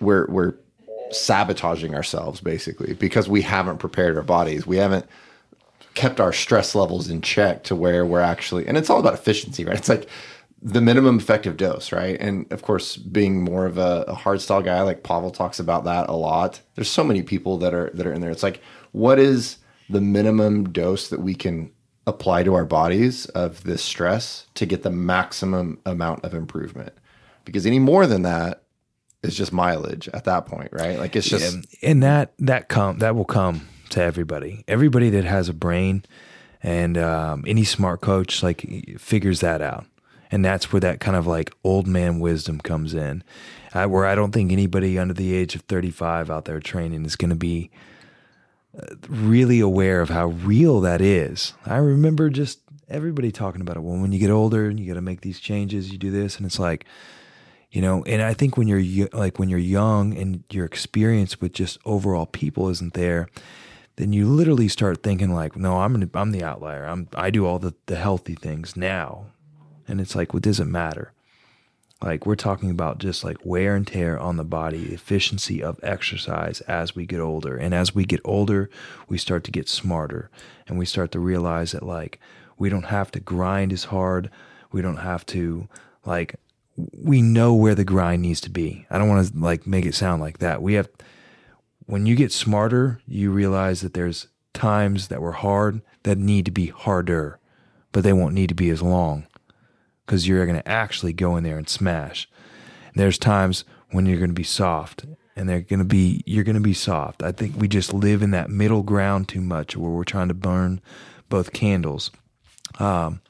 we're 0.00 0.26
we're 0.28 0.54
sabotaging 1.10 1.94
ourselves 1.94 2.40
basically 2.40 2.94
because 2.94 3.28
we 3.28 3.42
haven't 3.42 3.78
prepared 3.78 4.16
our 4.16 4.22
bodies. 4.22 4.66
We 4.66 4.76
haven't 4.76 5.06
kept 5.94 6.20
our 6.20 6.32
stress 6.32 6.74
levels 6.74 7.10
in 7.10 7.20
check 7.20 7.64
to 7.64 7.74
where 7.74 8.06
we're 8.06 8.20
actually 8.20 8.66
and 8.66 8.76
it's 8.76 8.88
all 8.88 9.00
about 9.00 9.14
efficiency 9.14 9.64
right? 9.64 9.76
It's 9.76 9.88
like 9.88 10.08
the 10.62 10.80
minimum 10.80 11.18
effective 11.18 11.56
dose 11.56 11.90
right? 11.92 12.16
And 12.20 12.50
of 12.52 12.62
course 12.62 12.96
being 12.96 13.42
more 13.42 13.66
of 13.66 13.76
a, 13.76 14.04
a 14.06 14.14
hard 14.14 14.40
style 14.40 14.62
guy 14.62 14.80
like 14.82 15.02
pavel 15.02 15.30
talks 15.30 15.58
about 15.58 15.84
that 15.84 16.08
a 16.08 16.14
lot. 16.14 16.60
There's 16.76 16.90
so 16.90 17.04
many 17.04 17.22
people 17.22 17.58
that 17.58 17.74
are 17.74 17.90
that 17.94 18.06
are 18.06 18.12
in 18.12 18.20
there. 18.20 18.30
It's 18.30 18.44
like 18.44 18.62
what 18.92 19.18
is 19.18 19.58
the 19.88 20.00
minimum 20.00 20.70
dose 20.70 21.08
that 21.08 21.20
we 21.20 21.34
can 21.34 21.72
apply 22.06 22.42
to 22.42 22.54
our 22.54 22.64
bodies 22.64 23.26
of 23.26 23.64
this 23.64 23.82
stress 23.82 24.46
to 24.54 24.66
get 24.66 24.82
the 24.82 24.90
maximum 24.90 25.78
amount 25.84 26.24
of 26.24 26.34
improvement 26.34 26.92
because 27.44 27.66
any 27.66 27.78
more 27.78 28.06
than 28.06 28.22
that 28.22 28.62
is 29.22 29.36
just 29.36 29.52
mileage 29.52 30.08
at 30.14 30.24
that 30.24 30.46
point 30.46 30.70
right 30.72 30.98
like 30.98 31.14
it's 31.14 31.28
just 31.28 31.54
yeah, 31.54 31.90
and 31.90 32.02
that 32.02 32.32
that 32.38 32.68
come 32.68 32.98
that 32.98 33.14
will 33.14 33.24
come 33.24 33.68
to 33.90 34.02
everybody. 34.02 34.64
Everybody 34.66 35.10
that 35.10 35.24
has 35.24 35.48
a 35.48 35.52
brain 35.52 36.04
and 36.62 36.96
um, 36.96 37.44
any 37.46 37.64
smart 37.64 38.00
coach 38.00 38.42
like 38.42 38.62
figures 38.98 39.40
that 39.40 39.60
out. 39.60 39.86
And 40.32 40.44
that's 40.44 40.72
where 40.72 40.80
that 40.80 41.00
kind 41.00 41.16
of 41.16 41.26
like 41.26 41.52
old 41.64 41.86
man 41.86 42.20
wisdom 42.20 42.60
comes 42.60 42.94
in, 42.94 43.24
uh, 43.74 43.86
where 43.86 44.06
I 44.06 44.14
don't 44.14 44.30
think 44.30 44.52
anybody 44.52 44.98
under 44.98 45.14
the 45.14 45.34
age 45.34 45.56
of 45.56 45.62
35 45.62 46.30
out 46.30 46.44
there 46.44 46.60
training 46.60 47.04
is 47.04 47.16
going 47.16 47.30
to 47.30 47.36
be 47.36 47.70
really 49.08 49.60
aware 49.60 50.00
of 50.00 50.08
how 50.10 50.28
real 50.28 50.80
that 50.80 51.00
is. 51.00 51.54
I 51.66 51.76
remember 51.76 52.30
just 52.30 52.60
everybody 52.88 53.32
talking 53.32 53.60
about 53.60 53.76
it. 53.76 53.80
Well, 53.82 54.00
when 54.00 54.12
you 54.12 54.18
get 54.18 54.30
older 54.30 54.68
and 54.68 54.78
you 54.78 54.86
got 54.86 54.94
to 54.94 55.00
make 55.02 55.20
these 55.22 55.40
changes, 55.40 55.90
you 55.92 55.98
do 55.98 56.10
this. 56.10 56.36
And 56.36 56.46
it's 56.46 56.58
like, 56.58 56.84
You 57.72 57.80
know, 57.82 58.02
and 58.04 58.20
I 58.20 58.34
think 58.34 58.56
when 58.56 58.66
you're 58.68 58.78
yo- 58.78 59.08
like 59.12 59.38
when 59.38 59.48
you're 59.48 59.58
young 59.58 60.16
and 60.16 60.42
your 60.50 60.64
experience 60.64 61.40
with 61.40 61.52
just 61.52 61.78
overall 61.84 62.26
people 62.26 62.68
isn't 62.68 62.94
there, 62.94 63.28
then 63.96 64.12
you 64.12 64.26
literally 64.28 64.66
start 64.68 65.02
thinking 65.02 65.32
like, 65.32 65.56
no, 65.56 65.78
I'm 65.80 66.10
I'm 66.14 66.32
the 66.32 66.42
outlier. 66.42 66.84
I'm 66.84 67.06
I 67.14 67.30
do 67.30 67.46
all 67.46 67.58
the 67.60 67.74
the 67.86 67.96
healthy 67.96 68.34
things 68.34 68.76
now, 68.76 69.26
and 69.86 70.00
it's 70.00 70.16
like, 70.16 70.34
what 70.34 70.42
does 70.42 70.58
it 70.58 70.66
matter? 70.66 71.12
Like 72.02 72.24
we're 72.24 72.34
talking 72.34 72.70
about 72.70 72.98
just 72.98 73.24
like 73.24 73.36
wear 73.44 73.76
and 73.76 73.86
tear 73.86 74.18
on 74.18 74.38
the 74.38 74.44
body, 74.44 74.94
efficiency 74.94 75.62
of 75.62 75.78
exercise 75.82 76.62
as 76.62 76.96
we 76.96 77.04
get 77.04 77.20
older. 77.20 77.56
And 77.56 77.74
as 77.74 77.94
we 77.94 78.06
get 78.06 78.20
older, 78.24 78.70
we 79.08 79.18
start 79.18 79.44
to 79.44 79.50
get 79.50 79.68
smarter 79.68 80.30
and 80.66 80.78
we 80.78 80.86
start 80.86 81.12
to 81.12 81.18
realize 81.18 81.72
that 81.72 81.82
like 81.82 82.18
we 82.56 82.70
don't 82.70 82.86
have 82.86 83.10
to 83.12 83.20
grind 83.20 83.72
as 83.72 83.84
hard. 83.84 84.30
We 84.72 84.80
don't 84.80 84.98
have 84.98 85.26
to 85.26 85.68
like 86.06 86.36
we 86.76 87.20
know 87.20 87.52
where 87.52 87.74
the 87.74 87.84
grind 87.84 88.22
needs 88.22 88.40
to 88.42 88.50
be. 88.50 88.86
I 88.90 88.96
don't 88.96 89.08
want 89.08 89.30
to 89.30 89.38
like 89.38 89.66
make 89.66 89.84
it 89.84 89.94
sound 89.94 90.22
like 90.22 90.38
that. 90.38 90.62
We 90.62 90.74
have 90.74 90.88
when 91.84 92.06
you 92.06 92.14
get 92.16 92.32
smarter, 92.32 93.02
you 93.06 93.30
realize 93.30 93.82
that 93.82 93.92
there's 93.92 94.28
times 94.54 95.08
that 95.08 95.20
were 95.20 95.32
hard 95.32 95.82
that 96.04 96.16
need 96.16 96.46
to 96.46 96.50
be 96.50 96.68
harder, 96.68 97.38
but 97.92 98.04
they 98.04 98.14
won't 98.14 98.34
need 98.34 98.48
to 98.48 98.54
be 98.54 98.70
as 98.70 98.80
long 98.80 99.26
because 100.10 100.26
you're 100.26 100.44
going 100.44 100.58
to 100.58 100.68
actually 100.68 101.12
go 101.12 101.36
in 101.36 101.44
there 101.44 101.56
and 101.56 101.68
smash. 101.68 102.28
And 102.86 102.96
there's 102.96 103.16
times 103.16 103.64
when 103.92 104.06
you're 104.06 104.18
going 104.18 104.30
to 104.30 104.34
be 104.34 104.42
soft 104.42 105.04
and 105.36 105.48
they're 105.48 105.60
going 105.60 105.78
to 105.78 105.84
be 105.84 106.24
you're 106.26 106.42
going 106.42 106.56
to 106.56 106.60
be 106.60 106.74
soft. 106.74 107.22
I 107.22 107.30
think 107.30 107.54
we 107.56 107.68
just 107.68 107.94
live 107.94 108.20
in 108.20 108.32
that 108.32 108.50
middle 108.50 108.82
ground 108.82 109.28
too 109.28 109.40
much 109.40 109.76
where 109.76 109.92
we're 109.92 110.02
trying 110.02 110.26
to 110.26 110.34
burn 110.34 110.80
both 111.28 111.52
candles. 111.52 112.10
Um, 112.80 113.20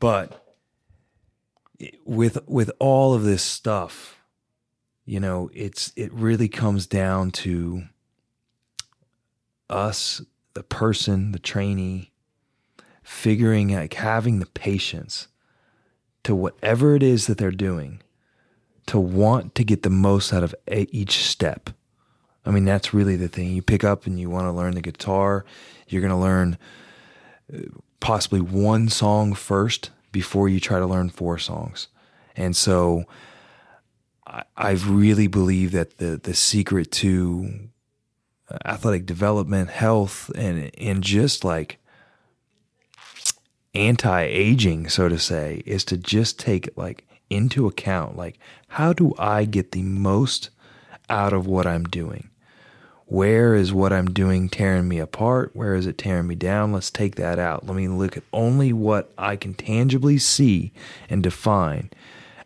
but 0.00 0.44
with 2.04 2.38
with 2.48 2.72
all 2.80 3.14
of 3.14 3.22
this 3.22 3.44
stuff, 3.44 4.18
you 5.04 5.20
know, 5.20 5.50
it's 5.54 5.92
it 5.94 6.12
really 6.12 6.48
comes 6.48 6.88
down 6.88 7.30
to 7.30 7.84
us, 9.70 10.20
the 10.54 10.64
person, 10.64 11.30
the 11.30 11.38
trainee, 11.38 12.10
figuring 13.04 13.68
like 13.68 13.94
having 13.94 14.40
the 14.40 14.46
patience 14.46 15.28
to 16.24 16.34
whatever 16.34 16.94
it 16.94 17.02
is 17.02 17.26
that 17.26 17.38
they're 17.38 17.50
doing 17.50 18.02
to 18.86 18.98
want 18.98 19.54
to 19.54 19.64
get 19.64 19.82
the 19.82 19.90
most 19.90 20.32
out 20.32 20.42
of 20.42 20.54
each 20.66 21.24
step. 21.24 21.70
I 22.44 22.50
mean, 22.50 22.64
that's 22.64 22.92
really 22.92 23.16
the 23.16 23.28
thing. 23.28 23.52
You 23.52 23.62
pick 23.62 23.84
up 23.84 24.06
and 24.06 24.20
you 24.20 24.28
want 24.28 24.46
to 24.46 24.52
learn 24.52 24.74
the 24.74 24.82
guitar, 24.82 25.44
you're 25.88 26.02
going 26.02 26.10
to 26.10 26.16
learn 26.16 26.58
uh, 27.52 27.58
possibly 28.00 28.40
one 28.40 28.88
song 28.88 29.32
first 29.32 29.90
before 30.12 30.48
you 30.48 30.60
try 30.60 30.78
to 30.78 30.86
learn 30.86 31.08
four 31.08 31.38
songs. 31.38 31.88
And 32.36 32.54
so 32.54 33.04
I, 34.26 34.44
I 34.56 34.70
really 34.72 35.26
believe 35.26 35.72
that 35.72 35.96
the, 35.96 36.20
the 36.22 36.34
secret 36.34 36.92
to 36.92 37.68
athletic 38.64 39.06
development, 39.06 39.70
health, 39.70 40.30
and, 40.34 40.70
and 40.78 41.02
just 41.02 41.44
like 41.44 41.78
anti 43.74 44.22
aging, 44.22 44.88
so 44.88 45.08
to 45.08 45.18
say, 45.18 45.62
is 45.66 45.84
to 45.86 45.96
just 45.96 46.38
take 46.38 46.68
it 46.68 46.78
like 46.78 47.06
into 47.30 47.66
account 47.66 48.16
like 48.16 48.38
how 48.68 48.92
do 48.92 49.14
I 49.18 49.44
get 49.44 49.72
the 49.72 49.82
most 49.82 50.50
out 51.08 51.32
of 51.32 51.46
what 51.46 51.66
I'm 51.66 51.84
doing? 51.84 52.30
Where 53.06 53.54
is 53.54 53.72
what 53.72 53.92
I'm 53.92 54.12
doing 54.12 54.48
tearing 54.48 54.88
me 54.88 54.98
apart? 54.98 55.50
Where 55.54 55.74
is 55.74 55.86
it 55.86 55.98
tearing 55.98 56.26
me 56.26 56.34
down? 56.34 56.72
Let's 56.72 56.90
take 56.90 57.16
that 57.16 57.38
out. 57.38 57.66
Let 57.66 57.76
me 57.76 57.86
look 57.86 58.16
at 58.16 58.24
only 58.32 58.72
what 58.72 59.12
I 59.18 59.36
can 59.36 59.54
tangibly 59.54 60.18
see 60.18 60.72
and 61.10 61.22
define 61.22 61.90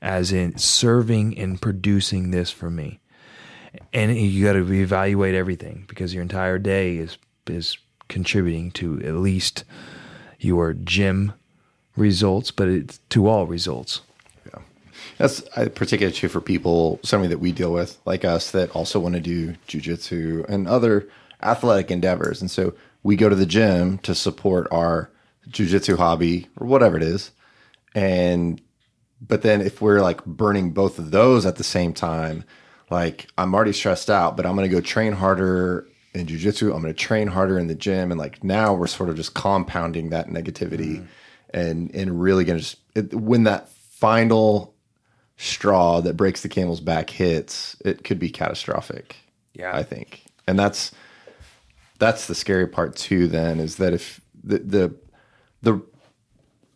as 0.03 0.33
in 0.33 0.59
serving 0.59 1.39
and 1.39 1.61
producing 1.61 2.31
this 2.31 2.51
for 2.51 2.71
me. 2.71 3.01
And 3.93 4.17
you 4.17 4.45
got 4.45 4.55
to 4.55 4.73
evaluate 4.73 5.35
everything 5.35 5.85
because 5.89 6.13
your 6.13 6.23
entire 6.23 6.59
day 6.59 6.97
is 6.97 7.19
is 7.47 7.79
contributing 8.09 8.71
to 8.73 9.01
at 9.03 9.15
least 9.15 9.65
your 10.39 10.73
gym 10.73 11.33
results, 11.97 12.51
but 12.51 12.69
it's 12.69 12.99
to 13.11 13.27
all 13.27 13.47
results. 13.47 14.03
Yeah. 14.47 14.63
That's 15.19 15.41
particularly 15.75 16.15
true 16.15 16.29
for 16.29 16.41
people, 16.41 17.01
somebody 17.03 17.29
that 17.31 17.39
we 17.39 17.53
deal 17.53 17.73
with, 17.73 17.99
like 18.05 18.25
us, 18.25 18.51
that 18.53 18.71
also 18.71 19.01
want 19.01 19.15
to 19.15 19.21
do 19.21 19.55
jujitsu 19.67 20.49
and 20.49 20.69
other 20.69 21.09
athletic 21.43 21.91
endeavors. 21.91 22.41
And 22.41 22.51
so 22.51 22.75
we 23.03 23.17
go 23.17 23.29
to 23.29 23.35
the 23.35 23.47
gym 23.47 23.99
to 23.99 24.15
support 24.15 24.69
our 24.71 25.11
jujitsu 25.51 25.97
hobby 25.97 26.47
or 26.57 26.67
whatever 26.67 26.97
it 26.97 27.03
is. 27.03 27.31
And, 27.95 28.61
but 29.21 29.43
then 29.43 29.61
if 29.61 29.81
we're 29.81 30.03
like 30.03 30.25
burning 30.25 30.71
both 30.71 30.99
of 30.99 31.11
those 31.11 31.47
at 31.47 31.57
the 31.57 31.65
same 31.65 31.93
time, 31.93 32.45
like 32.91 33.29
I'm 33.37 33.55
already 33.55 33.73
stressed 33.73 34.11
out, 34.11 34.37
but 34.37 34.47
I'm 34.47 34.57
going 34.57 34.69
to 34.69 34.75
go 34.75 34.81
train 34.81 35.13
harder 35.13 35.87
in 36.15 36.27
jujitsu. 36.27 36.75
I'm 36.75 36.83
going 36.83 36.85
to 36.85 36.95
train 36.95 37.29
harder 37.29 37.59
in 37.59 37.67
the 37.67 37.75
gym, 37.75 38.11
and 38.11 38.19
like 38.19 38.43
now 38.43 38.75
we're 38.75 38.87
sort 38.87 39.09
of 39.09 39.17
just 39.17 39.35
compounding 39.35 40.11
that 40.11 40.29
negativity, 40.29 40.99
mm. 40.99 41.07
and 41.51 41.95
and 41.95 42.21
really 42.21 42.45
going 42.45 42.59
to 42.59 42.65
just 42.65 42.79
it, 42.95 43.15
when 43.15 43.45
that 43.45 43.69
final 43.69 44.75
straw 45.37 46.01
that 46.01 46.17
breaks 46.17 46.43
the 46.43 46.49
camel's 46.49 46.81
back 46.81 47.11
hits, 47.11 47.77
it 47.85 48.05
could 48.05 48.19
be 48.19 48.31
catastrophic. 48.31 49.17
Yeah, 49.55 49.75
I 49.75 49.83
think, 49.83 50.25
and 50.47 50.59
that's 50.59 50.93
that's 51.99 52.27
the 52.27 52.35
scary 52.35 52.67
part 52.67 52.97
too. 52.97 53.27
Then 53.29 53.61
is 53.61 53.77
that 53.77 53.93
if 53.93 54.21
the 54.43 54.59
the 54.59 54.95
the 55.63 55.83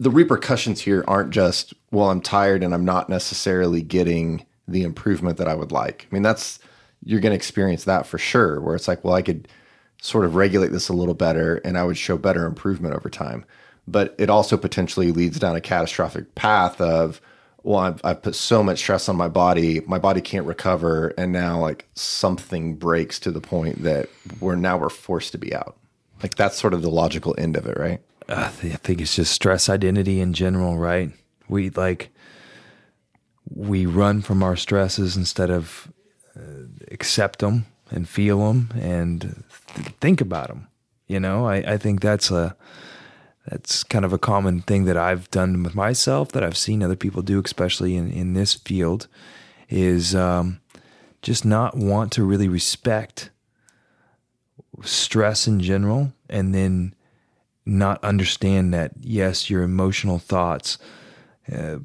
the 0.01 0.11
repercussions 0.11 0.81
here 0.81 1.05
aren't 1.07 1.31
just 1.31 1.75
well, 1.91 2.11
I'm 2.11 2.21
tired 2.21 2.63
and 2.63 2.75
I'm 2.75 2.85
not 2.85 3.09
necessarily 3.09 3.83
getting 3.83 4.47
the 4.67 4.83
improvement 4.83 5.37
that 5.39 5.49
I 5.49 5.55
would 5.55 5.73
like. 5.73 6.07
I 6.11 6.15
mean, 6.15 6.23
that's 6.23 6.59
you're 7.05 7.21
going 7.21 7.33
to 7.33 7.37
experience 7.37 7.85
that 7.85 8.07
for 8.07 8.19
sure, 8.19 8.61
where 8.61 8.75
it's 8.75 8.89
like, 8.89 9.05
well, 9.05 9.15
I 9.15 9.23
could 9.23 9.49
sort 10.01 10.25
of 10.25 10.35
regulate 10.35 10.73
this 10.73 10.89
a 10.89 10.93
little 10.93 11.15
better 11.15 11.57
and 11.65 11.79
I 11.79 11.85
would 11.85 11.97
show 11.97 12.17
better 12.17 12.47
improvement 12.47 12.95
over 12.95 13.09
time. 13.09 13.45
But 13.87 14.15
it 14.19 14.31
also 14.31 14.57
potentially 14.57 15.11
leads 15.13 15.39
down 15.39 15.57
a 15.57 15.61
catastrophic 15.61 16.35
path 16.35 16.81
of, 16.81 17.21
well, 17.65 17.79
I've, 17.79 18.01
I've 18.05 18.23
put 18.23 18.35
so 18.35 18.63
much 18.63 18.79
stress 18.79 19.09
on 19.09 19.17
my 19.17 19.29
body, 19.29 19.81
my 19.87 19.99
body 19.99 20.21
can't 20.21 20.47
recover. 20.47 21.09
And 21.19 21.33
now, 21.33 21.61
like, 21.61 21.89
something 21.95 22.77
breaks 22.77 23.19
to 23.21 23.31
the 23.31 23.41
point 23.41 23.83
that 23.83 24.09
we're 24.41 24.57
now 24.57 24.77
we're 24.77 24.89
forced 24.89 25.33
to 25.33 25.39
be 25.39 25.55
out. 25.55 25.77
Like, 26.23 26.37
that's 26.37 26.57
sort 26.57 26.75
of 26.75 26.83
the 26.83 26.91
logical 26.91 27.35
end 27.39 27.57
of 27.57 27.67
it, 27.67 27.77
right? 27.77 28.01
Uh, 28.29 28.45
I 28.45 28.49
think 28.49 29.01
it's 29.01 29.17
just 29.17 29.33
stress 29.33 29.69
identity 29.69 30.21
in 30.21 30.33
general, 30.33 30.79
right? 30.79 31.11
We 31.49 31.71
like, 31.71 32.11
we 33.49 33.87
run 33.87 34.23
from 34.23 34.43
our 34.43 34.57
stresses 34.57 35.17
instead 35.17 35.51
of 35.51 35.93
accept 36.91 37.41
them 37.41 37.67
and 37.91 38.09
feel 38.09 38.39
them 38.47 38.71
and 38.81 39.45
th- 39.75 39.89
think 40.01 40.21
about 40.21 40.49
them. 40.49 40.69
You 41.07 41.21
know, 41.21 41.47
I, 41.47 41.57
I 41.57 41.77
think 41.77 42.01
that's 42.01 42.31
a 42.31 42.57
that's 43.47 43.83
kind 43.83 44.05
of 44.05 44.13
a 44.13 44.19
common 44.19 44.63
thing 44.63 44.85
that 44.85 44.97
I've 44.97 45.31
done 45.31 45.63
with 45.63 45.75
myself 45.75 46.31
that 46.33 46.45
I've 46.45 46.57
seen 46.57 46.83
other 46.83 46.97
people 46.97 47.23
do, 47.23 47.43
especially 47.45 47.97
in, 47.97 48.11
in 48.11 48.35
this 48.35 48.55
field, 48.55 49.09
is 49.69 50.15
um, 50.15 50.61
just 51.23 51.45
not 51.45 51.77
want 51.77 52.13
to 52.13 52.25
really 52.25 52.49
respect 52.49 53.31
stress 54.83 55.49
in 55.49 55.61
general 55.61 56.13
and 56.31 56.55
then 56.55 56.95
not 57.67 58.03
understand 58.05 58.73
that, 58.75 58.93
yes, 59.01 59.51
your 59.51 59.63
emotional 59.63 60.19
thoughts 60.19 60.79
uh, 61.53 61.79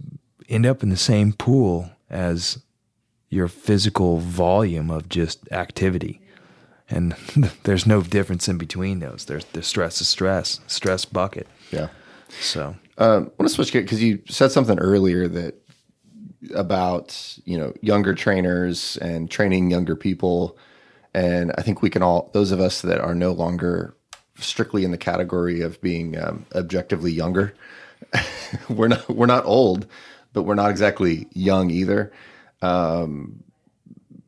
end 0.48 0.66
up 0.66 0.84
in 0.84 0.90
the 0.90 0.98
same 0.98 1.34
pool 1.34 1.90
as 2.10 2.60
your 3.30 3.48
physical 3.48 4.20
volume 4.20 4.90
of 4.90 5.10
just 5.10 5.52
activity. 5.52 6.22
And 6.90 7.14
there's 7.64 7.86
no 7.86 8.02
difference 8.02 8.48
in 8.48 8.58
between 8.58 9.00
those. 9.00 9.26
There's 9.26 9.46
the 9.46 9.64
stress 9.64 10.02
is 10.02 10.08
stress, 10.08 10.60
stress 10.68 11.06
bucket. 11.06 11.48
Yeah. 11.72 11.90
So 12.40 12.76
um, 12.98 13.32
I 13.40 13.42
want 13.42 13.42
to 13.42 13.50
switch 13.50 13.72
gears 13.72 13.86
because 13.86 14.02
you 14.02 14.22
said 14.28 14.52
something 14.52 14.80
earlier 14.80 15.28
that 15.28 15.56
about 16.54 17.38
you 17.46 17.58
know 17.58 17.74
younger 17.82 18.14
trainers 18.14 18.98
and 18.98 19.30
training 19.30 19.72
younger 19.72 19.96
people, 19.96 20.58
and 21.14 21.52
I 21.58 21.62
think 21.62 21.82
we 21.82 21.90
can 21.90 22.02
all 22.02 22.30
those 22.34 22.52
of 22.52 22.60
us 22.60 22.82
that 22.82 23.00
are 23.00 23.16
no 23.16 23.32
longer 23.32 23.96
strictly 24.40 24.84
in 24.84 24.92
the 24.92 24.98
category 24.98 25.62
of 25.62 25.82
being 25.82 26.18
um, 26.18 26.46
objectively 26.56 27.12
younger. 27.12 27.54
we're 28.70 28.88
not 28.88 29.10
we're 29.10 29.26
not 29.26 29.46
old, 29.46 29.88
but 30.34 30.44
we're 30.44 30.56
not 30.56 30.72
exactly 30.72 31.28
young 31.34 31.70
either. 31.70 32.12
Um, 32.62 33.44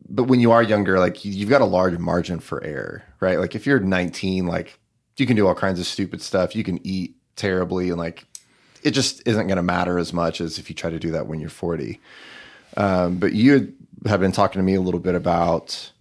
but 0.10 0.24
when 0.24 0.40
you 0.40 0.52
are 0.52 0.64
younger, 0.64 1.00
like 1.00 1.24
you've 1.24 1.50
got 1.50 1.62
a 1.62 1.66
large 1.66 1.98
margin 1.98 2.40
for 2.40 2.64
error, 2.64 3.04
right? 3.20 3.40
Like 3.40 3.56
if 3.56 3.66
you're 3.66 3.80
19, 3.80 4.48
like 4.48 4.80
you 5.18 5.26
can 5.26 5.36
do 5.36 5.48
all 5.48 5.56
kinds 5.56 5.80
of 5.80 5.86
stupid 5.86 6.22
stuff. 6.22 6.56
You 6.56 6.64
can 6.64 6.86
eat 6.86 7.16
terribly, 7.36 7.90
and 7.90 7.98
like 7.98 8.26
it 8.82 8.92
just 8.92 9.22
isn't 9.28 9.48
going 9.48 9.58
to 9.58 9.64
matter 9.64 10.00
as 10.00 10.14
much 10.14 10.42
as 10.42 10.58
if 10.58 10.70
you 10.70 10.76
try 10.76 10.90
to 10.90 11.00
do 11.00 11.12
that 11.12 11.28
when 11.28 11.40
you're 11.40 11.50
40. 11.50 12.00
Um, 12.78 13.18
but 13.18 13.34
you 13.34 13.74
have 14.06 14.20
been 14.20 14.32
talking 14.32 14.60
to 14.60 14.64
me 14.64 14.76
a 14.76 14.82
little 14.82 15.00
bit 15.00 15.16
about 15.16 15.92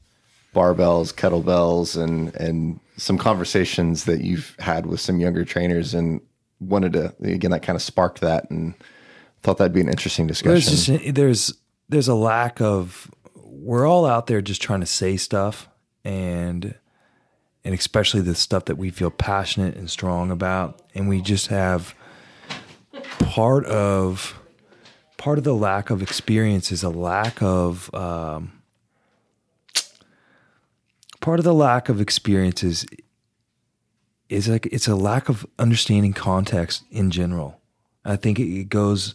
barbells, 0.55 1.13
kettlebells, 1.15 2.01
and 2.01 2.35
and 2.37 2.81
some 2.97 3.19
conversations 3.19 4.05
that 4.05 4.23
you've 4.23 4.57
had 4.59 4.87
with 4.87 5.01
some 5.01 5.21
younger 5.21 5.45
trainers, 5.45 5.95
and 5.95 6.21
wanted 6.61 6.93
to 6.95 7.15
again 7.23 7.51
that 7.51 7.63
kind 7.63 7.77
of 7.77 7.83
sparked 7.83 8.21
that, 8.21 8.51
and 8.51 8.75
thought 9.43 9.59
that'd 9.59 9.73
be 9.73 9.81
an 9.81 9.89
interesting 9.89 10.27
discussion. 10.27 10.55
There's, 10.55 10.87
just, 10.87 11.15
there's 11.15 11.55
there's 11.89 12.09
a 12.09 12.15
lack 12.15 12.61
of 12.61 13.11
we're 13.35 13.87
all 13.87 14.07
out 14.07 14.27
there 14.27 14.41
just 14.41 14.63
trying 14.63 14.81
to 14.81 14.87
say 14.87 15.17
stuff 15.17 15.69
and 16.05 16.75
and 17.65 17.75
especially 17.75 18.21
the 18.21 18.35
stuff 18.35 18.67
that 18.67 18.77
we 18.77 18.91
feel 18.91 19.11
passionate 19.11 19.77
and 19.77 19.91
strong 19.91 20.31
about 20.31 20.83
and 20.95 21.09
we 21.09 21.21
just 21.21 21.49
have 21.49 21.95
part 23.19 23.65
of 23.67 24.39
part 25.17 25.39
of 25.39 25.45
the 25.45 25.55
lack 25.55 25.91
of 25.91 26.01
experience 26.01 26.73
is 26.73 26.83
a 26.83 26.89
lack 26.89 27.43
of 27.43 27.93
um, 27.95 28.53
part 31.21 31.39
of 31.39 31.45
the 31.45 31.55
lack 31.55 31.89
of 31.89 32.01
experiences 32.01 32.87
is 34.29 34.49
like 34.49 34.67
it's 34.67 34.89
a 34.89 34.97
lack 34.97 35.29
of 35.29 35.47
understanding 35.59 36.13
context 36.13 36.85
in 36.91 37.11
general. 37.11 37.61
I 38.05 38.17
think 38.17 38.39
it 38.39 38.69
goes 38.69 39.13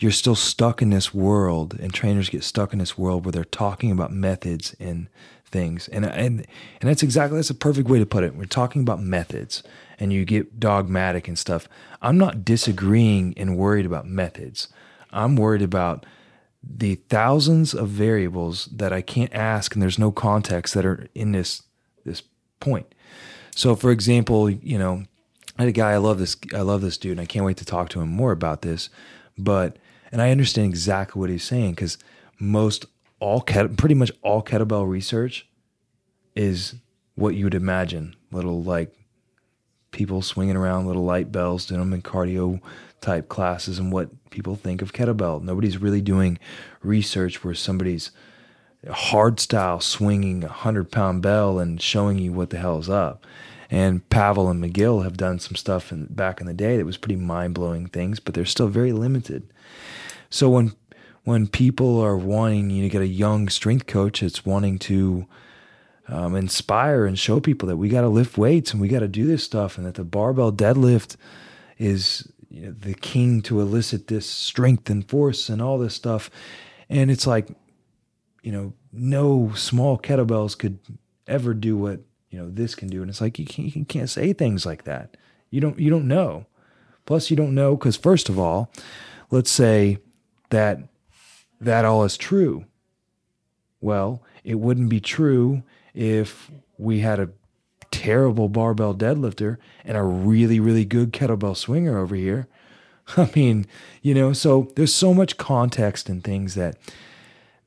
you're 0.00 0.10
still 0.10 0.34
stuck 0.34 0.80
in 0.80 0.88
this 0.88 1.12
world 1.12 1.78
and 1.78 1.92
trainers 1.92 2.30
get 2.30 2.42
stuck 2.42 2.72
in 2.72 2.78
this 2.78 2.96
world 2.96 3.24
where 3.24 3.32
they're 3.32 3.44
talking 3.44 3.90
about 3.90 4.10
methods 4.10 4.74
and 4.80 5.08
things. 5.44 5.88
And 5.88 6.06
and 6.06 6.46
and 6.80 6.90
that's 6.90 7.02
exactly 7.02 7.36
that's 7.36 7.50
a 7.50 7.54
perfect 7.54 7.88
way 7.88 7.98
to 7.98 8.06
put 8.06 8.24
it. 8.24 8.34
We're 8.34 8.46
talking 8.46 8.80
about 8.80 9.02
methods 9.02 9.62
and 9.98 10.10
you 10.10 10.24
get 10.24 10.58
dogmatic 10.58 11.28
and 11.28 11.38
stuff. 11.38 11.68
I'm 12.00 12.16
not 12.16 12.46
disagreeing 12.46 13.34
and 13.36 13.58
worried 13.58 13.84
about 13.84 14.06
methods. 14.06 14.68
I'm 15.12 15.36
worried 15.36 15.62
about 15.62 16.06
the 16.62 16.94
thousands 17.08 17.72
of 17.72 17.88
variables 17.88 18.66
that 18.66 18.92
i 18.92 19.00
can't 19.00 19.32
ask 19.32 19.74
and 19.74 19.80
there's 19.80 19.98
no 19.98 20.12
context 20.12 20.74
that 20.74 20.84
are 20.84 21.08
in 21.14 21.32
this 21.32 21.62
this 22.04 22.22
point. 22.58 22.94
So 23.54 23.76
for 23.76 23.90
example 23.90 24.48
you 24.48 24.78
know 24.78 25.04
I 25.58 25.62
had 25.62 25.68
a 25.68 25.72
guy 25.72 25.92
i 25.92 25.96
love 25.98 26.18
this 26.18 26.36
i 26.54 26.60
love 26.60 26.80
this 26.80 26.96
dude 26.96 27.12
and 27.12 27.20
i 27.20 27.26
can't 27.26 27.44
wait 27.44 27.56
to 27.58 27.64
talk 27.64 27.88
to 27.90 28.00
him 28.00 28.08
more 28.08 28.32
about 28.32 28.62
this 28.62 28.88
but 29.38 29.78
and 30.12 30.20
I 30.20 30.30
understand 30.30 30.68
exactly 30.68 31.20
what 31.20 31.30
he's 31.30 31.44
saying 31.44 31.72
because 31.72 31.98
most 32.38 32.86
all 33.20 33.42
pretty 33.42 33.94
much 33.94 34.10
all 34.22 34.42
kettlebell 34.42 34.88
research 34.88 35.46
is 36.34 36.74
what 37.14 37.34
you 37.34 37.44
would 37.44 37.54
imagine. 37.54 38.16
Little 38.32 38.62
like 38.62 38.94
people 39.90 40.22
swinging 40.22 40.56
around 40.56 40.86
little 40.86 41.04
light 41.04 41.30
bells 41.32 41.66
doing 41.66 41.80
them 41.80 41.92
in 41.92 42.02
cardio 42.02 42.60
type 43.00 43.28
classes 43.28 43.78
and 43.78 43.92
what 43.92 44.30
people 44.30 44.56
think 44.56 44.82
of 44.82 44.92
kettlebell. 44.92 45.42
Nobody's 45.42 45.78
really 45.78 46.00
doing 46.00 46.38
research 46.82 47.42
where 47.44 47.54
somebody's 47.54 48.10
hard 48.90 49.40
style 49.40 49.80
swinging 49.80 50.42
a 50.42 50.48
100 50.48 50.90
pound 50.90 51.22
bell 51.22 51.58
and 51.58 51.80
showing 51.80 52.18
you 52.18 52.32
what 52.32 52.50
the 52.50 52.58
hell's 52.58 52.88
up. 52.88 53.26
And 53.70 54.08
Pavel 54.08 54.48
and 54.48 54.62
McGill 54.62 55.04
have 55.04 55.16
done 55.16 55.38
some 55.38 55.54
stuff 55.54 55.92
in, 55.92 56.06
back 56.06 56.40
in 56.40 56.46
the 56.46 56.54
day 56.54 56.76
that 56.76 56.86
was 56.86 56.96
pretty 56.96 57.16
mind 57.16 57.54
blowing 57.54 57.86
things, 57.86 58.18
but 58.18 58.34
they're 58.34 58.44
still 58.44 58.66
very 58.66 58.92
limited. 58.92 59.52
So 60.30 60.48
when 60.48 60.72
when 61.24 61.48
people 61.48 62.00
are 62.00 62.16
wanting 62.16 62.70
you 62.70 62.82
to 62.82 62.88
get 62.88 63.02
a 63.02 63.06
young 63.06 63.48
strength 63.48 63.86
coach 63.86 64.20
that's 64.20 64.46
wanting 64.46 64.78
to 64.78 65.26
um, 66.08 66.34
inspire 66.34 67.04
and 67.04 67.18
show 67.18 67.40
people 67.40 67.68
that 67.68 67.76
we 67.76 67.88
got 67.88 68.00
to 68.00 68.08
lift 68.08 68.38
weights 68.38 68.72
and 68.72 68.80
we 68.80 68.88
got 68.88 69.00
to 69.00 69.08
do 69.08 69.26
this 69.26 69.44
stuff 69.44 69.76
and 69.76 69.86
that 69.86 69.94
the 69.94 70.04
barbell 70.04 70.50
deadlift 70.50 71.16
is 71.78 72.32
you 72.48 72.66
know, 72.66 72.72
the 72.72 72.94
king 72.94 73.42
to 73.42 73.60
elicit 73.60 74.06
this 74.08 74.28
strength 74.28 74.88
and 74.88 75.08
force 75.08 75.48
and 75.48 75.60
all 75.60 75.78
this 75.78 75.94
stuff. 75.94 76.30
And 76.88 77.10
it's 77.10 77.26
like 77.26 77.48
you 78.42 78.52
know 78.52 78.72
no 78.92 79.52
small 79.54 79.98
kettlebells 79.98 80.56
could 80.56 80.78
ever 81.26 81.54
do 81.54 81.76
what 81.76 82.00
you 82.30 82.38
know 82.38 82.48
this 82.50 82.74
can 82.74 82.88
do. 82.88 83.02
And 83.02 83.10
it's 83.10 83.20
like 83.20 83.38
you 83.38 83.46
can't, 83.46 83.74
you 83.74 83.84
can't 83.84 84.10
say 84.10 84.32
things 84.32 84.64
like 84.64 84.84
that. 84.84 85.16
You 85.50 85.60
don't 85.60 85.78
you 85.78 85.90
don't 85.90 86.08
know. 86.08 86.46
Plus 87.04 87.30
you 87.30 87.36
don't 87.36 87.54
know 87.54 87.76
because 87.76 87.96
first 87.96 88.28
of 88.28 88.38
all 88.38 88.72
let's 89.30 89.50
say 89.50 89.98
that 90.50 90.80
that 91.60 91.84
all 91.84 92.04
is 92.04 92.16
true. 92.16 92.64
Well, 93.80 94.22
it 94.44 94.56
wouldn't 94.56 94.88
be 94.88 95.00
true 95.00 95.62
if 95.94 96.50
we 96.78 97.00
had 97.00 97.18
a 97.18 97.30
terrible 97.90 98.48
barbell 98.48 98.94
deadlifter 98.94 99.56
and 99.84 99.96
a 99.96 100.02
really, 100.02 100.60
really 100.60 100.84
good 100.84 101.12
kettlebell 101.12 101.56
swinger 101.56 101.98
over 101.98 102.14
here. 102.14 102.46
I 103.16 103.30
mean, 103.34 103.66
you 104.02 104.14
know, 104.14 104.32
so 104.32 104.70
there's 104.76 104.94
so 104.94 105.12
much 105.12 105.36
context 105.36 106.08
and 106.08 106.22
things 106.22 106.54
that 106.54 106.76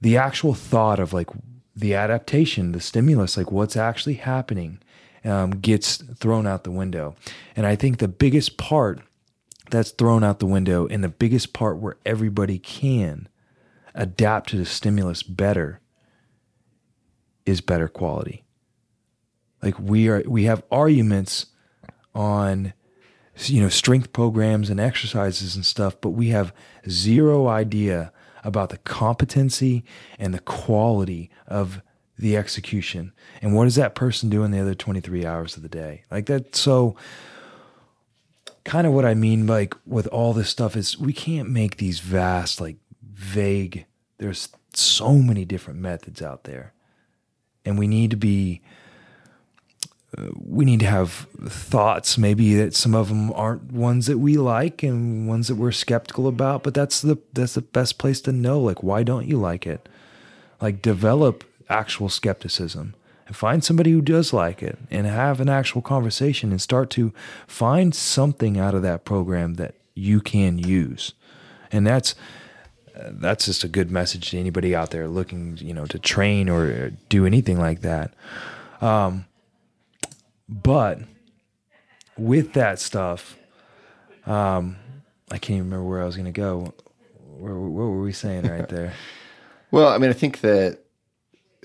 the 0.02 0.18
actual 0.18 0.54
thought 0.54 1.00
of 1.00 1.14
like 1.14 1.30
the 1.76 1.94
adaptation, 1.96 2.72
the 2.72 2.80
stimulus, 2.80 3.38
like 3.38 3.52
what's 3.52 3.76
actually 3.76 4.16
happening, 4.16 4.80
um, 5.26 5.52
gets 5.52 5.98
thrown 5.98 6.46
out 6.46 6.64
the 6.64 6.72
window. 6.72 7.16
And 7.56 7.66
I 7.66 7.76
think 7.76 7.98
the 7.98 8.08
biggest 8.08 8.58
part 8.58 9.02
that's 9.74 9.92
thrown 9.92 10.24
out 10.24 10.40
the 10.40 10.46
window. 10.46 10.88
And 10.88 11.04
the 11.04 11.10
biggest 11.10 11.52
part 11.52 11.78
where 11.78 11.98
everybody 12.06 12.60
can 12.60 13.28
adapt 13.96 14.50
to 14.50 14.58
the 14.58 14.66
stimulus 14.66 15.24
better 15.24 15.82
is 17.46 17.60
better 17.60 17.88
quality. 17.88 18.44
Like 19.62 19.80
we 19.80 20.08
are, 20.10 20.24
we 20.28 20.44
have 20.44 20.64
arguments 20.72 21.48
on, 22.14 22.74
you 23.46 23.62
know, 23.62 23.70
strength 23.70 24.14
programs 24.14 24.70
and 24.70 24.80
exercises 24.80 25.56
and 25.56 25.66
stuff, 25.66 26.00
but 26.00 26.12
we 26.12 26.30
have 26.30 26.54
zero 26.88 27.48
idea 27.48 28.14
about 28.44 28.70
the 28.70 28.78
competency 28.78 29.84
and 30.20 30.34
the 30.34 30.40
quality 30.40 31.32
of 31.48 31.82
the 32.18 32.38
execution. 32.38 33.12
And 33.42 33.56
what 33.56 33.64
does 33.64 33.76
that 33.76 33.96
person 33.96 34.30
do 34.30 34.44
in 34.44 34.52
the 34.52 34.60
other 34.60 34.76
23 34.76 35.26
hours 35.26 35.58
of 35.58 35.64
the 35.64 35.70
day? 35.70 36.04
Like 36.12 36.28
that. 36.28 36.56
So, 36.56 36.96
kind 38.64 38.88
of 38.88 38.94
what 38.94 39.06
I 39.06 39.14
mean, 39.14 39.48
like 39.48 39.76
with 39.86 40.08
all 40.08 40.34
this 40.34 40.50
stuff, 40.50 40.76
is 40.76 40.98
we 40.98 41.14
can't 41.14 41.50
make 41.50 41.78
these 41.78 42.00
vast, 42.00 42.62
like 42.62 42.78
vague. 43.02 43.86
There's 44.18 44.50
so 44.74 45.16
many 45.16 45.46
different 45.46 45.80
methods 45.80 46.22
out 46.22 46.44
there, 46.46 46.74
and 47.66 47.78
we 47.78 47.88
need 47.88 48.12
to 48.12 48.18
be. 48.18 48.62
Uh, 50.16 50.30
we 50.36 50.64
need 50.64 50.80
to 50.80 50.86
have 50.86 51.26
thoughts, 51.48 52.20
maybe 52.20 52.54
that 52.54 52.76
some 52.76 52.94
of 52.94 53.10
them 53.10 53.34
aren't 53.34 53.72
ones 53.72 54.06
that 54.06 54.20
we 54.20 54.38
like 54.38 54.84
and 54.84 55.28
ones 55.28 55.48
that 55.48 55.56
we're 55.56 55.72
skeptical 55.72 56.28
about. 56.28 56.62
But 56.62 56.76
that's 56.76 57.02
the 57.02 57.18
that's 57.34 57.56
the 57.56 57.62
best 57.62 57.98
place 57.98 58.22
to 58.22 58.32
know. 58.32 58.60
Like, 58.60 58.84
why 58.84 59.04
don't 59.04 59.28
you 59.28 59.38
like 59.38 59.66
it? 59.66 59.90
Like, 60.62 60.82
develop 60.82 61.44
actual 61.68 62.10
skepticism 62.10 62.94
find 63.34 63.64
somebody 63.64 63.92
who 63.92 64.02
does 64.02 64.34
like 64.34 64.62
it 64.62 64.78
and 64.90 65.08
have 65.08 65.40
an 65.40 65.50
actual 65.50 65.82
conversation 65.82 66.52
and 66.52 66.62
start 66.62 66.90
to 66.92 67.14
find 67.48 67.94
something 67.94 68.60
out 68.60 68.76
of 68.76 68.82
that 68.84 69.06
program 69.06 69.56
that 69.56 69.76
you 69.96 70.22
can 70.22 70.58
use. 70.58 71.14
And 71.72 71.86
that's 71.86 72.16
that's 72.96 73.46
just 73.46 73.64
a 73.64 73.68
good 73.68 73.90
message 73.90 74.32
to 74.32 74.40
anybody 74.40 74.76
out 74.76 74.92
there 74.92 75.08
looking, 75.08 75.58
you 75.60 75.74
know, 75.74 75.86
to 75.86 75.98
train 75.98 76.48
or 76.48 76.92
do 77.10 77.26
anything 77.26 77.60
like 77.60 77.82
that. 77.82 78.14
Um, 78.82 79.26
but 80.48 81.00
with 82.18 82.54
that 82.54 82.80
stuff, 82.80 83.36
um, 84.26 84.78
I 85.32 85.38
can't 85.38 85.58
even 85.58 85.72
remember 85.72 85.90
where 85.90 86.02
I 86.02 86.06
was 86.06 86.16
going 86.16 86.26
to 86.26 86.32
go. 86.32 86.74
Where, 87.38 87.56
what 87.56 87.86
were 87.86 88.02
we 88.02 88.14
saying 88.14 88.48
right 88.48 88.70
there? 88.70 88.94
well, 89.72 89.90
I 89.90 89.98
mean, 89.98 90.12
I 90.12 90.14
think 90.14 90.42
that 90.42 90.83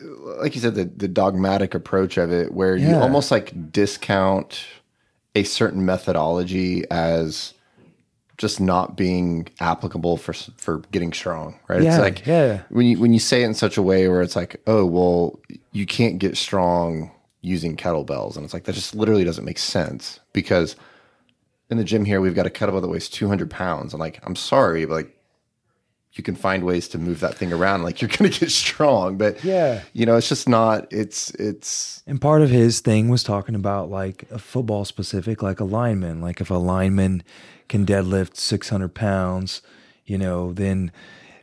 like 0.02 0.54
you 0.54 0.61
said, 0.61 0.74
the, 0.74 0.84
the 0.84 1.08
dogmatic 1.08 1.74
approach 1.74 2.16
of 2.16 2.32
it, 2.32 2.52
where 2.52 2.76
you 2.76 2.94
almost 2.94 3.30
like 3.30 3.72
discount 3.72 4.64
a 5.34 5.44
certain 5.44 5.84
methodology 5.84 6.84
as 6.90 7.54
just 8.37 8.61
not 8.61 8.96
being 8.96 9.48
applicable 9.61 10.16
for 10.16 10.32
for 10.32 10.78
getting 10.92 11.12
strong, 11.12 11.58
right? 11.68 11.82
Yeah, 11.82 11.90
it's 11.90 11.98
like 11.98 12.26
yeah. 12.26 12.62
when 12.70 12.87
you 12.87 12.98
when 12.98 13.12
you 13.12 13.18
say 13.18 13.42
it 13.42 13.46
in 13.46 13.54
such 13.54 13.76
a 13.76 13.82
way 13.82 14.08
where 14.08 14.22
it's 14.22 14.37
like, 14.37 14.61
oh 14.66 14.87
well, 14.87 15.38
you 15.72 15.87
can't 15.87 16.18
get 16.18 16.37
strong 16.37 17.11
using 17.40 17.76
kettlebells, 17.76 18.37
and 18.37 18.44
it's 18.44 18.54
like 18.54 18.64
that 18.64 18.74
just 18.74 18.94
literally 18.94 19.24
doesn't 19.24 19.44
make 19.44 19.58
sense 19.58 20.20
because 20.32 20.76
in 21.68 21.76
the 21.76 21.84
gym 21.84 22.04
here 22.04 22.20
we've 22.20 22.34
got 22.34 22.46
a 22.46 22.50
kettlebell 22.50 22.81
that 22.81 22.88
weighs 22.88 23.08
200 23.08 23.50
pounds. 23.50 23.92
I'm 23.92 24.00
like, 24.00 24.20
I'm 24.23 24.37
sorry, 24.37 24.85
but 24.87 24.94
like 24.94 25.17
you 26.19 26.25
can 26.25 26.35
find 26.35 26.64
ways 26.64 26.88
to 26.88 26.98
move 26.98 27.21
that 27.21 27.35
thing 27.37 27.52
around 27.52 27.83
like 27.85 28.02
you're 28.02 28.08
going 28.19 28.31
to 28.31 28.40
get 28.40 28.50
strong 28.50 29.16
but 29.16 29.42
Yeah. 29.44 29.83
you 29.92 30.04
know 30.04 30.16
it's 30.16 30.29
just 30.29 30.48
not 30.48 30.92
it's 30.92 31.31
it's 31.37 32.02
And 32.06 32.21
part 32.21 32.42
of 32.42 32.50
his 32.50 32.81
thing 32.81 33.08
was 33.08 33.23
talking 33.23 33.54
about 33.54 33.88
like 33.90 34.25
a 34.31 34.38
football 34.38 34.85
specific, 34.85 35.42
like 35.42 35.60
a 35.60 35.64
lineman. 35.64 36.21
Like 36.21 36.40
if 36.40 36.50
a 36.50 36.54
lineman 36.54 37.23
can 37.69 37.85
deadlift 37.87 38.37
600 38.37 38.94
pounds, 38.94 39.60
you 40.06 40.16
know, 40.19 40.52
then 40.54 40.90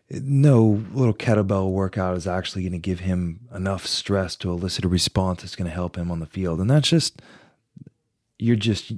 no 0.09 0.83
little 0.93 1.13
kettlebell 1.13 1.71
workout 1.71 2.17
is 2.17 2.25
actually 2.27 2.63
going 2.63 2.71
to 2.81 2.89
give 2.89 2.99
him 3.01 3.41
enough 3.53 3.85
stress 3.85 4.35
to 4.37 4.49
elicit 4.51 4.85
a 4.85 4.87
response 4.87 5.41
that's 5.41 5.55
going 5.55 5.69
to 5.69 5.73
help 5.75 5.95
him 5.97 6.09
on 6.11 6.19
the 6.19 6.25
field. 6.25 6.59
And 6.59 6.69
that's 6.69 6.89
just, 6.89 7.21
you're 8.39 8.55
just, 8.55 8.91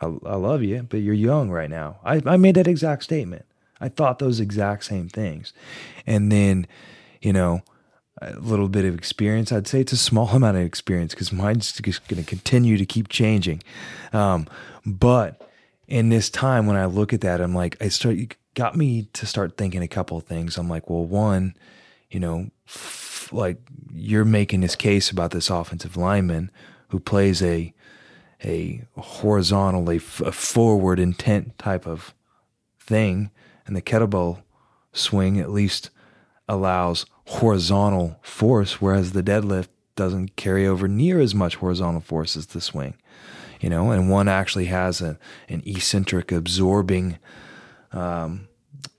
I, 0.00 0.06
I 0.26 0.36
love 0.36 0.62
you, 0.62 0.82
but 0.82 0.98
you're 1.00 1.14
young 1.14 1.50
right 1.50 1.70
now. 1.70 2.00
I, 2.04 2.20
I 2.26 2.36
made 2.36 2.54
that 2.56 2.68
exact 2.68 3.02
statement. 3.04 3.44
I 3.82 3.88
thought 3.88 4.18
those 4.18 4.40
exact 4.40 4.84
same 4.84 5.08
things. 5.08 5.52
And 6.06 6.30
then, 6.30 6.66
you 7.20 7.32
know, 7.32 7.62
a 8.20 8.38
little 8.38 8.68
bit 8.68 8.84
of 8.84 8.94
experience. 8.94 9.50
I'd 9.50 9.66
say 9.66 9.80
it's 9.80 9.92
a 9.92 9.96
small 9.96 10.28
amount 10.32 10.56
of 10.56 10.62
experience 10.62 11.14
because 11.14 11.32
mine's 11.32 11.72
just 11.72 12.06
going 12.08 12.22
to 12.22 12.28
continue 12.28 12.76
to 12.78 12.86
keep 12.86 13.08
changing. 13.08 13.62
Um, 14.12 14.46
but 14.86 15.50
in 15.88 16.08
this 16.08 16.30
time, 16.30 16.66
when 16.66 16.76
I 16.76 16.86
look 16.86 17.12
at 17.12 17.20
that, 17.22 17.40
I'm 17.40 17.54
like, 17.54 17.76
I 17.82 17.88
start, 17.88 18.16
got 18.54 18.76
me 18.76 19.08
to 19.12 19.26
start 19.26 19.56
thinking 19.56 19.82
a 19.82 19.88
couple 19.88 20.16
of 20.16 20.24
things. 20.24 20.56
I'm 20.56 20.68
like, 20.68 20.88
well, 20.88 21.04
one, 21.04 21.54
you 22.10 22.20
know, 22.20 22.50
f- 22.68 23.30
like 23.32 23.58
you're 23.92 24.24
making 24.24 24.60
this 24.60 24.76
case 24.76 25.10
about 25.10 25.30
this 25.32 25.50
offensive 25.50 25.96
lineman 25.96 26.50
who 26.88 27.00
plays 27.00 27.42
a 27.42 27.74
a 28.44 28.82
horizontal, 28.96 29.88
a, 29.88 29.96
f- 29.96 30.20
a 30.20 30.32
forward 30.32 30.98
intent 30.98 31.56
type 31.58 31.86
of 31.86 32.12
thing, 32.80 33.30
and 33.66 33.76
the 33.76 33.82
kettlebell 33.82 34.42
swing 34.92 35.38
at 35.38 35.50
least 35.50 35.90
allows 36.48 37.06
horizontal 37.26 38.18
force, 38.22 38.80
whereas 38.80 39.12
the 39.12 39.22
deadlift 39.22 39.68
doesn't 39.96 40.36
carry 40.36 40.66
over 40.66 40.88
near 40.88 41.20
as 41.20 41.34
much 41.34 41.56
horizontal 41.56 42.00
force 42.00 42.36
as 42.36 42.46
the 42.46 42.60
swing. 42.60 42.94
You 43.60 43.70
know, 43.70 43.90
and 43.90 44.10
one 44.10 44.28
actually 44.28 44.66
has 44.66 45.00
a, 45.00 45.18
an 45.48 45.62
eccentric 45.64 46.32
absorbing 46.32 47.18
um, 47.92 48.48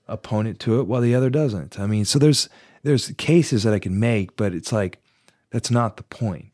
opponent 0.08 0.60
to 0.62 0.80
it, 0.80 0.88
while 0.88 1.02
the 1.02 1.16
other 1.16 1.30
doesn't. 1.30 1.80
I 1.80 1.86
mean, 1.86 2.06
so 2.06 2.18
there's 2.18 2.48
there's 2.84 3.12
cases 3.12 3.64
that 3.64 3.74
I 3.74 3.80
can 3.80 4.00
make, 4.00 4.36
but 4.36 4.54
it's 4.54 4.72
like 4.72 5.00
that's 5.52 5.72
not 5.72 5.98
the 5.98 6.04
point. 6.04 6.48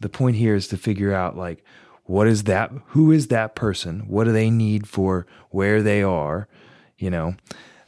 The 0.00 0.08
point 0.08 0.36
here 0.36 0.54
is 0.54 0.68
to 0.68 0.76
figure 0.76 1.14
out 1.14 1.36
like 1.36 1.64
what 2.04 2.26
is 2.26 2.44
that 2.44 2.72
who 2.88 3.10
is 3.10 3.28
that 3.28 3.54
person? 3.54 4.00
What 4.00 4.24
do 4.24 4.32
they 4.32 4.50
need 4.50 4.86
for 4.86 5.26
where 5.50 5.82
they 5.82 6.02
are? 6.02 6.48
You 6.98 7.10
know, 7.10 7.36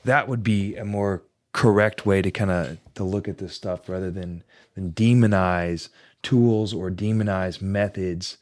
that 0.04 0.28
would 0.28 0.42
be 0.42 0.76
a 0.76 0.84
more 0.84 1.22
correct 1.52 2.06
way 2.06 2.22
to 2.22 2.30
kind 2.30 2.50
of 2.50 2.78
to 2.94 3.04
look 3.04 3.26
at 3.26 3.38
this 3.38 3.54
stuff 3.54 3.88
rather 3.88 4.10
than 4.10 4.44
than 4.74 4.92
demonize 4.92 5.88
tools 6.22 6.72
or 6.72 6.90
demonize 6.90 7.60
methods 7.60 8.38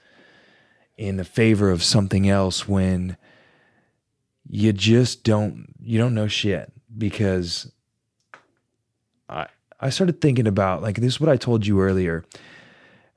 in 0.97 1.17
the 1.17 1.25
favor 1.25 1.71
of 1.71 1.83
something 1.83 2.29
else 2.29 2.69
when 2.69 3.17
you 4.49 4.73
just 4.73 5.25
don't 5.25 5.75
you 5.81 5.99
don't 5.99 6.15
know 6.15 6.29
shit 6.29 6.73
because 6.97 7.71
I 9.29 9.47
I 9.81 9.91
started 9.91 10.21
thinking 10.21 10.47
about 10.47 10.83
like 10.83 10.97
this 10.97 11.15
is 11.15 11.21
what 11.21 11.31
I 11.31 11.37
told 11.37 11.67
you 11.67 11.81
earlier. 11.81 12.25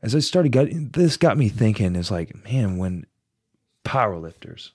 As 0.01 0.15
I 0.15 0.19
started 0.19 0.51
getting 0.51 0.89
this 0.89 1.17
got 1.17 1.37
me 1.37 1.49
thinking 1.49 1.95
is 1.95 2.11
like, 2.11 2.43
man, 2.45 2.77
when 2.77 3.05
powerlifters 3.83 4.71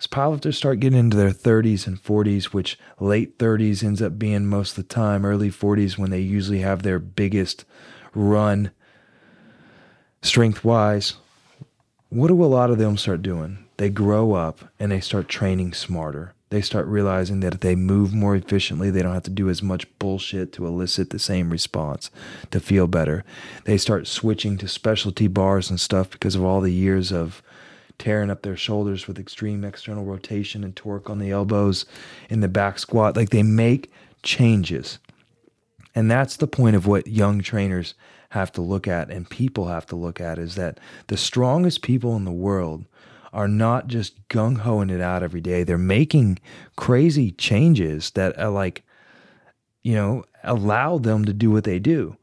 as 0.00 0.06
powerlifters 0.06 0.54
start 0.54 0.80
getting 0.80 0.98
into 0.98 1.16
their 1.16 1.30
30s 1.30 1.86
and 1.86 2.02
40s, 2.02 2.46
which 2.46 2.78
late 2.98 3.38
30s 3.38 3.84
ends 3.84 4.00
up 4.00 4.18
being 4.18 4.46
most 4.46 4.70
of 4.70 4.76
the 4.76 4.94
time, 4.94 5.26
early 5.26 5.50
40s 5.50 5.98
when 5.98 6.10
they 6.10 6.20
usually 6.20 6.60
have 6.60 6.82
their 6.82 6.98
biggest 6.98 7.66
run 8.14 8.70
strength 10.22 10.64
wise, 10.64 11.14
what 12.08 12.28
do 12.28 12.42
a 12.42 12.46
lot 12.46 12.70
of 12.70 12.78
them 12.78 12.96
start 12.96 13.20
doing? 13.20 13.66
They 13.76 13.90
grow 13.90 14.32
up 14.32 14.70
and 14.78 14.90
they 14.90 15.00
start 15.00 15.28
training 15.28 15.74
smarter. 15.74 16.34
They 16.48 16.62
start 16.62 16.86
realizing 16.86 17.40
that 17.40 17.54
if 17.54 17.60
they 17.60 17.76
move 17.76 18.12
more 18.12 18.34
efficiently, 18.34 18.90
they 18.90 19.02
don't 19.02 19.14
have 19.14 19.22
to 19.24 19.30
do 19.30 19.48
as 19.48 19.62
much 19.62 19.86
bullshit 19.98 20.52
to 20.54 20.66
elicit 20.66 21.10
the 21.10 21.18
same 21.18 21.50
response 21.50 22.10
to 22.50 22.58
feel 22.58 22.88
better. 22.88 23.22
They 23.66 23.78
start 23.78 24.08
switching 24.08 24.58
to 24.58 24.66
specialty 24.66 25.28
bars 25.28 25.70
and 25.70 25.78
stuff 25.78 26.10
because 26.10 26.34
of 26.34 26.42
all 26.42 26.60
the 26.60 26.72
years 26.72 27.12
of 27.12 27.42
tearing 28.00 28.30
up 28.30 28.42
their 28.42 28.56
shoulders 28.56 29.06
with 29.06 29.18
extreme 29.18 29.62
external 29.62 30.04
rotation 30.04 30.64
and 30.64 30.74
torque 30.74 31.10
on 31.10 31.18
the 31.18 31.30
elbows 31.30 31.84
in 32.30 32.40
the 32.40 32.48
back 32.48 32.78
squat. 32.78 33.14
Like 33.14 33.30
they 33.30 33.44
make 33.44 33.92
changes. 34.22 34.98
And 35.94 36.10
that's 36.10 36.36
the 36.36 36.46
point 36.46 36.76
of 36.76 36.86
what 36.86 37.06
young 37.06 37.40
trainers 37.42 37.94
have 38.30 38.50
to 38.52 38.62
look 38.62 38.88
at 38.88 39.10
and 39.10 39.28
people 39.28 39.68
have 39.68 39.86
to 39.86 39.96
look 39.96 40.20
at 40.20 40.38
is 40.38 40.54
that 40.54 40.78
the 41.08 41.16
strongest 41.16 41.82
people 41.82 42.16
in 42.16 42.24
the 42.24 42.32
world 42.32 42.84
are 43.32 43.48
not 43.48 43.86
just 43.86 44.28
gung 44.28 44.58
hoing 44.58 44.88
it 44.88 45.00
out 45.00 45.22
every 45.22 45.40
day. 45.40 45.62
They're 45.62 45.78
making 45.78 46.38
crazy 46.76 47.32
changes 47.32 48.10
that 48.12 48.38
are 48.38 48.50
like, 48.50 48.82
you 49.82 49.94
know, 49.94 50.24
allow 50.42 50.98
them 50.98 51.26
to 51.26 51.32
do 51.32 51.50
what 51.50 51.64
they 51.64 51.78
do. 51.78 52.16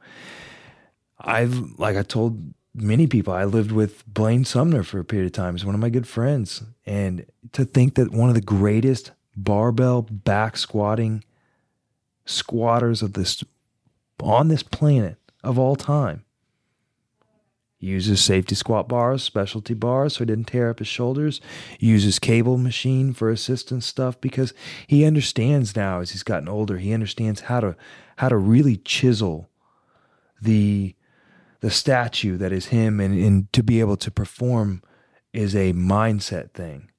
I've, 1.19 1.77
like 1.77 1.95
I 1.95 2.03
told 2.03 2.53
many 2.77 3.07
people. 3.07 3.33
I 3.33 3.45
lived 3.45 3.71
with 3.71 4.05
Blaine 4.07 4.45
Sumner 4.45 4.83
for 4.83 4.99
a 4.99 5.05
period 5.05 5.27
of 5.27 5.31
time. 5.33 5.55
He's 5.55 5.65
one 5.65 5.75
of 5.75 5.81
my 5.81 5.89
good 5.89 6.07
friends. 6.07 6.63
And 6.85 7.25
to 7.53 7.65
think 7.65 7.95
that 7.95 8.11
one 8.11 8.29
of 8.29 8.35
the 8.35 8.41
greatest 8.41 9.11
barbell 9.35 10.01
back 10.01 10.57
squatting 10.57 11.23
squatters 12.25 13.01
of 13.01 13.13
this 13.13 13.43
on 14.21 14.47
this 14.47 14.63
planet 14.63 15.17
of 15.43 15.59
all 15.59 15.75
time 15.75 16.25
uses 17.79 18.19
safety 18.19 18.55
squat 18.55 18.87
bars, 18.87 19.21
specialty 19.21 19.73
bars, 19.73 20.13
so 20.13 20.19
he 20.19 20.25
didn't 20.25 20.47
tear 20.47 20.69
up 20.69 20.79
his 20.79 20.87
shoulders. 20.87 21.39
Uses 21.79 22.17
cable 22.19 22.57
machine 22.57 23.13
for 23.13 23.29
assistance 23.29 23.85
stuff 23.85 24.19
because 24.19 24.53
he 24.87 25.05
understands 25.05 25.75
now 25.75 25.99
as 25.99 26.11
he's 26.11 26.23
gotten 26.23 26.49
older, 26.49 26.77
he 26.77 26.93
understands 26.93 27.41
how 27.41 27.59
to 27.59 27.75
how 28.17 28.29
to 28.29 28.37
really 28.37 28.77
chisel 28.77 29.49
the 30.41 30.95
the 31.59 31.71
statue 31.71 32.37
that 32.37 32.51
is 32.51 32.67
him 32.67 32.99
and, 32.99 33.17
and 33.17 33.51
to 33.53 33.63
be 33.63 33.79
able 33.79 33.97
to 33.97 34.11
perform 34.11 34.81
is 35.33 35.55
a 35.55 35.73
mindset 35.73 36.51
thing 36.51 36.89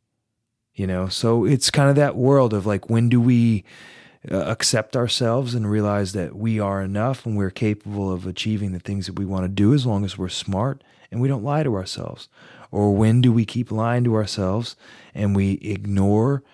you 0.79 0.87
know? 0.87 1.09
So 1.09 1.45
it's 1.45 1.71
kind 1.71 1.91
of 1.91 1.97
that 1.97 2.17
world 2.17 2.55
of 2.55 2.65
like 2.65 2.89
when 2.89 3.09
do 3.09 3.21
we 3.21 3.65
uh, 4.31 4.37
accept 4.37 4.97
ourselves 4.97 5.55
and 5.55 5.69
realize 5.69 6.13
that 6.13 6.37
we 6.37 6.61
are 6.61 6.81
enough 6.81 7.27
and 7.27 7.37
we're 7.37 7.51
capable 7.51 8.13
of 8.13 8.27
achieving 8.27 8.73
the 8.73 8.79
things 8.79 9.07
that 9.07 9.19
we 9.19 9.27
want 9.27 9.45
to 9.45 9.49
do 9.49 9.75
as 9.75 9.85
long 9.85 10.05
as 10.05 10.17
we're 10.17 10.29
smart 10.29 10.83
and 11.11 11.21
we 11.21 11.29
don't 11.29 11.45
lie 11.45 11.65
to 11.65 11.75
ourselves? 11.75 12.29
Or 12.71 12.95
when 12.95 13.21
do 13.21 13.33
we 13.33 13.45
keep 13.45 13.73
lying 13.73 14.05
to 14.05 14.15
ourselves 14.15 14.77
and 15.15 15.35
we 15.35 15.53
ignore 15.55 16.45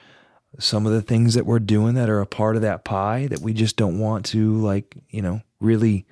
some 0.58 0.86
of 0.86 0.92
the 0.92 1.02
things 1.02 1.34
that 1.34 1.46
we're 1.46 1.58
doing 1.58 1.94
that 1.94 2.08
are 2.08 2.20
a 2.20 2.26
part 2.26 2.56
of 2.56 2.62
that 2.62 2.84
pie 2.84 3.26
that 3.26 3.40
we 3.40 3.52
just 3.52 3.76
don't 3.76 3.98
want 3.98 4.24
to 4.24 4.54
like 4.58 4.94
you 5.10 5.20
know 5.20 5.42
really 5.58 6.06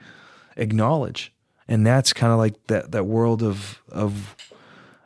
acknowledge 0.56 1.31
and 1.68 1.86
that's 1.86 2.12
kind 2.12 2.32
of 2.32 2.38
like 2.38 2.66
that 2.66 2.92
that 2.92 3.04
world 3.04 3.42
of 3.42 3.82
of 3.88 4.36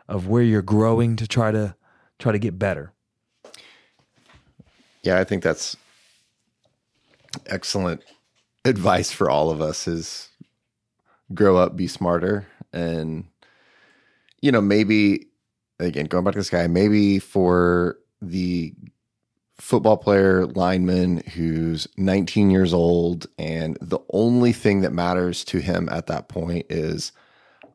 of 0.09 0.29
where 0.29 0.43
you're 0.43 0.63
growing 0.63 1.17
to 1.17 1.27
try 1.27 1.51
to 1.51 1.75
try 2.19 2.33
to 2.33 2.39
get 2.39 2.59
better. 2.59 2.93
Yeah, 5.03 5.19
I 5.19 5.25
think 5.25 5.43
that's 5.43 5.77
excellent 7.47 8.03
advice 8.65 9.13
for 9.13 9.31
all 9.31 9.51
of 9.51 9.61
us 9.61 9.87
is 9.87 10.29
grow 11.35 11.57
up, 11.57 11.77
be 11.77 11.87
smarter 11.87 12.47
and 12.73 13.25
you 14.41 14.53
know, 14.53 14.61
maybe 14.61 15.27
again 15.79 16.07
going 16.07 16.25
back 16.25 16.33
to 16.33 16.39
this 16.39 16.51
guy, 16.51 16.67
maybe 16.67 17.19
for 17.19 17.99
the 18.23 18.75
football 19.59 19.97
player, 19.97 20.47
lineman 20.47 21.19
who's 21.35 21.89
19 21.97 22.51
years 22.51 22.75
old, 22.75 23.27
and 23.39 23.79
the 23.81 23.99
only 24.13 24.53
thing 24.53 24.83
that 24.83 24.93
matters 24.93 25.45
to 25.45 25.61
him 25.61 25.89
at 25.91 26.07
that 26.07 26.29
point 26.29 26.67
is 26.69 27.13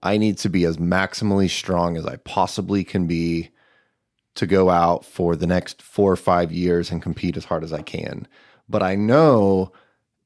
I 0.04 0.18
need 0.18 0.38
to 0.40 0.50
be 0.50 0.64
as 0.66 0.78
maximally 0.78 1.50
strong 1.50 1.98
as 1.98 2.06
I 2.06 2.18
possibly 2.18 2.84
can 2.84 3.08
be 3.08 3.50
to 4.36 4.48
go 4.48 4.70
out 4.70 5.06
for 5.06 5.36
the 5.36 5.48
next 5.48 5.82
four 5.82 6.12
or 6.12 6.18
five 6.18 6.52
years 6.52 6.92
and 6.92 7.02
compete 7.02 7.36
as 7.36 7.46
hard 7.46 7.64
as 7.64 7.74
I 7.74 7.82
can. 7.82 8.28
But 8.70 8.84
I 8.84 8.96
know, 8.96 9.74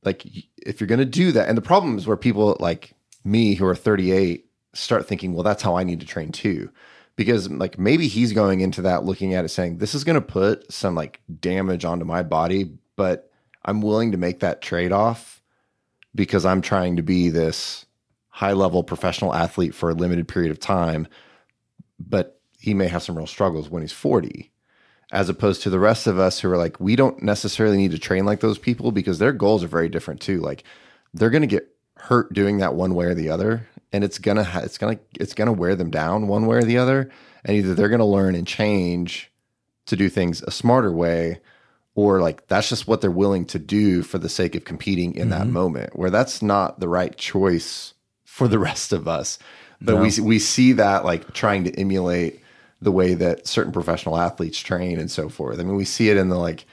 like, 0.04 0.26
if 0.58 0.80
you're 0.80 0.88
going 0.88 1.00
to 1.00 1.06
do 1.06 1.32
that, 1.32 1.48
and 1.48 1.58
the 1.58 1.62
problem 1.62 1.98
is 1.98 2.06
where 2.06 2.18
people 2.18 2.56
like 2.60 2.94
me 3.24 3.56
who 3.56 3.66
are 3.66 3.76
38 3.76 4.46
start 4.74 5.08
thinking, 5.08 5.34
well, 5.34 5.44
that's 5.44 5.64
how 5.64 5.78
I 5.78 5.84
need 5.84 6.02
to 6.02 6.06
train 6.06 6.32
too 6.32 6.70
because 7.16 7.50
like 7.50 7.78
maybe 7.78 8.08
he's 8.08 8.34
going 8.34 8.62
into 8.62 8.82
that 8.82 9.04
looking 9.04 9.34
at 9.34 9.46
it 9.46 9.50
saying 9.50 9.78
this 9.78 9.96
is 9.96 10.04
going 10.04 10.16
to 10.16 10.22
put 10.22 10.72
some 10.72 10.96
like 10.96 11.22
damage 11.40 11.86
onto 11.86 12.06
my 12.06 12.24
body 12.24 12.72
but 12.96 13.32
i'm 13.66 13.82
willing 13.82 14.12
to 14.12 14.18
make 14.18 14.40
that 14.40 14.62
trade-off 14.62 15.42
because 16.14 16.46
i'm 16.46 16.62
trying 16.62 16.96
to 16.96 17.04
be 17.04 17.30
this 17.30 17.86
high 18.30 18.54
level 18.54 18.84
professional 18.84 19.34
athlete 19.34 19.74
for 19.74 19.90
a 19.90 19.94
limited 19.94 20.28
period 20.28 20.52
of 20.52 20.60
time 20.60 21.08
but 22.00 22.40
he 22.60 22.74
may 22.74 22.88
have 22.88 23.04
some 23.04 23.18
real 23.18 23.28
struggles 23.28 23.70
when 23.70 23.82
he's 23.82 23.94
40 23.94 24.52
as 25.12 25.30
opposed 25.30 25.62
to 25.62 25.70
the 25.70 25.80
rest 25.80 26.08
of 26.08 26.20
us 26.20 26.40
who 26.40 26.52
are 26.52 26.58
like 26.58 26.80
we 26.80 26.96
don't 26.96 27.22
necessarily 27.22 27.78
need 27.78 27.92
to 27.92 28.00
train 28.00 28.26
like 28.26 28.40
those 28.40 28.58
people 28.58 28.92
because 28.92 29.20
their 29.20 29.32
goals 29.32 29.64
are 29.64 29.68
very 29.68 29.90
different 29.90 30.22
too. 30.22 30.40
Like 30.40 30.64
they're 31.14 31.30
going 31.30 31.42
to 31.42 31.48
get 31.48 31.70
hurt 31.98 32.34
doing 32.34 32.58
that 32.58 32.76
one 32.76 32.96
way 32.96 33.06
or 33.06 33.14
the 33.14 33.30
other 33.30 33.68
and 33.96 34.04
it's 34.04 34.20
gonna 34.20 34.44
ha- 34.44 34.60
it's 34.60 34.78
gonna 34.78 35.00
it's 35.18 35.34
gonna 35.34 35.54
wear 35.54 35.74
them 35.74 35.90
down 35.90 36.28
one 36.28 36.46
way 36.46 36.58
or 36.58 36.64
the 36.64 36.78
other 36.78 37.10
and 37.46 37.56
either 37.56 37.74
they're 37.74 37.90
gonna 37.90 38.06
learn 38.06 38.36
and 38.36 38.46
change 38.46 39.32
to 39.86 39.96
do 39.96 40.10
things 40.10 40.42
a 40.42 40.52
smarter 40.52 40.92
way 40.92 41.40
or 41.96 42.20
like 42.20 42.46
that's 42.48 42.68
just 42.68 42.88
what 42.88 43.00
they're 43.00 43.10
willing 43.10 43.46
to 43.46 43.58
do 43.58 44.04
for 44.04 44.18
the 44.18 44.28
sake 44.28 44.54
of 44.54 44.66
competing 44.66 45.16
in 45.16 45.30
mm-hmm. 45.30 45.40
that 45.40 45.48
moment 45.48 45.98
where 45.98 46.10
that's 46.10 46.42
not 46.42 46.82
the 46.82 46.90
right 46.90 47.18
choice 47.18 47.94
for 48.26 48.50
the 48.50 48.60
rest 48.70 48.92
of 48.92 49.08
us 49.08 49.40
but 49.80 49.96
no. 49.96 50.02
we 50.02 50.12
we 50.22 50.40
see 50.40 50.74
that 50.74 51.06
like 51.06 51.34
trying 51.34 51.64
to 51.64 51.80
emulate 51.80 52.42
the 52.82 52.92
way 52.92 53.14
that 53.14 53.48
certain 53.48 53.72
professional 53.72 54.18
athletes 54.18 54.60
train 54.60 55.00
and 55.00 55.10
so 55.10 55.30
forth 55.30 55.58
i 55.58 55.64
mean 55.64 55.76
we 55.76 55.86
see 55.86 56.10
it 56.10 56.18
in 56.18 56.28
the 56.28 56.38
like 56.38 56.66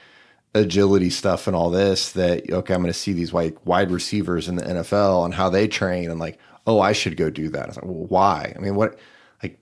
agility 0.55 1.09
stuff 1.09 1.47
and 1.47 1.57
all 1.57 1.71
this 1.71 2.13
that 2.13 2.51
okay 2.51 2.75
i'm 2.75 2.83
going 2.83 2.93
to 2.93 2.99
see 2.99 3.13
these 3.13 3.33
like 3.33 3.65
wide 3.65 3.91
receivers 3.91 4.49
in 4.49 4.57
the 4.57 4.65
nfl 4.65 5.25
and 5.25 5.33
how 5.33 5.49
they 5.49 5.67
train 5.67 6.11
and 6.11 6.21
like 6.21 6.39
oh, 6.67 6.81
I 6.81 6.93
should 6.93 7.17
go 7.17 7.31
do 7.31 7.49
that. 7.51 7.65
I 7.65 7.67
was 7.67 7.77
like, 7.77 7.85
well, 7.85 8.07
why? 8.09 8.53
I 8.57 8.59
mean, 8.61 8.75
what, 8.75 8.99
like, 9.43 9.59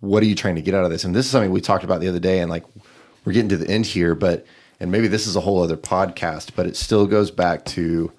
what 0.00 0.22
are 0.22 0.26
you 0.26 0.34
trying 0.34 0.56
to 0.56 0.62
get 0.62 0.74
out 0.74 0.84
of 0.84 0.90
this? 0.90 1.04
And 1.04 1.14
this 1.14 1.26
is 1.26 1.32
something 1.32 1.50
we 1.50 1.60
talked 1.60 1.84
about 1.84 2.00
the 2.00 2.08
other 2.08 2.18
day. 2.18 2.40
And 2.40 2.50
like, 2.50 2.64
we're 3.24 3.32
getting 3.32 3.48
to 3.50 3.56
the 3.56 3.68
end 3.68 3.86
here, 3.86 4.14
but 4.14 4.46
and 4.80 4.90
maybe 4.90 5.08
this 5.08 5.26
is 5.26 5.36
a 5.36 5.40
whole 5.40 5.62
other 5.62 5.76
podcast, 5.76 6.50
but 6.54 6.66
it 6.66 6.76
still 6.76 7.06
goes 7.06 7.30
back 7.30 7.64
to 7.66 8.12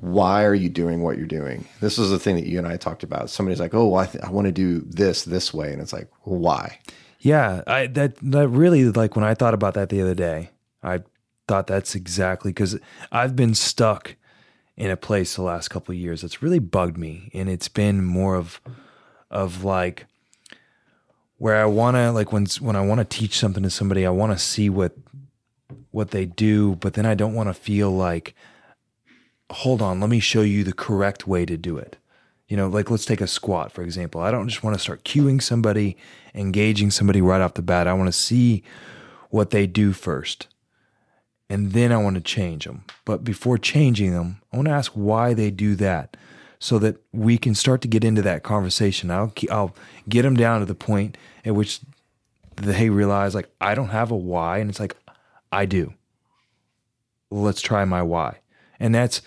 why 0.00 0.44
are 0.44 0.54
you 0.54 0.68
doing 0.68 1.02
what 1.02 1.16
you're 1.16 1.26
doing? 1.26 1.66
This 1.80 1.98
was 1.98 2.10
the 2.10 2.18
thing 2.18 2.36
that 2.36 2.46
you 2.46 2.58
and 2.58 2.66
I 2.66 2.76
talked 2.76 3.02
about. 3.02 3.30
Somebody's 3.30 3.60
like, 3.60 3.74
"Oh, 3.74 3.88
well, 3.88 4.00
I, 4.00 4.06
th- 4.06 4.24
I 4.24 4.30
want 4.30 4.46
to 4.46 4.52
do 4.52 4.80
this 4.80 5.24
this 5.24 5.52
way," 5.52 5.72
and 5.72 5.80
it's 5.80 5.92
like, 5.92 6.08
well, 6.24 6.38
"Why?" 6.38 6.78
Yeah, 7.20 7.62
I 7.66 7.86
that 7.88 8.16
that 8.16 8.48
really 8.48 8.84
like 8.84 9.14
when 9.14 9.24
I 9.24 9.34
thought 9.34 9.54
about 9.54 9.74
that 9.74 9.90
the 9.90 10.00
other 10.00 10.14
day, 10.14 10.50
I 10.82 11.00
thought 11.46 11.66
that's 11.66 11.94
exactly 11.94 12.50
because 12.50 12.78
I've 13.12 13.36
been 13.36 13.54
stuck 13.54 14.16
in 14.80 14.90
a 14.90 14.96
place 14.96 15.36
the 15.36 15.42
last 15.42 15.68
couple 15.68 15.94
years 15.94 16.22
that's 16.22 16.42
really 16.42 16.58
bugged 16.58 16.96
me, 16.96 17.30
and 17.34 17.50
it's 17.50 17.68
been 17.68 18.02
more 18.02 18.34
of 18.34 18.62
of 19.30 19.62
like 19.62 20.06
where 21.36 21.62
I 21.62 21.66
want 21.66 21.96
to 21.96 22.10
like 22.12 22.32
when 22.32 22.46
when 22.60 22.76
I 22.76 22.80
want 22.80 22.98
to 22.98 23.18
teach 23.18 23.38
something 23.38 23.62
to 23.62 23.68
somebody, 23.68 24.06
I 24.06 24.10
want 24.10 24.32
to 24.32 24.38
see 24.38 24.70
what 24.70 24.96
what 25.90 26.12
they 26.12 26.24
do, 26.24 26.76
but 26.76 26.94
then 26.94 27.04
I 27.04 27.14
don't 27.14 27.34
want 27.34 27.50
to 27.50 27.54
feel 27.54 27.90
like 27.90 28.34
hold 29.50 29.82
on, 29.82 30.00
let 30.00 30.08
me 30.08 30.18
show 30.18 30.40
you 30.40 30.64
the 30.64 30.72
correct 30.72 31.26
way 31.26 31.44
to 31.44 31.58
do 31.58 31.76
it. 31.76 31.98
You 32.48 32.56
know, 32.56 32.66
like 32.66 32.90
let's 32.90 33.04
take 33.04 33.20
a 33.20 33.26
squat 33.26 33.72
for 33.72 33.82
example. 33.82 34.22
I 34.22 34.30
don't 34.30 34.48
just 34.48 34.64
want 34.64 34.74
to 34.76 34.82
start 34.82 35.04
cueing 35.04 35.42
somebody, 35.42 35.98
engaging 36.34 36.90
somebody 36.90 37.20
right 37.20 37.42
off 37.42 37.52
the 37.52 37.60
bat. 37.60 37.86
I 37.86 37.92
want 37.92 38.08
to 38.08 38.18
see 38.18 38.62
what 39.28 39.50
they 39.50 39.66
do 39.66 39.92
first. 39.92 40.46
And 41.50 41.72
then 41.72 41.90
I 41.90 41.96
want 41.96 42.14
to 42.14 42.22
change 42.22 42.64
them. 42.64 42.84
But 43.04 43.24
before 43.24 43.58
changing 43.58 44.12
them, 44.12 44.40
I 44.52 44.56
want 44.56 44.68
to 44.68 44.72
ask 44.72 44.92
why 44.92 45.34
they 45.34 45.50
do 45.50 45.74
that 45.74 46.16
so 46.60 46.78
that 46.78 46.96
we 47.12 47.38
can 47.38 47.56
start 47.56 47.80
to 47.80 47.88
get 47.88 48.04
into 48.04 48.22
that 48.22 48.44
conversation. 48.44 49.10
I'll 49.10 49.32
I'll 49.50 49.74
get 50.08 50.22
them 50.22 50.36
down 50.36 50.60
to 50.60 50.66
the 50.66 50.74
point 50.76 51.18
at 51.44 51.54
which 51.54 51.80
they 52.56 52.88
realize 52.88 53.34
like 53.34 53.50
I 53.60 53.74
don't 53.74 53.88
have 53.88 54.12
a 54.12 54.16
why, 54.16 54.58
and 54.58 54.70
it's 54.70 54.78
like 54.78 54.96
I 55.50 55.66
do. 55.66 55.94
Let's 57.30 57.60
try 57.60 57.84
my 57.84 58.02
why, 58.02 58.38
and 58.78 58.94
that's 58.94 59.20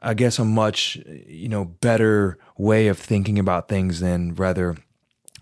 I 0.00 0.14
guess 0.14 0.38
a 0.38 0.44
much 0.44 0.96
you 1.26 1.48
know 1.48 1.64
better 1.64 2.38
way 2.56 2.86
of 2.86 2.98
thinking 2.98 3.38
about 3.38 3.68
things 3.68 3.98
than 4.00 4.34
rather. 4.34 4.76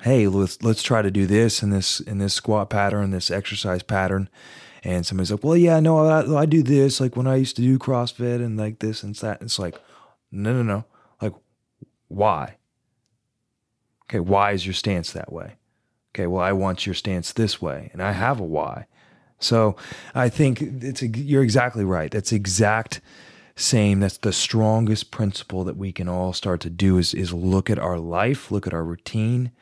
Hey, 0.03 0.29
let's 0.29 0.63
let's 0.63 0.83
try 0.83 1.03
to 1.03 1.11
do 1.11 1.27
this 1.27 1.63
in 1.63 1.71
this 1.71 1.99
in 1.99 2.19
this 2.19 2.33
squat 2.35 2.71
pattern, 2.71 3.11
this 3.11 3.33
exercise 3.33 3.83
pattern, 3.83 4.31
and 4.85 5.05
somebody's 5.05 5.31
like, 5.31 5.45
"Well, 5.45 5.57
yeah, 5.57 5.81
no, 5.81 6.07
I, 6.07 6.43
I 6.43 6.47
do 6.47 6.63
this 6.63 7.01
like 7.01 7.17
when 7.17 7.27
I 7.27 7.37
used 7.37 7.57
to 7.57 7.63
do 7.63 7.79
CrossFit 7.79 8.37
and 8.37 8.57
like 8.57 8.79
this 8.79 9.03
and 9.03 9.15
that." 9.17 9.43
It's 9.43 9.59
like, 9.59 9.77
no, 10.31 10.53
no, 10.53 10.63
no. 10.63 10.85
Like, 11.21 11.35
why? 12.09 12.57
Okay, 14.05 14.21
why 14.21 14.53
is 14.53 14.67
your 14.67 14.75
stance 14.75 15.13
that 15.13 15.33
way? 15.33 15.55
Okay, 16.15 16.27
well, 16.27 16.43
I 16.43 16.53
want 16.53 16.87
your 16.87 16.95
stance 16.95 17.33
this 17.33 17.61
way, 17.61 17.91
and 17.93 18.03
I 18.03 18.13
have 18.13 18.41
a 18.41 18.45
why. 18.45 18.87
So 19.39 19.77
I 20.15 20.29
think 20.29 20.61
it's 20.61 21.03
a, 21.03 21.09
you're 21.09 21.43
exactly 21.43 21.85
right. 21.85 22.11
That's 22.11 22.33
exact 22.33 23.01
same. 23.55 24.01
That's 24.01 24.19
the 24.19 24.33
strongest 24.33 25.11
principle 25.11 25.65
that 25.65 25.77
we 25.77 25.93
can 25.93 26.09
all 26.09 26.33
start 26.33 26.61
to 26.63 26.71
do 26.71 26.99
is 26.99 27.15
is 27.15 27.33
look 27.33 27.71
at 27.71 27.79
our 27.79 27.99
life, 27.99 28.51
look 28.51 28.67
at 28.67 28.75
our 28.75 28.85
routine, 28.85 29.53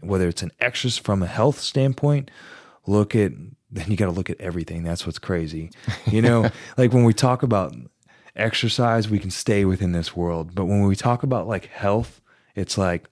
whether 0.00 0.28
it's 0.28 0.42
an 0.42 0.52
exercise 0.60 0.98
from 0.98 1.22
a 1.22 1.26
health 1.26 1.60
standpoint, 1.60 2.30
look 2.86 3.14
at 3.14 3.32
then 3.70 3.90
you 3.90 3.96
got 3.96 4.06
to 4.06 4.12
look 4.12 4.30
at 4.30 4.40
everything. 4.40 4.82
That's 4.82 5.06
what's 5.06 5.18
crazy. 5.18 5.70
You 6.06 6.22
know, 6.22 6.50
like 6.76 6.92
when 6.92 7.04
we 7.04 7.12
talk 7.12 7.42
about 7.42 7.74
exercise, 8.34 9.08
we 9.08 9.18
can 9.18 9.30
stay 9.30 9.64
within 9.64 9.92
this 9.92 10.16
world. 10.16 10.54
But 10.54 10.66
when 10.66 10.84
we 10.84 10.96
talk 10.96 11.22
about 11.22 11.46
like 11.46 11.66
health, 11.66 12.20
it's 12.54 12.78
like 12.78 13.08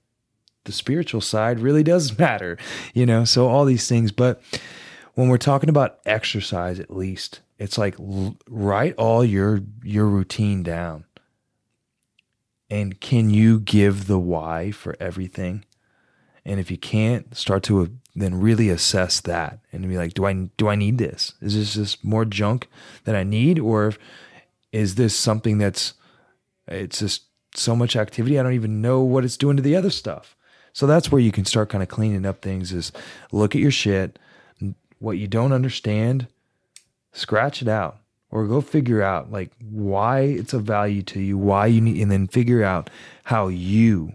the 0.65 0.73
spiritual 0.73 1.21
side 1.21 1.61
really 1.61 1.83
does 1.83 2.19
matter, 2.19 2.59
you 2.95 3.07
know? 3.07 3.25
So 3.25 3.49
all 3.49 3.65
these 3.65 3.89
things. 3.89 4.13
But 4.13 4.43
when 5.15 5.29
we're 5.29 5.39
talking 5.39 5.69
about 5.69 5.99
exercise, 6.07 6.79
at 6.79 6.95
least, 6.95 7.41
it's 7.59 7.79
like 7.79 7.99
l- 7.99 8.37
write 8.49 8.95
all 8.97 9.25
your 9.25 9.61
your 9.83 10.07
routine 10.07 10.63
down. 10.63 11.05
And 12.69 13.01
can 13.01 13.31
you 13.31 13.61
give 13.61 14.07
the 14.07 14.19
why 14.19 14.73
for 14.73 14.97
everything? 14.99 15.65
And 16.45 16.61
if 16.61 16.71
you 16.71 16.77
can't, 16.77 17.37
start 17.37 17.63
to 17.65 17.97
then 18.17 18.41
really 18.41 18.71
assess 18.71 19.21
that 19.21 19.61
and 19.73 19.87
be 19.87 19.99
like, 19.99 20.15
do 20.15 20.25
I 20.25 20.33
do 20.57 20.69
I 20.69 20.75
need 20.75 20.97
this? 20.99 21.35
Is 21.41 21.55
this 21.55 21.75
just 21.75 22.05
more 22.05 22.25
junk 22.25 22.69
that 23.05 23.15
I 23.15 23.23
need, 23.23 23.59
or 23.59 23.93
is 24.73 24.95
this 24.95 25.15
something 25.15 25.59
that's 25.59 25.95
it's 26.67 26.99
just 26.99 27.25
so 27.55 27.77
much 27.77 27.95
activity 27.95 28.39
I 28.39 28.43
don't 28.43 28.55
even 28.55 28.81
know 28.83 29.01
what 29.01 29.25
it's 29.25 29.37
doing 29.37 29.57
to 29.57 29.63
the 29.63 29.77
other 29.77 29.91
stuff. 29.91 30.37
So 30.73 30.87
that's 30.87 31.13
where 31.13 31.21
you 31.21 31.33
can 31.33 31.45
start 31.45 31.69
kind 31.69 31.83
of 31.83 31.89
cleaning 31.89 32.27
up 32.27 32.43
things. 32.43 32.73
Is 32.73 32.91
look 33.33 33.55
at 33.55 33.61
your 33.61 33.71
shit, 33.71 34.19
what 34.99 35.19
you 35.19 35.27
don't 35.27 35.53
understand, 35.53 36.27
scratch 37.13 37.63
it 37.63 37.69
out, 37.69 37.99
or 38.31 38.47
go 38.47 38.61
figure 38.61 39.03
out 39.03 39.31
like 39.31 39.53
why 39.71 40.21
it's 40.21 40.55
of 40.55 40.65
value 40.65 41.03
to 41.03 41.21
you, 41.21 41.37
why 41.39 41.67
you 41.67 41.81
need, 41.81 42.01
and 42.01 42.11
then 42.11 42.27
figure 42.27 42.65
out 42.65 42.89
how 43.25 43.49
you 43.49 44.15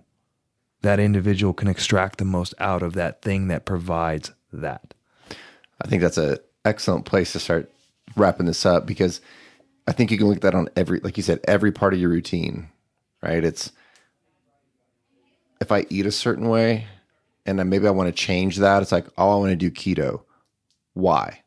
that 0.81 0.99
individual 0.99 1.53
can 1.53 1.67
extract 1.67 2.17
the 2.17 2.25
most 2.25 2.53
out 2.59 2.83
of 2.83 2.93
that 2.93 3.21
thing 3.21 3.47
that 3.47 3.65
provides 3.65 4.31
that. 4.51 4.93
I 5.81 5.87
think 5.87 6.01
that's 6.01 6.17
an 6.17 6.37
excellent 6.65 7.05
place 7.05 7.33
to 7.33 7.39
start 7.39 7.71
wrapping 8.15 8.45
this 8.45 8.65
up 8.65 8.85
because 8.85 9.21
I 9.87 9.91
think 9.91 10.11
you 10.11 10.17
can 10.17 10.27
look 10.27 10.37
at 10.37 10.41
that 10.43 10.55
on 10.55 10.69
every, 10.75 10.99
like 10.99 11.17
you 11.17 11.23
said, 11.23 11.39
every 11.47 11.71
part 11.71 11.93
of 11.93 11.99
your 11.99 12.09
routine, 12.09 12.69
right? 13.21 13.43
It's 13.43 13.71
if 15.59 15.71
I 15.71 15.85
eat 15.89 16.05
a 16.05 16.11
certain 16.11 16.49
way 16.49 16.87
and 17.45 17.57
then 17.57 17.69
maybe 17.69 17.87
I 17.87 17.91
want 17.91 18.07
to 18.07 18.23
change 18.23 18.57
that, 18.57 18.81
it's 18.81 18.91
like, 18.91 19.07
oh, 19.17 19.31
I 19.31 19.35
want 19.35 19.51
to 19.51 19.55
do 19.55 19.71
keto. 19.71 20.23
Why? 20.93 21.41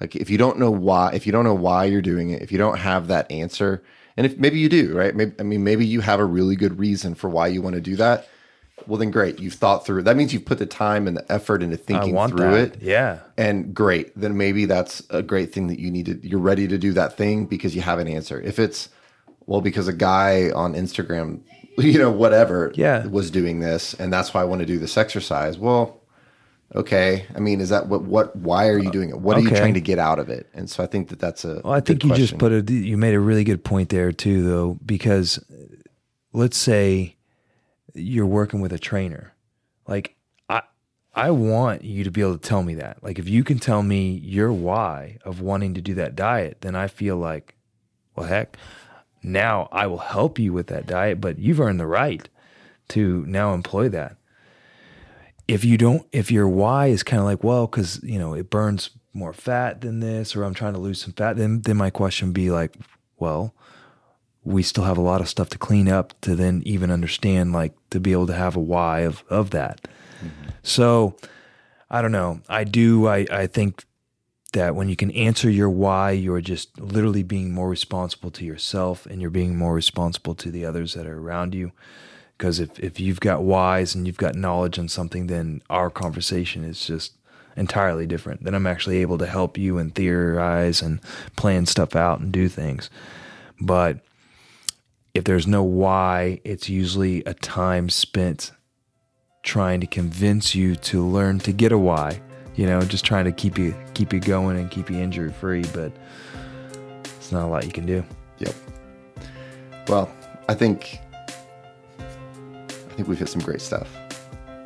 Like 0.00 0.16
if 0.16 0.30
you 0.30 0.38
don't 0.38 0.58
know 0.58 0.70
why, 0.70 1.12
if 1.12 1.26
you 1.26 1.32
don't 1.32 1.44
know 1.44 1.54
why 1.54 1.84
you're 1.84 2.02
doing 2.02 2.30
it, 2.30 2.42
if 2.42 2.50
you 2.50 2.58
don't 2.58 2.78
have 2.78 3.08
that 3.08 3.30
answer, 3.30 3.82
and 4.16 4.26
if 4.26 4.36
maybe 4.36 4.58
you 4.58 4.68
do, 4.68 4.96
right? 4.96 5.14
Maybe, 5.14 5.32
I 5.38 5.42
mean, 5.42 5.64
maybe 5.64 5.86
you 5.86 6.00
have 6.00 6.20
a 6.20 6.24
really 6.24 6.56
good 6.56 6.78
reason 6.78 7.14
for 7.14 7.30
why 7.30 7.46
you 7.46 7.62
want 7.62 7.76
to 7.76 7.80
do 7.80 7.96
that. 7.96 8.26
Well, 8.86 8.98
then 8.98 9.10
great. 9.12 9.38
You've 9.38 9.54
thought 9.54 9.86
through. 9.86 10.02
That 10.02 10.16
means 10.16 10.32
you've 10.32 10.44
put 10.44 10.58
the 10.58 10.66
time 10.66 11.06
and 11.06 11.16
the 11.16 11.30
effort 11.32 11.62
into 11.62 11.76
thinking 11.76 12.16
through 12.28 12.38
that. 12.50 12.74
it. 12.76 12.82
Yeah. 12.82 13.20
And 13.38 13.72
great. 13.72 14.12
Then 14.18 14.36
maybe 14.36 14.64
that's 14.64 15.02
a 15.10 15.22
great 15.22 15.52
thing 15.52 15.68
that 15.68 15.78
you 15.78 15.90
need 15.90 16.06
to, 16.06 16.26
you're 16.26 16.40
ready 16.40 16.66
to 16.66 16.78
do 16.78 16.92
that 16.94 17.16
thing 17.16 17.46
because 17.46 17.76
you 17.76 17.82
have 17.82 17.98
an 18.00 18.08
answer. 18.08 18.40
If 18.40 18.58
it's, 18.58 18.88
well, 19.46 19.60
because 19.60 19.86
a 19.86 19.92
guy 19.92 20.50
on 20.50 20.74
Instagram, 20.74 21.42
you 21.78 21.98
know, 21.98 22.10
whatever, 22.10 22.72
Yeah. 22.74 23.06
was 23.06 23.30
doing 23.30 23.60
this 23.60 23.94
and 23.94 24.12
that's 24.12 24.34
why 24.34 24.40
I 24.40 24.44
want 24.44 24.60
to 24.60 24.66
do 24.66 24.78
this 24.78 24.96
exercise. 24.96 25.58
Well, 25.58 26.00
okay. 26.74 27.24
I 27.36 27.38
mean, 27.38 27.60
is 27.60 27.68
that 27.68 27.86
what, 27.86 28.02
what, 28.02 28.34
why 28.34 28.66
are 28.68 28.78
you 28.78 28.90
doing 28.90 29.10
it? 29.10 29.20
What 29.20 29.36
are 29.36 29.40
you 29.40 29.50
trying 29.50 29.74
to 29.74 29.80
get 29.80 30.00
out 30.00 30.18
of 30.18 30.28
it? 30.28 30.48
And 30.54 30.68
so 30.68 30.82
I 30.82 30.86
think 30.88 31.08
that 31.10 31.20
that's 31.20 31.44
a, 31.44 31.60
Well, 31.62 31.72
I 31.74 31.80
think 31.80 32.02
you 32.02 32.14
just 32.14 32.36
put 32.36 32.50
a 32.52 32.72
you 32.72 32.96
made 32.96 33.14
a 33.14 33.20
really 33.20 33.44
good 33.44 33.62
point 33.62 33.90
there 33.90 34.10
too, 34.10 34.42
though, 34.42 34.78
because 34.84 35.38
let's 36.32 36.56
say 36.56 37.14
you're 37.94 38.26
working 38.26 38.60
with 38.60 38.72
a 38.72 38.78
trainer, 38.78 39.34
like 39.86 40.16
I 40.48 40.62
I 41.14 41.30
want 41.30 41.84
you 41.84 42.04
to 42.04 42.10
be 42.10 42.20
able 42.20 42.38
to 42.38 42.48
tell 42.48 42.62
me 42.62 42.74
that. 42.76 43.02
Like 43.02 43.18
if 43.18 43.28
you 43.28 43.44
can 43.44 43.58
tell 43.58 43.82
me 43.82 44.12
your 44.12 44.52
why 44.52 45.18
of 45.24 45.40
wanting 45.40 45.74
to 45.74 45.80
do 45.80 45.94
that 45.94 46.16
diet, 46.16 46.58
then 46.60 46.74
I 46.74 46.88
feel 46.88 47.16
like, 47.16 47.54
well, 48.16 48.26
heck, 48.26 48.56
now 49.22 49.68
I 49.72 49.86
will 49.86 49.98
help 49.98 50.38
you 50.38 50.52
with 50.52 50.68
that 50.68 50.86
diet, 50.86 51.20
but 51.20 51.38
you've 51.38 51.60
earned 51.60 51.80
the 51.80 51.86
right 51.86 52.28
to 52.88 53.24
now 53.26 53.54
employ 53.54 53.88
that 53.88 54.16
if 55.48 55.64
you 55.64 55.76
don't 55.76 56.06
if 56.12 56.30
your 56.30 56.48
why 56.48 56.86
is 56.86 57.02
kind 57.02 57.20
of 57.20 57.26
like 57.26 57.42
well 57.42 57.66
because 57.66 58.02
you 58.02 58.18
know 58.18 58.34
it 58.34 58.50
burns 58.50 58.90
more 59.12 59.32
fat 59.32 59.80
than 59.80 60.00
this 60.00 60.34
or 60.34 60.44
i'm 60.44 60.54
trying 60.54 60.72
to 60.72 60.78
lose 60.78 61.00
some 61.00 61.12
fat 61.12 61.36
then 61.36 61.60
then 61.62 61.76
my 61.76 61.90
question 61.90 62.32
be 62.32 62.50
like 62.50 62.74
well 63.18 63.54
we 64.44 64.62
still 64.62 64.84
have 64.84 64.98
a 64.98 65.02
lot 65.02 65.20
of 65.20 65.28
stuff 65.28 65.48
to 65.50 65.58
clean 65.58 65.88
up 65.88 66.18
to 66.20 66.34
then 66.34 66.62
even 66.64 66.90
understand 66.90 67.52
like 67.52 67.72
to 67.90 68.00
be 68.00 68.12
able 68.12 68.26
to 68.26 68.34
have 68.34 68.56
a 68.56 68.60
why 68.60 69.00
of 69.00 69.22
of 69.28 69.50
that. 69.50 69.80
Mm-hmm. 70.18 70.50
So 70.62 71.16
i 71.90 72.02
don't 72.02 72.12
know. 72.12 72.40
I 72.48 72.64
do 72.64 73.06
i 73.06 73.26
i 73.30 73.46
think 73.46 73.84
that 74.52 74.74
when 74.74 74.88
you 74.88 74.96
can 74.96 75.10
answer 75.12 75.48
your 75.48 75.70
why 75.70 76.10
you're 76.10 76.40
just 76.40 76.78
literally 76.78 77.22
being 77.22 77.52
more 77.52 77.68
responsible 77.68 78.30
to 78.30 78.44
yourself 78.44 79.06
and 79.06 79.20
you're 79.20 79.30
being 79.30 79.56
more 79.56 79.74
responsible 79.74 80.34
to 80.34 80.50
the 80.50 80.66
others 80.66 80.92
that 80.94 81.06
are 81.06 81.18
around 81.18 81.54
you. 81.54 81.72
Because 82.36 82.60
if, 82.60 82.78
if 82.78 83.00
you've 83.00 83.20
got 83.20 83.44
whys 83.44 83.94
and 83.94 84.06
you've 84.06 84.16
got 84.16 84.34
knowledge 84.34 84.78
on 84.78 84.88
something 84.88 85.28
then 85.28 85.62
our 85.70 85.88
conversation 85.90 86.64
is 86.64 86.84
just 86.84 87.12
entirely 87.54 88.06
different 88.06 88.42
then 88.44 88.54
i'm 88.54 88.66
actually 88.66 88.96
able 88.96 89.18
to 89.18 89.26
help 89.26 89.58
you 89.58 89.76
and 89.76 89.94
theorize 89.94 90.80
and 90.80 91.00
plan 91.36 91.66
stuff 91.66 91.94
out 91.94 92.18
and 92.18 92.32
do 92.32 92.48
things. 92.48 92.90
But 93.60 94.00
if 95.14 95.24
there's 95.24 95.46
no 95.46 95.62
why 95.62 96.40
it's 96.44 96.68
usually 96.68 97.22
a 97.24 97.34
time 97.34 97.88
spent 97.88 98.52
trying 99.42 99.80
to 99.80 99.86
convince 99.86 100.54
you 100.54 100.76
to 100.76 101.04
learn 101.06 101.38
to 101.40 101.52
get 101.52 101.72
a 101.72 101.78
why 101.78 102.20
you 102.54 102.66
know 102.66 102.80
just 102.82 103.04
trying 103.04 103.24
to 103.24 103.32
keep 103.32 103.58
you 103.58 103.74
keep 103.94 104.12
you 104.12 104.20
going 104.20 104.56
and 104.58 104.70
keep 104.70 104.90
you 104.90 104.98
injury 104.98 105.32
free 105.32 105.64
but 105.74 105.92
it's 107.04 107.32
not 107.32 107.44
a 107.44 107.46
lot 107.46 107.64
you 107.64 107.72
can 107.72 107.86
do 107.86 108.04
Yep. 108.42 108.54
Well, 109.88 110.12
I 110.48 110.54
think 110.54 110.98
I 111.98 112.94
think 112.94 113.08
we've 113.08 113.18
hit 113.18 113.28
some 113.28 113.40
great 113.40 113.60
stuff. 113.60 113.88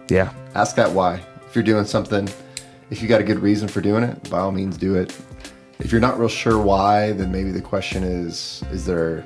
yeah 0.08 0.32
Ask 0.54 0.76
that 0.76 0.90
why. 0.90 1.20
If 1.46 1.54
you're 1.54 1.64
doing 1.64 1.84
something 1.84 2.28
if 2.90 3.02
you 3.02 3.08
got 3.08 3.20
a 3.20 3.24
good 3.24 3.40
reason 3.40 3.66
for 3.66 3.80
doing 3.80 4.04
it, 4.04 4.30
by 4.30 4.38
all 4.38 4.52
means 4.52 4.76
do 4.76 4.94
it. 4.94 5.16
If 5.80 5.90
you're 5.90 6.00
not 6.00 6.18
real 6.18 6.28
sure 6.28 6.58
why, 6.58 7.12
then 7.12 7.30
maybe 7.32 7.50
the 7.50 7.60
question 7.60 8.02
is 8.02 8.62
is 8.70 8.86
there 8.86 9.24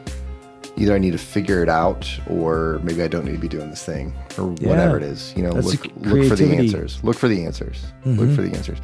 either 0.77 0.95
I 0.95 0.99
need 0.99 1.13
to 1.13 1.19
figure 1.19 1.63
it 1.63 1.69
out 1.69 2.09
or 2.29 2.81
maybe 2.83 3.03
I 3.03 3.09
don't 3.09 3.25
need 3.25 3.33
to 3.33 3.39
be 3.39 3.49
doing 3.49 3.71
this 3.71 3.85
thing 3.85 4.15
or 4.39 4.55
Yeah. 4.59 4.69
whatever 4.69 4.97
it 4.97 5.03
is. 5.03 5.35
You 5.37 5.43
know, 5.43 5.53
That's 5.53 5.67
look 5.67 5.87
look 5.97 6.29
for 6.29 6.37
the 6.37 6.57
answers. 6.57 7.03
Look 7.03 7.17
for 7.17 7.29
the 7.29 7.45
answers. 7.45 7.85
Look 8.05 8.17
for 8.17 8.43
mm-hmm. 8.43 8.51
the 8.51 8.57
answers. 8.57 8.79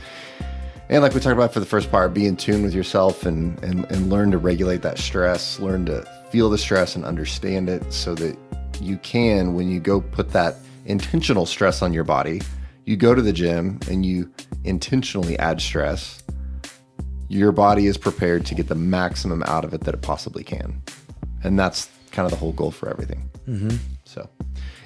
And 0.89 1.03
like 1.03 1.15
we 1.15 1.21
talked 1.21 1.37
about 1.37 1.53
for 1.53 1.61
the 1.61 1.67
first 1.67 1.91
part, 1.91 2.15
be 2.15 2.27
in 2.27 2.37
tune 2.37 2.63
with 2.63 2.73
yourself 2.73 3.27
and, 3.27 3.63
and, 3.65 3.91
and 3.91 4.09
learn 4.09 4.31
to 4.31 4.39
regulate 4.39 4.83
that 4.83 4.99
stress, 4.99 5.59
learn 5.59 5.85
to 5.87 6.07
feel 6.31 6.49
the 6.49 6.59
stress 6.59 6.95
and 6.95 7.05
understand 7.05 7.69
it 7.69 7.93
so 7.93 8.15
that 8.15 8.39
you 8.81 8.97
can, 8.99 9.55
when 9.55 9.69
you 9.69 9.81
go 9.81 10.01
put 10.01 10.31
that 10.31 10.57
intentional 10.85 11.45
stress 11.45 11.83
on 11.83 11.93
your 11.93 12.05
body, 12.05 12.41
you 12.85 12.97
go 12.97 13.17
to 13.17 13.23
the 13.23 13.33
gym 13.33 13.81
and 13.91 14.07
you 14.07 14.31
intentionally 14.63 15.37
add 15.41 15.61
stress, 15.61 16.23
your 17.29 17.51
body 17.51 17.87
is 17.87 17.97
prepared 17.97 18.47
to 18.47 18.55
get 18.55 18.69
the 18.69 18.75
maximum 18.77 19.43
out 19.45 19.65
of 19.65 19.75
it 19.75 19.81
that 19.83 19.95
it 19.95 20.03
possibly 20.03 20.45
can. 20.45 20.83
And 21.47 21.59
that's 21.59 21.89
kind 22.11 22.27
of 22.27 22.31
the 22.31 22.37
whole 22.37 22.53
goal 22.53 22.73
for 22.73 22.89
everything. 22.89 23.31
So, 24.05 24.29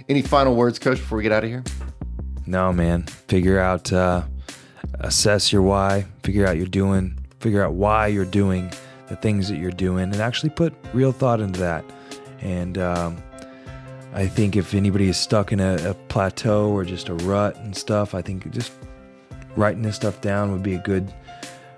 any 0.09 0.21
final 0.21 0.55
words, 0.55 0.79
coach, 0.79 0.99
before 0.99 1.17
we 1.17 1.23
get 1.23 1.33
out 1.33 1.43
of 1.43 1.49
here? 1.51 1.65
No, 2.47 2.73
man. 2.73 3.05
Figure 3.05 3.59
out, 3.59 3.93
uh, 3.93 4.25
assess 5.01 5.53
your 5.53 5.63
why, 5.63 6.05
figure 6.23 6.47
out 6.47 6.59
you're 6.59 6.67
doing, 6.67 7.19
figure 7.39 7.65
out 7.65 7.75
why 7.75 8.09
you're 8.09 8.25
doing 8.25 8.71
the 9.09 9.17
things 9.17 9.49
that 9.49 9.57
you're 9.57 9.71
doing, 9.71 10.13
and 10.13 10.17
actually 10.17 10.51
put 10.51 10.75
real 10.93 11.13
thought 11.13 11.41
into 11.41 11.61
that. 11.61 11.85
And 12.41 12.77
um, 12.77 13.23
I 14.13 14.27
think 14.27 14.57
if 14.57 14.75
anybody 14.75 15.09
is 15.09 15.17
stuck 15.17 15.53
in 15.53 15.61
a, 15.61 15.77
a 15.91 15.95
plateau 15.95 16.71
or 16.71 16.85
just 16.85 17.09
a 17.09 17.15
rut 17.15 17.57
and 17.57 17.75
stuff, 17.75 18.15
I 18.15 18.21
think 18.21 18.51
just 18.51 18.73
writing 19.57 19.83
this 19.83 19.97
stuff 19.97 20.21
down 20.21 20.53
would 20.53 20.63
be 20.63 20.75
a 20.75 20.83
good 20.83 21.13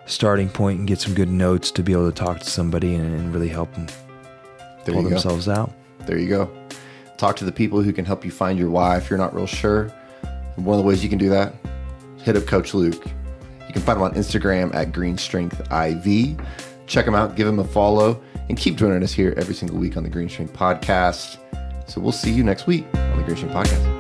starting 0.07 0.49
point 0.49 0.78
and 0.78 0.89
get 0.89 1.01
some 1.01 1.14
good 1.14 1.30
notes 1.30 1.70
to 1.70 1.83
be 1.83 1.93
able 1.93 2.11
to 2.11 2.16
talk 2.16 2.41
to 2.41 2.51
somebody 2.51 2.95
and, 2.95 3.14
and 3.14 3.33
really 3.33 3.49
help 3.49 3.72
them 3.74 3.87
There 4.85 4.95
pull 4.95 5.03
you 5.03 5.09
go. 5.09 5.14
themselves 5.14 5.49
out. 5.49 5.72
There 6.07 6.18
you 6.18 6.28
go. 6.28 6.51
Talk 7.16 7.37
to 7.37 7.45
the 7.45 7.53
people 7.53 7.83
who 7.83 7.93
can 7.93 8.05
help 8.05 8.24
you 8.24 8.30
find 8.30 8.59
your 8.59 8.70
why 8.70 8.97
if 8.97 9.09
you're 9.09 9.18
not 9.18 9.35
real 9.35 9.47
sure. 9.47 9.93
And 10.57 10.66
one 10.66 10.76
of 10.78 10.83
the 10.83 10.89
ways 10.89 11.03
you 11.03 11.09
can 11.09 11.18
do 11.18 11.28
that, 11.30 11.55
hit 12.18 12.37
up 12.37 12.47
Coach 12.47 12.74
Luke. 12.74 13.07
You 13.66 13.72
can 13.72 13.83
find 13.83 13.97
him 13.97 14.03
on 14.03 14.14
Instagram 14.14 14.74
at 14.74 14.93
Green 14.93 15.16
Strength 15.16 15.61
IV. 15.72 16.39
Check 16.87 17.07
him 17.07 17.14
out, 17.14 17.37
give 17.37 17.47
him 17.47 17.59
a 17.59 17.64
follow, 17.64 18.20
and 18.49 18.59
keep 18.59 18.76
joining 18.76 19.03
us 19.03 19.12
here 19.12 19.35
every 19.37 19.55
single 19.55 19.78
week 19.78 19.97
on 19.97 20.03
the 20.03 20.11
Green 20.11 20.28
Strength 20.28 20.53
Podcast. 20.53 21.39
So 21.89 22.01
we'll 22.01 22.12
see 22.12 22.30
you 22.30 22.45
next 22.45 22.66
week 22.66 22.85
on 22.95 23.18
the 23.18 23.24
Green 23.24 23.37
Strength 23.37 23.55
Podcast. 23.55 23.91